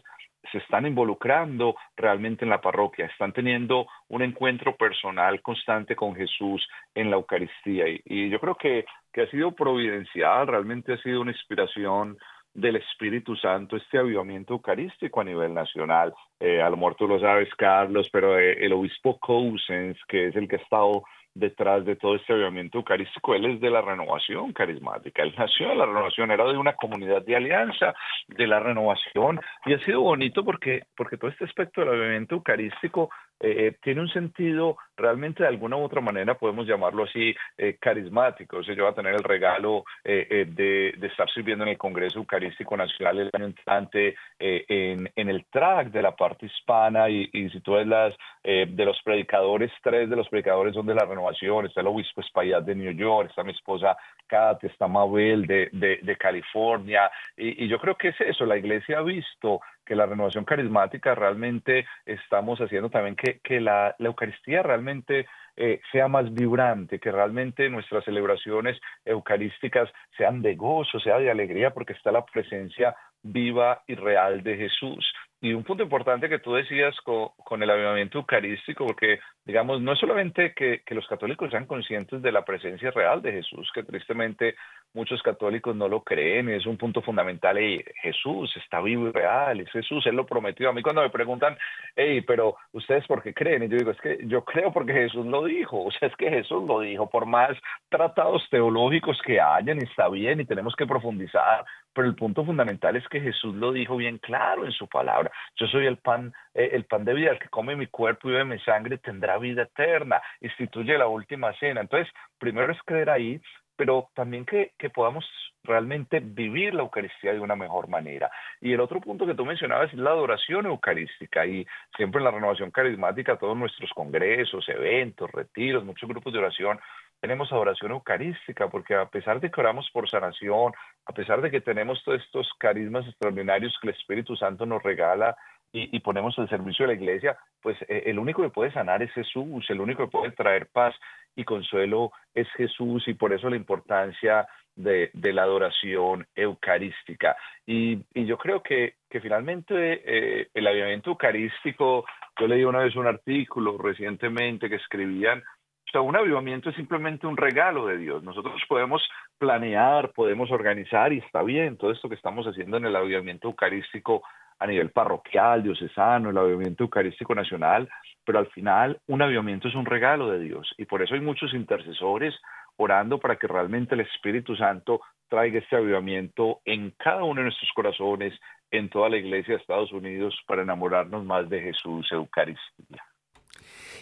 se 0.51 0.59
están 0.59 0.85
involucrando 0.85 1.75
realmente 1.95 2.45
en 2.45 2.49
la 2.49 2.61
parroquia, 2.61 3.05
están 3.05 3.33
teniendo 3.33 3.87
un 4.07 4.21
encuentro 4.21 4.75
personal 4.75 5.41
constante 5.41 5.95
con 5.95 6.15
Jesús 6.15 6.67
en 6.93 7.09
la 7.09 7.17
Eucaristía. 7.17 7.85
Y, 8.05 8.29
yo 8.29 8.39
creo 8.39 8.55
que, 8.55 8.85
que 9.11 9.21
ha 9.23 9.29
sido 9.29 9.51
providencial, 9.51 10.47
realmente 10.47 10.93
ha 10.93 10.97
sido 10.97 11.21
una 11.21 11.31
inspiración 11.31 12.17
del 12.53 12.77
Espíritu 12.77 13.35
Santo, 13.35 13.77
este 13.77 13.99
avivamiento 13.99 14.53
eucarístico 14.53 15.21
a 15.21 15.23
nivel 15.23 15.53
nacional. 15.53 16.13
Eh, 16.39 16.59
a 16.59 16.69
lo 16.69 16.77
mejor 16.77 16.95
tú 16.95 17.07
lo 17.07 17.19
sabes, 17.19 17.49
Carlos, 17.55 18.09
pero 18.11 18.39
eh, 18.39 18.65
el 18.65 18.73
obispo 18.73 19.19
Cousins, 19.19 19.97
que 20.07 20.27
es 20.27 20.35
el 20.35 20.47
que 20.47 20.55
ha 20.55 20.59
estado 20.59 21.03
detrás 21.39 21.85
de 21.85 21.95
todo 21.95 22.15
este 22.15 22.33
avivamiento 22.33 22.79
eucarístico. 22.79 23.35
Él 23.35 23.45
es 23.45 23.61
de 23.61 23.69
la 23.69 23.81
renovación 23.81 24.53
carismática. 24.53 25.23
Él 25.23 25.33
nació 25.37 25.69
de 25.69 25.75
la 25.75 25.85
renovación, 25.85 26.31
era 26.31 26.45
de 26.45 26.57
una 26.57 26.73
comunidad 26.73 27.23
de 27.23 27.35
alianza, 27.35 27.93
de 28.27 28.47
la 28.47 28.59
renovación. 28.59 29.39
Y 29.65 29.73
ha 29.73 29.79
sido 29.79 30.01
bonito 30.01 30.43
porque, 30.43 30.83
porque 30.95 31.17
todo 31.17 31.29
este 31.29 31.45
aspecto 31.45 31.81
del 31.81 31.91
avivamiento 31.91 32.35
eucarístico 32.35 33.09
eh, 33.39 33.75
tiene 33.83 34.01
un 34.01 34.09
sentido 34.09 34.77
realmente 34.95 35.43
de 35.43 35.49
alguna 35.49 35.77
u 35.77 35.83
otra 35.83 36.01
manera, 36.01 36.35
podemos 36.35 36.65
llamarlo 36.65 37.03
así, 37.03 37.35
eh, 37.57 37.77
carismático. 37.79 38.57
O 38.57 38.63
sea, 38.63 38.73
yo 38.73 38.83
voy 38.83 38.91
a 38.91 38.95
tener 38.95 39.13
el 39.13 39.23
regalo 39.23 39.83
eh, 40.03 40.45
de, 40.47 40.95
de, 40.97 41.07
estar 41.07 41.29
sirviendo 41.29 41.63
en 41.63 41.71
el 41.71 41.77
Congreso 41.77 42.17
Eucarístico 42.17 42.75
Nacional 42.75 43.19
el 43.19 43.29
año 43.33 43.45
entrante 43.45 44.15
en, 44.39 45.09
en, 45.15 45.29
el 45.29 45.45
track 45.45 45.89
de 45.91 46.01
la 46.01 46.15
parte 46.15 46.47
hispana 46.47 47.09
y, 47.09 47.29
y 47.31 47.49
si 47.49 47.59
tú 47.61 47.73
ves 47.73 47.85
las 47.85 48.15
de 48.43 48.85
los 48.85 48.99
predicadores, 49.03 49.71
tres 49.83 50.09
de 50.09 50.15
los 50.15 50.27
predicadores 50.29 50.73
son 50.73 50.85
de 50.85 50.95
la 50.95 51.05
renovación, 51.05 51.65
está 51.65 51.81
el 51.81 51.87
obispo 51.87 52.21
Espaillat 52.21 52.63
de 52.63 52.75
New 52.75 52.91
York, 52.93 53.29
está 53.29 53.43
mi 53.43 53.51
esposa 53.51 53.97
Kat, 54.25 54.63
está 54.63 54.87
Mabel 54.87 55.45
de, 55.45 55.69
de, 55.73 55.99
de 56.01 56.15
California 56.15 57.11
y, 57.35 57.65
y 57.65 57.67
yo 57.67 57.77
creo 57.77 57.95
que 57.95 58.09
es 58.09 58.21
eso, 58.21 58.45
la 58.45 58.57
iglesia 58.57 58.99
ha 58.99 59.03
visto 59.03 59.59
que 59.87 59.95
la 59.95 60.05
renovación 60.05 60.43
carismática 60.43 61.15
realmente 61.15 61.85
estamos 62.05 62.59
haciendo 62.59 62.89
también 62.89 63.15
que, 63.15 63.61
la 63.61 63.95
Eucaristía 63.99 64.61
realmente 64.61 65.25
eh, 65.55 65.79
sea 65.91 66.07
más 66.07 66.31
vibrante, 66.33 66.99
que 66.99 67.11
realmente 67.11 67.69
nuestras 67.69 68.03
celebraciones 68.03 68.79
eucarísticas 69.05 69.89
sean 70.17 70.41
de 70.41 70.55
gozo, 70.55 70.99
sea 70.99 71.17
de 71.19 71.31
alegría, 71.31 71.71
porque 71.71 71.93
está 71.93 72.11
la 72.11 72.25
presencia 72.25 72.95
viva 73.23 73.81
y 73.87 73.95
real 73.95 74.43
de 74.43 74.57
Jesús. 74.57 75.11
Y 75.39 75.53
un 75.53 75.63
punto 75.63 75.83
importante 75.83 76.29
que 76.29 76.39
tú 76.39 76.55
decías 76.55 76.95
con, 77.01 77.61
el 77.61 77.69
avivamiento 77.69 78.17
eucarístico, 78.17 78.87
porque 78.87 79.19
digamos, 79.45 79.79
no 79.81 79.93
es 79.93 79.99
solamente 79.99 80.53
que, 80.55 80.81
los 80.89 81.05
católicos 81.07 81.51
sean 81.51 81.67
conscientes 81.67 82.23
de 82.23 82.31
la 82.31 82.43
presencia 82.43 82.89
real 82.89 83.21
de 83.21 83.33
Jesús, 83.33 83.69
que 83.71 83.83
tristemente 83.83 84.55
muchos 84.93 85.21
católicos 85.21 85.75
no 85.75 85.87
lo 85.87 86.01
creen, 86.01 86.49
es 86.49 86.65
un 86.65 86.75
punto 86.75 87.03
fundamental, 87.03 87.59
y 87.59 87.83
Jesús 88.01 88.51
está 88.57 88.81
vivo 88.81 89.09
y 89.09 89.11
real, 89.11 89.59
es 89.59 89.69
Jesús, 89.69 90.07
Él 90.07 90.15
lo 90.15 90.25
prometió. 90.25 90.69
A 90.69 90.73
mí 90.73 90.81
cuando 90.81 91.03
me 91.03 91.11
preguntan, 91.11 91.55
hey, 91.95 92.21
pero 92.21 92.55
¿ustedes 92.71 93.05
por 93.05 93.21
qué 93.21 93.33
creen? 93.35 93.63
Y 93.63 93.69
yo 93.69 93.77
digo, 93.77 93.91
es 93.91 94.01
que 94.01 94.17
yo 94.23 94.43
creo 94.43 94.73
porque 94.73 94.93
Jesús 94.93 95.25
lo 95.27 95.45
dijo, 95.45 95.83
o 95.83 95.91
sea, 95.91 96.07
es 96.07 96.15
que 96.15 96.31
Jesús 96.31 96.63
lo 96.67 96.79
dijo, 96.79 97.07
por 97.11 97.27
más 97.27 97.55
tratados 97.89 98.43
teológicos 98.49 99.21
que 99.23 99.39
hayan, 99.39 99.77
está 99.83 100.09
bien 100.09 100.39
y 100.39 100.45
tenemos 100.45 100.75
que 100.75 100.87
profundizar, 100.87 101.63
pero 101.97 102.09
el 102.09 102.15
punto 102.15 102.45
fundamental 102.45 102.95
es 102.95 103.07
que 103.07 103.19
Jesús 103.19 103.55
lo 103.55 103.71
dijo 103.71 103.97
bien 103.97 104.19
claro 104.19 104.65
en 104.65 104.71
su 104.71 104.87
palabra. 104.87 105.31
Yo 105.55 105.65
soy 105.65 105.87
el 105.87 105.97
pan, 105.97 106.31
eh, 106.53 106.69
el 106.73 106.85
pan 106.85 107.03
de 107.03 107.15
vida, 107.15 107.31
el 107.31 107.39
que 107.39 107.49
come 107.49 107.75
mi 107.75 107.87
cuerpo 107.87 108.29
y 108.29 108.33
bebe 108.33 108.45
mi 108.45 108.59
sangre 108.59 108.99
tendrá 108.99 109.39
vida 109.39 109.63
eterna, 109.63 110.21
instituye 110.39 110.95
la 110.95 111.07
última 111.07 111.51
cena. 111.53 111.81
Entonces, 111.81 112.13
primero 112.37 112.71
es 112.71 112.77
creer 112.85 113.09
ahí, 113.09 113.41
pero 113.75 114.11
también 114.13 114.45
que, 114.45 114.73
que, 114.77 114.91
podamos 114.91 115.25
realmente 115.63 116.19
vivir 116.19 116.75
la 116.75 116.83
Eucaristía 116.83 117.33
de 117.33 117.39
una 117.39 117.55
mejor 117.55 117.87
manera. 117.87 118.29
Y 118.61 118.73
el 118.73 118.79
otro 118.79 119.01
punto 119.01 119.25
que 119.25 119.33
tú 119.33 119.43
mencionabas 119.43 119.91
es 119.91 119.97
la 119.97 120.11
adoración 120.11 120.67
eucarística. 120.67 121.47
Y 121.47 121.65
siempre 121.95 122.19
en 122.19 122.25
la 122.25 122.31
renovación 122.31 122.69
carismática, 122.69 123.37
todos 123.37 123.57
nuestros 123.57 123.89
congresos, 123.95 124.69
eventos, 124.69 125.31
retiros, 125.31 125.83
muchos 125.83 126.07
grupos 126.07 126.31
de 126.31 126.39
oración, 126.39 126.79
tenemos 127.19 127.51
adoración 127.51 127.91
eucarística, 127.91 128.69
porque 128.69 128.95
a 128.95 129.05
pesar 129.07 129.39
de 129.39 129.49
que 129.49 129.61
oramos 129.61 129.89
por 129.91 130.09
sanación, 130.09 130.73
a 131.05 131.13
pesar 131.13 131.41
de 131.41 131.51
que 131.51 131.61
tenemos 131.61 132.03
todos 132.03 132.21
estos 132.21 132.49
carismas 132.59 133.07
extraordinarios 133.07 133.77
que 133.81 133.89
el 133.89 133.95
Espíritu 133.95 134.35
Santo 134.35 134.65
nos 134.65 134.83
regala, 134.83 135.35
y, 135.73 135.99
ponemos 135.99 136.37
el 136.37 136.49
servicio 136.49 136.87
de 136.87 136.93
la 136.93 136.99
iglesia, 136.99 137.37
pues 137.61 137.77
eh, 137.83 138.03
el 138.05 138.19
único 138.19 138.41
que 138.41 138.49
puede 138.49 138.71
sanar 138.71 139.03
es 139.03 139.11
Jesús, 139.11 139.65
el 139.69 139.81
único 139.81 140.05
que 140.05 140.11
puede 140.11 140.31
traer 140.31 140.67
paz 140.67 140.95
y 141.35 141.43
consuelo 141.43 142.11
es 142.33 142.47
Jesús 142.53 143.07
y 143.07 143.13
por 143.13 143.33
eso 143.33 143.49
la 143.49 143.57
importancia 143.57 144.47
de, 144.75 145.11
la 145.13 145.43
adoración 145.43 146.25
eucarística. 146.35 147.35
Y, 147.65 147.99
yo 148.13 148.37
creo 148.37 148.63
que, 148.63 148.95
que 149.09 149.19
finalmente 149.19 150.01
eh, 150.05 150.47
el 150.53 150.67
avivamiento 150.67 151.11
eucarístico, 151.11 152.05
yo 152.39 152.47
leí 152.47 152.63
una 152.63 152.79
vez 152.79 152.95
un 152.95 153.07
artículo 153.07 153.77
recientemente 153.77 154.69
que 154.69 154.75
escribían, 154.75 155.43
o 155.87 155.91
sea, 155.91 156.01
un 156.01 156.17
avivamiento 156.17 156.69
es 156.69 156.75
simplemente 156.75 157.27
un 157.27 157.37
regalo 157.37 157.85
de 157.87 157.97
Dios. 157.97 158.21
Nosotros 158.23 158.61
podemos 158.67 159.07
planear, 159.37 160.11
podemos 160.11 160.51
organizar 160.51 161.13
y 161.13 161.19
está 161.19 161.43
bien 161.43 161.77
todo 161.77 161.91
esto 161.91 162.09
que 162.09 162.15
estamos 162.15 162.45
haciendo 162.45 162.77
en 162.77 162.85
el 162.85 162.95
avivamiento 162.95 163.47
eucarístico 163.47 164.23
a 164.59 164.67
nivel 164.67 164.89
parroquial, 164.89 165.63
diocesano, 165.63 166.31
el 166.31 166.37
avivamiento 166.37 166.83
eucarístico 166.83 167.35
nacional, 167.35 167.87
pero 168.25 168.39
al 168.39 168.47
final 168.47 168.99
un 169.07 169.21
avivamiento 169.21 169.67
es 169.67 169.75
un 169.75 169.85
regalo 169.85 170.31
de 170.31 170.39
Dios 170.39 170.73
y 170.77 170.85
por 170.85 171.01
eso 171.01 171.13
hay 171.13 171.21
muchos 171.21 171.53
intercesores 171.53 172.33
orando 172.75 173.19
para 173.19 173.35
que 173.35 173.47
realmente 173.47 173.95
el 173.95 174.01
Espíritu 174.01 174.55
Santo 174.55 175.01
traiga 175.29 175.59
este 175.59 175.75
avivamiento 175.75 176.59
en 176.65 176.91
cada 176.97 177.23
uno 177.23 177.35
de 177.35 177.43
nuestros 177.43 177.71
corazones, 177.75 178.33
en 178.71 178.89
toda 178.89 179.09
la 179.09 179.17
iglesia 179.17 179.55
de 179.55 179.61
Estados 179.61 179.91
Unidos, 179.91 180.37
para 180.47 180.63
enamorarnos 180.63 181.23
más 181.23 181.47
de 181.49 181.61
Jesús, 181.61 182.11
Eucaristía. 182.11 183.03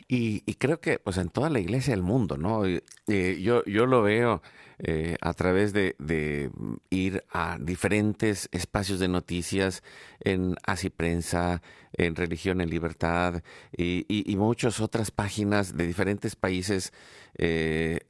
Y, 0.07 0.41
creo 0.55 0.79
que 0.79 0.99
pues 0.99 1.17
en 1.17 1.29
toda 1.29 1.49
la 1.49 1.59
iglesia 1.59 1.93
del 1.93 2.03
mundo, 2.03 2.37
¿no? 2.37 2.63
yo, 2.67 3.63
yo 3.65 3.85
lo 3.87 4.03
veo 4.03 4.41
eh, 4.77 5.15
a 5.21 5.33
través 5.33 5.73
de, 5.73 5.95
ir 6.89 7.23
a 7.31 7.57
diferentes 7.59 8.49
espacios 8.51 8.99
de 8.99 9.07
noticias 9.07 9.83
en 10.19 10.55
Así 10.63 10.89
Prensa, 10.89 11.61
en 11.93 12.15
Religión 12.15 12.61
en 12.61 12.69
Libertad 12.69 13.41
y, 13.75 14.35
muchas 14.37 14.81
otras 14.81 15.11
páginas 15.11 15.77
de 15.77 15.87
diferentes 15.87 16.35
países 16.35 16.91
eh, 17.37 18.01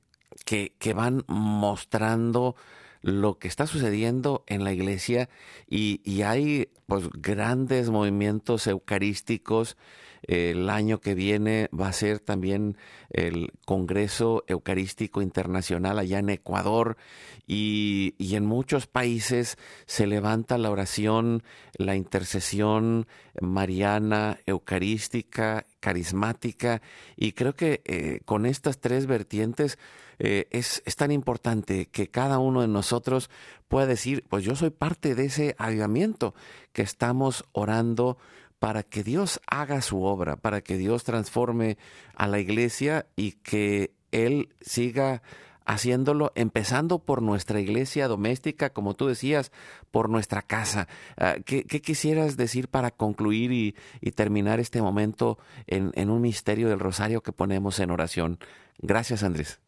que, 0.44 0.74
que 0.80 0.94
van 0.94 1.24
mostrando 1.28 2.56
lo 3.02 3.38
que 3.38 3.48
está 3.48 3.68
sucediendo 3.68 4.44
en 4.48 4.64
la 4.64 4.74
iglesia 4.74 5.30
y, 5.70 6.02
y 6.04 6.24
hay 6.24 6.70
pues 6.88 7.08
grandes 7.14 7.92
movimientos 7.92 8.66
eucarísticos 8.66 9.78
el 10.28 10.70
año 10.70 11.00
que 11.00 11.16
viene 11.16 11.70
va 11.78 11.88
a 11.88 11.94
ser 11.94 12.20
también 12.20 12.78
el 13.10 13.52
Congreso 13.66 14.44
Eucarístico 14.48 15.22
Internacional 15.22 16.00
allá 16.00 16.20
en 16.20 16.30
Ecuador 16.30 16.98
y, 17.48 18.16
en 18.20 18.46
muchos 18.46 18.88
países 18.88 19.58
se 19.86 20.08
levanta 20.08 20.58
la 20.58 20.72
oración, 20.72 21.44
la 21.78 21.96
intercesión 21.96 23.08
mariana, 23.40 24.40
eucarística, 24.46 25.66
carismática 25.80 26.82
y 27.16 27.34
creo 27.34 27.54
que 27.54 27.82
eh, 27.86 28.20
con 28.26 28.46
estas 28.46 28.80
tres 28.80 29.06
vertientes 29.06 29.78
eh, 30.18 30.48
es, 30.52 30.82
es, 30.86 30.96
tan 30.96 31.12
importante 31.12 31.88
que 31.88 32.08
cada 32.10 32.40
uno 32.40 32.62
de 32.62 32.68
nosotros 32.68 33.30
pueda 33.68 33.86
decir, 33.86 34.24
pues 34.30 34.44
yo 34.44 34.56
soy 34.56 34.70
parte 34.70 35.14
de 35.14 35.26
ese 35.26 35.56
avivamiento 35.58 36.34
que 36.72 36.82
estamos 36.82 37.44
orando 37.52 38.18
para 38.60 38.84
que 38.84 39.04
Dios 39.04 39.42
haga 39.48 39.82
su 39.82 40.04
obra, 40.04 40.36
para 40.38 40.62
que 40.62 40.78
Dios 40.78 41.04
transforme 41.04 41.78
a 42.16 42.28
la 42.28 42.40
iglesia 42.40 43.08
y 43.16 43.34
que 43.34 43.92
Él 44.12 44.50
siga 44.62 45.22
haciéndolo, 45.66 46.32
empezando 46.36 47.00
por 47.00 47.22
nuestra 47.22 47.60
iglesia 47.60 48.08
doméstica, 48.08 48.70
como 48.70 48.94
tú 48.94 49.08
decías, 49.08 49.52
por 49.92 50.10
nuestra 50.10 50.42
casa. 50.42 50.88
Ah, 51.18 51.36
¿Qué, 51.44 51.64
quisieras 51.66 52.38
decir 52.38 52.68
para 52.68 52.92
concluir 52.92 53.52
y, 53.52 54.12
terminar 54.12 54.60
este 54.60 54.82
momento 54.82 55.40
en, 55.68 55.92
en, 55.96 56.10
un 56.10 56.22
misterio 56.22 56.70
del 56.70 56.80
rosario 56.80 57.22
que 57.22 57.34
ponemos 57.34 57.80
en 57.80 57.92
oración? 57.92 58.40
Gracias, 58.78 59.24
Andrés. 59.24 59.60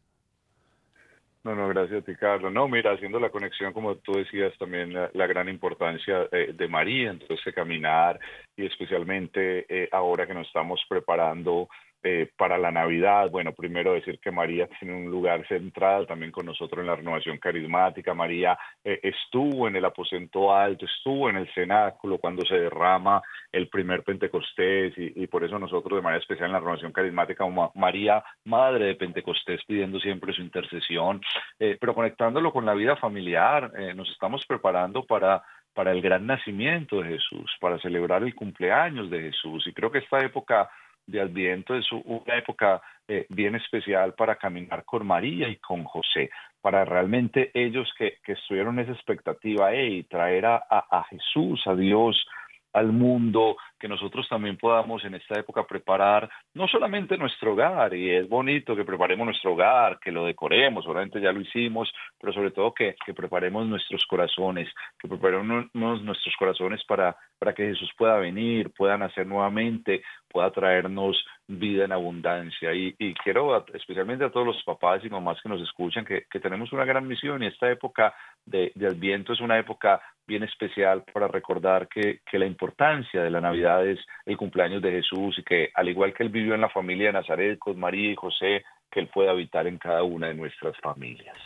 No, 1.43 1.55
no, 1.55 1.67
gracias 1.69 2.01
a 2.01 2.05
ti, 2.05 2.15
Carlos. 2.15 2.51
No, 2.51 2.67
mira, 2.67 2.91
haciendo 2.91 3.19
la 3.19 3.29
conexión, 3.29 3.71
como 3.71 3.95
tú 3.95 4.13
decías, 4.13 4.53
también 4.57 4.93
la, 4.93 5.27
gran 5.27 5.47
importancia 5.47 6.27
eh, 6.31 6.53
de 6.53 6.67
María, 6.67 7.11
entonces 7.11 7.53
caminar 7.53 8.19
y 8.55 8.65
especialmente 8.65 9.65
eh, 9.69 9.87
ahora 9.91 10.27
que 10.27 10.33
nos 10.33 10.47
estamos 10.47 10.83
preparando 10.89 11.69
eh, 12.03 12.29
para 12.37 12.59
la 12.59 12.71
Navidad, 12.71 13.29
bueno, 13.31 13.53
primero 13.53 13.93
decir 13.93 14.19
que 14.19 14.31
María 14.31 14.67
tiene 14.79 14.95
un 14.95 15.09
lugar 15.09 15.47
central 15.47 16.05
también 16.05 16.31
con 16.31 16.45
nosotros 16.45 16.81
en 16.81 16.87
la 16.87 16.95
renovación 16.95 17.37
carismática. 17.37 18.13
María 18.13 18.57
eh, 18.83 18.99
estuvo 19.01 19.67
en 19.67 19.75
el 19.75 19.85
aposento 19.85 20.53
alto, 20.53 20.85
estuvo 20.85 21.29
en 21.29 21.37
el 21.37 21.51
cenáculo 21.53 22.19
cuando 22.19 22.45
se 22.45 22.55
derrama 22.55 23.21
el 23.51 23.67
primer 23.69 24.03
Pentecostés 24.03 24.93
y, 24.97 25.27
por 25.27 25.43
eso 25.43 25.57
nosotros 25.57 25.97
de 25.97 26.03
manera 26.03 26.21
especial 26.21 26.47
en 26.47 26.53
la 26.53 26.59
renovación 26.59 26.91
carismática, 26.91 27.43
como 27.43 27.71
María, 27.75 28.23
Madre 28.45 28.85
de 28.85 28.95
Pentecostés, 28.95 29.61
pidiendo 29.65 29.99
siempre 29.99 30.33
su 30.33 30.41
intercesión, 30.41 31.21
eh, 31.59 31.77
pero 31.79 31.95
conectándolo 31.95 32.53
con 32.53 32.65
la 32.65 32.73
vida 32.73 32.95
familiar, 32.95 33.71
nos 33.95 34.09
estamos 34.09 34.45
preparando 34.45 35.03
para 35.03 35.43
para 35.77 35.91
el 35.91 36.01
gran 36.01 36.25
nacimiento 36.25 37.03
de 37.03 37.09
Jesús, 37.09 37.55
para 37.61 37.77
celebrar 37.77 38.23
el 38.23 38.33
cumpleaños 38.33 39.11
de 39.11 39.21
Jesús. 39.21 39.67
Y 39.67 39.73
creo 39.73 39.91
que 39.91 39.99
esta 39.99 40.25
época 40.25 40.67
de 41.07 41.21
Adviento 41.21 41.75
es 41.75 41.89
una 41.91 42.37
época 42.37 42.81
eh, 43.07 43.25
bien 43.29 43.55
especial 43.55 44.13
para 44.13 44.35
caminar 44.35 44.83
con 44.83 45.07
María 45.07 45.47
y 45.47 45.55
con 45.55 45.85
José, 45.85 46.29
para 46.61 46.83
realmente 46.83 47.51
ellos 47.53 47.89
que, 47.97 48.17
que 48.23 48.33
estuvieron 48.33 48.77
esa 48.79 48.91
expectativa 48.91 49.73
y 49.73 50.03
traer 50.03 50.45
a, 50.45 50.57
a, 50.69 51.05
Jesús, 51.09 51.65
a 51.65 51.75
Dios 51.75 52.27
al 52.73 52.91
mundo 52.91 53.57
que 53.79 53.87
nosotros 53.87 54.27
también 54.29 54.57
podamos 54.57 55.03
en 55.05 55.15
esta 55.15 55.39
época 55.39 55.65
preparar 55.65 56.29
no 56.53 56.67
solamente 56.67 57.17
nuestro 57.17 57.53
hogar, 57.53 57.93
y 57.93 58.09
es 58.09 58.27
bonito 58.27 58.75
que 58.75 58.85
preparemos 58.85 59.25
nuestro 59.25 59.53
hogar, 59.53 59.99
que 59.99 60.11
lo 60.11 60.25
decoremos, 60.25 60.85
obviamente 60.87 61.21
ya 61.21 61.31
lo 61.31 61.41
hicimos, 61.41 61.91
pero 62.19 62.33
sobre 62.33 62.51
todo 62.51 62.73
que, 62.73 62.95
que 63.05 63.13
preparemos 63.13 63.67
nuestros 63.67 64.05
corazones, 64.05 64.69
que 64.99 65.07
preparemos 65.07 65.67
nuestros 65.73 66.35
corazones 66.37 66.83
para, 66.85 67.15
para 67.37 67.53
que 67.53 67.67
Jesús 67.67 67.91
pueda 67.97 68.17
venir, 68.17 68.71
pueda 68.75 68.97
nacer 68.97 69.27
nuevamente, 69.27 70.01
pueda 70.27 70.51
traernos 70.51 71.23
vida 71.47 71.85
en 71.85 71.91
abundancia. 71.91 72.73
Y, 72.73 72.95
quiero 73.23 73.65
especialmente 73.73 74.25
a 74.25 74.31
todos 74.31 74.45
los 74.45 74.63
papás 74.63 75.03
y 75.03 75.09
mamás 75.09 75.41
que 75.41 75.49
nos 75.49 75.61
escuchan 75.61 76.05
que, 76.05 76.25
que 76.29 76.39
tenemos 76.39 76.71
una 76.71 76.85
gran 76.85 77.07
misión 77.07 77.41
y 77.43 77.47
esta 77.47 77.69
época 77.71 78.13
de, 78.45 78.71
de 78.75 78.87
Adviento 78.87 79.33
es 79.33 79.41
una 79.41 79.57
época 79.57 80.01
bien 80.27 80.43
especial 80.43 81.03
para 81.13 81.27
recordar 81.27 81.87
que, 81.87 82.19
que, 82.29 82.37
la 82.37 82.45
importancia 82.45 83.23
de 83.23 83.29
la 83.29 83.41
Navidad 83.41 83.87
es 83.87 83.99
el 84.25 84.35
cumpleaños 84.37 84.81
de 84.81 84.91
Jesús 84.91 85.39
y 85.39 85.43
que 85.43 85.69
al 85.73 85.87
igual 85.87 86.13
que 86.13 86.23
él 86.23 86.29
vivió 86.29 86.53
en 86.53 86.61
la 86.61 86.69
familia 86.69 87.07
de 87.07 87.13
Nazaret 87.13 87.57
con 87.57 87.79
María 87.79 88.11
y 88.11 88.15
José, 88.15 88.63
que 88.91 88.99
él 88.99 89.07
pueda 89.07 89.31
habitar 89.31 89.67
en 89.67 89.77
cada 89.77 90.03
una 90.03 90.27
de 90.27 90.33
nuestras 90.33 90.75
familias. 90.81 91.37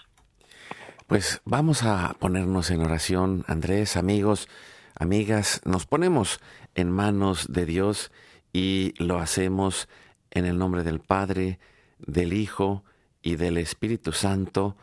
Pues 1.08 1.42
vamos 1.46 1.84
a 1.84 2.16
ponernos 2.20 2.72
en 2.72 2.82
oración, 2.82 3.44
Andrés, 3.48 3.98
amigos, 3.98 4.48
amigas, 4.98 5.62
nos 5.66 5.86
ponemos 5.86 6.40
en 6.74 6.90
manos 6.90 7.52
de 7.52 7.66
Dios 7.66 8.12
y 8.54 8.94
lo 8.98 9.20
hacemos 9.20 9.90
en 10.32 10.46
el 10.46 10.58
nombre 10.58 10.84
del 10.84 11.00
Padre, 11.00 11.60
del 12.00 12.34
Hijo 12.34 12.84
y 13.22 13.36
del 13.36 13.58
Espíritu 13.58 14.14
Santo, 14.14 14.78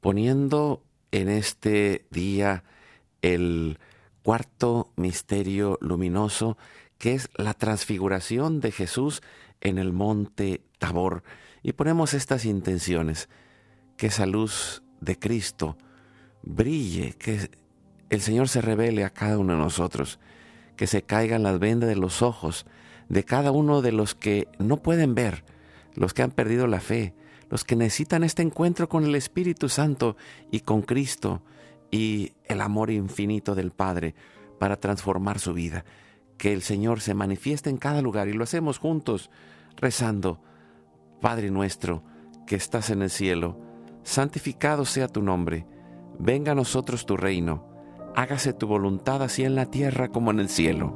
poniendo 0.00 0.82
en 1.10 1.28
este 1.28 2.06
día 2.10 2.62
el 3.22 3.78
cuarto 4.22 4.92
misterio 4.96 5.78
luminoso, 5.80 6.56
que 6.98 7.14
es 7.14 7.28
la 7.36 7.54
transfiguración 7.54 8.60
de 8.60 8.72
Jesús 8.72 9.22
en 9.60 9.78
el 9.78 9.92
monte 9.92 10.62
Tabor. 10.78 11.22
Y 11.62 11.72
ponemos 11.72 12.14
estas 12.14 12.44
intenciones, 12.44 13.28
que 13.96 14.08
esa 14.08 14.26
luz 14.26 14.82
de 15.00 15.18
Cristo 15.18 15.76
brille, 16.42 17.14
que 17.14 17.50
el 18.10 18.20
Señor 18.20 18.48
se 18.48 18.60
revele 18.60 19.04
a 19.04 19.10
cada 19.10 19.38
uno 19.38 19.54
de 19.54 19.58
nosotros, 19.58 20.18
que 20.76 20.86
se 20.86 21.02
caigan 21.02 21.42
las 21.42 21.58
vendas 21.58 21.88
de 21.88 21.96
los 21.96 22.22
ojos 22.22 22.66
de 23.08 23.24
cada 23.24 23.50
uno 23.50 23.82
de 23.82 23.92
los 23.92 24.14
que 24.14 24.48
no 24.58 24.78
pueden 24.78 25.14
ver, 25.14 25.44
los 25.94 26.14
que 26.14 26.22
han 26.22 26.30
perdido 26.30 26.66
la 26.66 26.80
fe, 26.80 27.14
los 27.50 27.64
que 27.64 27.76
necesitan 27.76 28.24
este 28.24 28.42
encuentro 28.42 28.88
con 28.88 29.04
el 29.04 29.14
Espíritu 29.14 29.68
Santo 29.68 30.16
y 30.50 30.60
con 30.60 30.82
Cristo 30.82 31.42
y 31.96 32.32
el 32.44 32.60
amor 32.60 32.90
infinito 32.90 33.54
del 33.54 33.70
Padre 33.70 34.14
para 34.58 34.76
transformar 34.76 35.38
su 35.38 35.54
vida. 35.54 35.84
Que 36.36 36.52
el 36.52 36.60
Señor 36.60 37.00
se 37.00 37.14
manifieste 37.14 37.70
en 37.70 37.78
cada 37.78 38.02
lugar 38.02 38.28
y 38.28 38.34
lo 38.34 38.44
hacemos 38.44 38.78
juntos, 38.78 39.30
rezando, 39.76 40.38
Padre 41.22 41.50
nuestro, 41.50 42.02
que 42.46 42.56
estás 42.56 42.90
en 42.90 43.00
el 43.00 43.08
cielo, 43.08 43.56
santificado 44.02 44.84
sea 44.84 45.08
tu 45.08 45.22
nombre, 45.22 45.66
venga 46.18 46.52
a 46.52 46.54
nosotros 46.54 47.06
tu 47.06 47.16
reino, 47.16 47.66
hágase 48.14 48.52
tu 48.52 48.66
voluntad 48.66 49.22
así 49.22 49.44
en 49.44 49.54
la 49.54 49.70
tierra 49.70 50.08
como 50.08 50.30
en 50.30 50.40
el 50.40 50.50
cielo. 50.50 50.92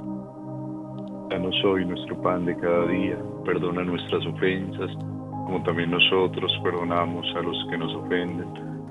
Danos 1.31 1.55
hoy 1.65 1.87
nuestro 1.87 2.21
pan 2.21 2.45
de 2.45 2.55
cada 2.57 2.87
día, 2.89 3.17
perdona 3.47 3.83
nuestras 3.85 4.27
ofensas, 4.27 4.91
como 5.47 5.63
también 5.65 5.91
nosotros 5.91 6.53
perdonamos 6.63 7.27
a 7.35 7.41
los 7.41 7.57
que 7.71 7.79
nos 7.79 7.95
ofenden. 7.95 8.70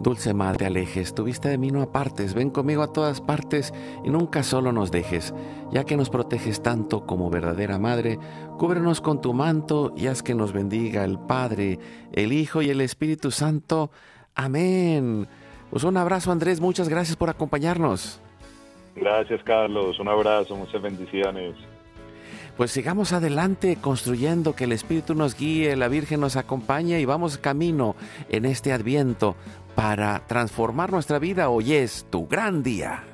Dulce 0.00 0.32
Madre, 0.32 0.66
alejes, 0.66 1.12
tu 1.12 1.24
vista 1.24 1.48
de 1.48 1.58
mí 1.58 1.72
no 1.72 1.82
apartes, 1.82 2.32
ven 2.32 2.50
conmigo 2.50 2.82
a 2.82 2.92
todas 2.92 3.20
partes 3.20 3.74
y 4.04 4.10
nunca 4.10 4.44
solo 4.44 4.70
nos 4.70 4.92
dejes, 4.92 5.34
ya 5.72 5.82
que 5.84 5.96
nos 5.96 6.08
proteges 6.08 6.62
tanto 6.62 7.04
como 7.04 7.30
verdadera 7.30 7.80
Madre, 7.80 8.18
cúbrenos 8.58 9.00
con 9.00 9.20
tu 9.20 9.34
manto 9.34 9.92
y 9.96 10.06
haz 10.06 10.22
que 10.22 10.36
nos 10.36 10.52
bendiga 10.52 11.04
el 11.04 11.18
Padre, 11.18 11.80
el 12.12 12.32
Hijo 12.32 12.62
y 12.62 12.70
el 12.70 12.80
Espíritu 12.80 13.32
Santo. 13.32 13.90
Amén. 14.36 15.26
Pues 15.70 15.82
un 15.82 15.96
abrazo 15.96 16.30
Andrés, 16.30 16.60
muchas 16.60 16.88
gracias 16.88 17.16
por 17.16 17.28
acompañarnos. 17.28 18.20
Gracias, 18.94 19.42
Carlos. 19.42 19.98
Un 19.98 20.08
abrazo, 20.08 20.56
muchas 20.56 20.80
bendiciones. 20.80 21.54
Pues 22.56 22.72
sigamos 22.72 23.12
adelante 23.12 23.78
construyendo 23.80 24.56
que 24.56 24.64
el 24.64 24.72
Espíritu 24.72 25.14
nos 25.14 25.36
guíe, 25.36 25.76
la 25.76 25.86
Virgen 25.86 26.20
nos 26.20 26.36
acompañe 26.36 27.00
y 27.00 27.04
vamos 27.04 27.38
camino 27.38 27.94
en 28.28 28.44
este 28.44 28.72
adviento 28.72 29.36
para 29.78 30.26
transformar 30.26 30.90
nuestra 30.90 31.20
vida. 31.20 31.50
Hoy 31.50 31.74
es 31.74 32.04
tu 32.10 32.26
gran 32.26 32.64
día. 32.64 33.07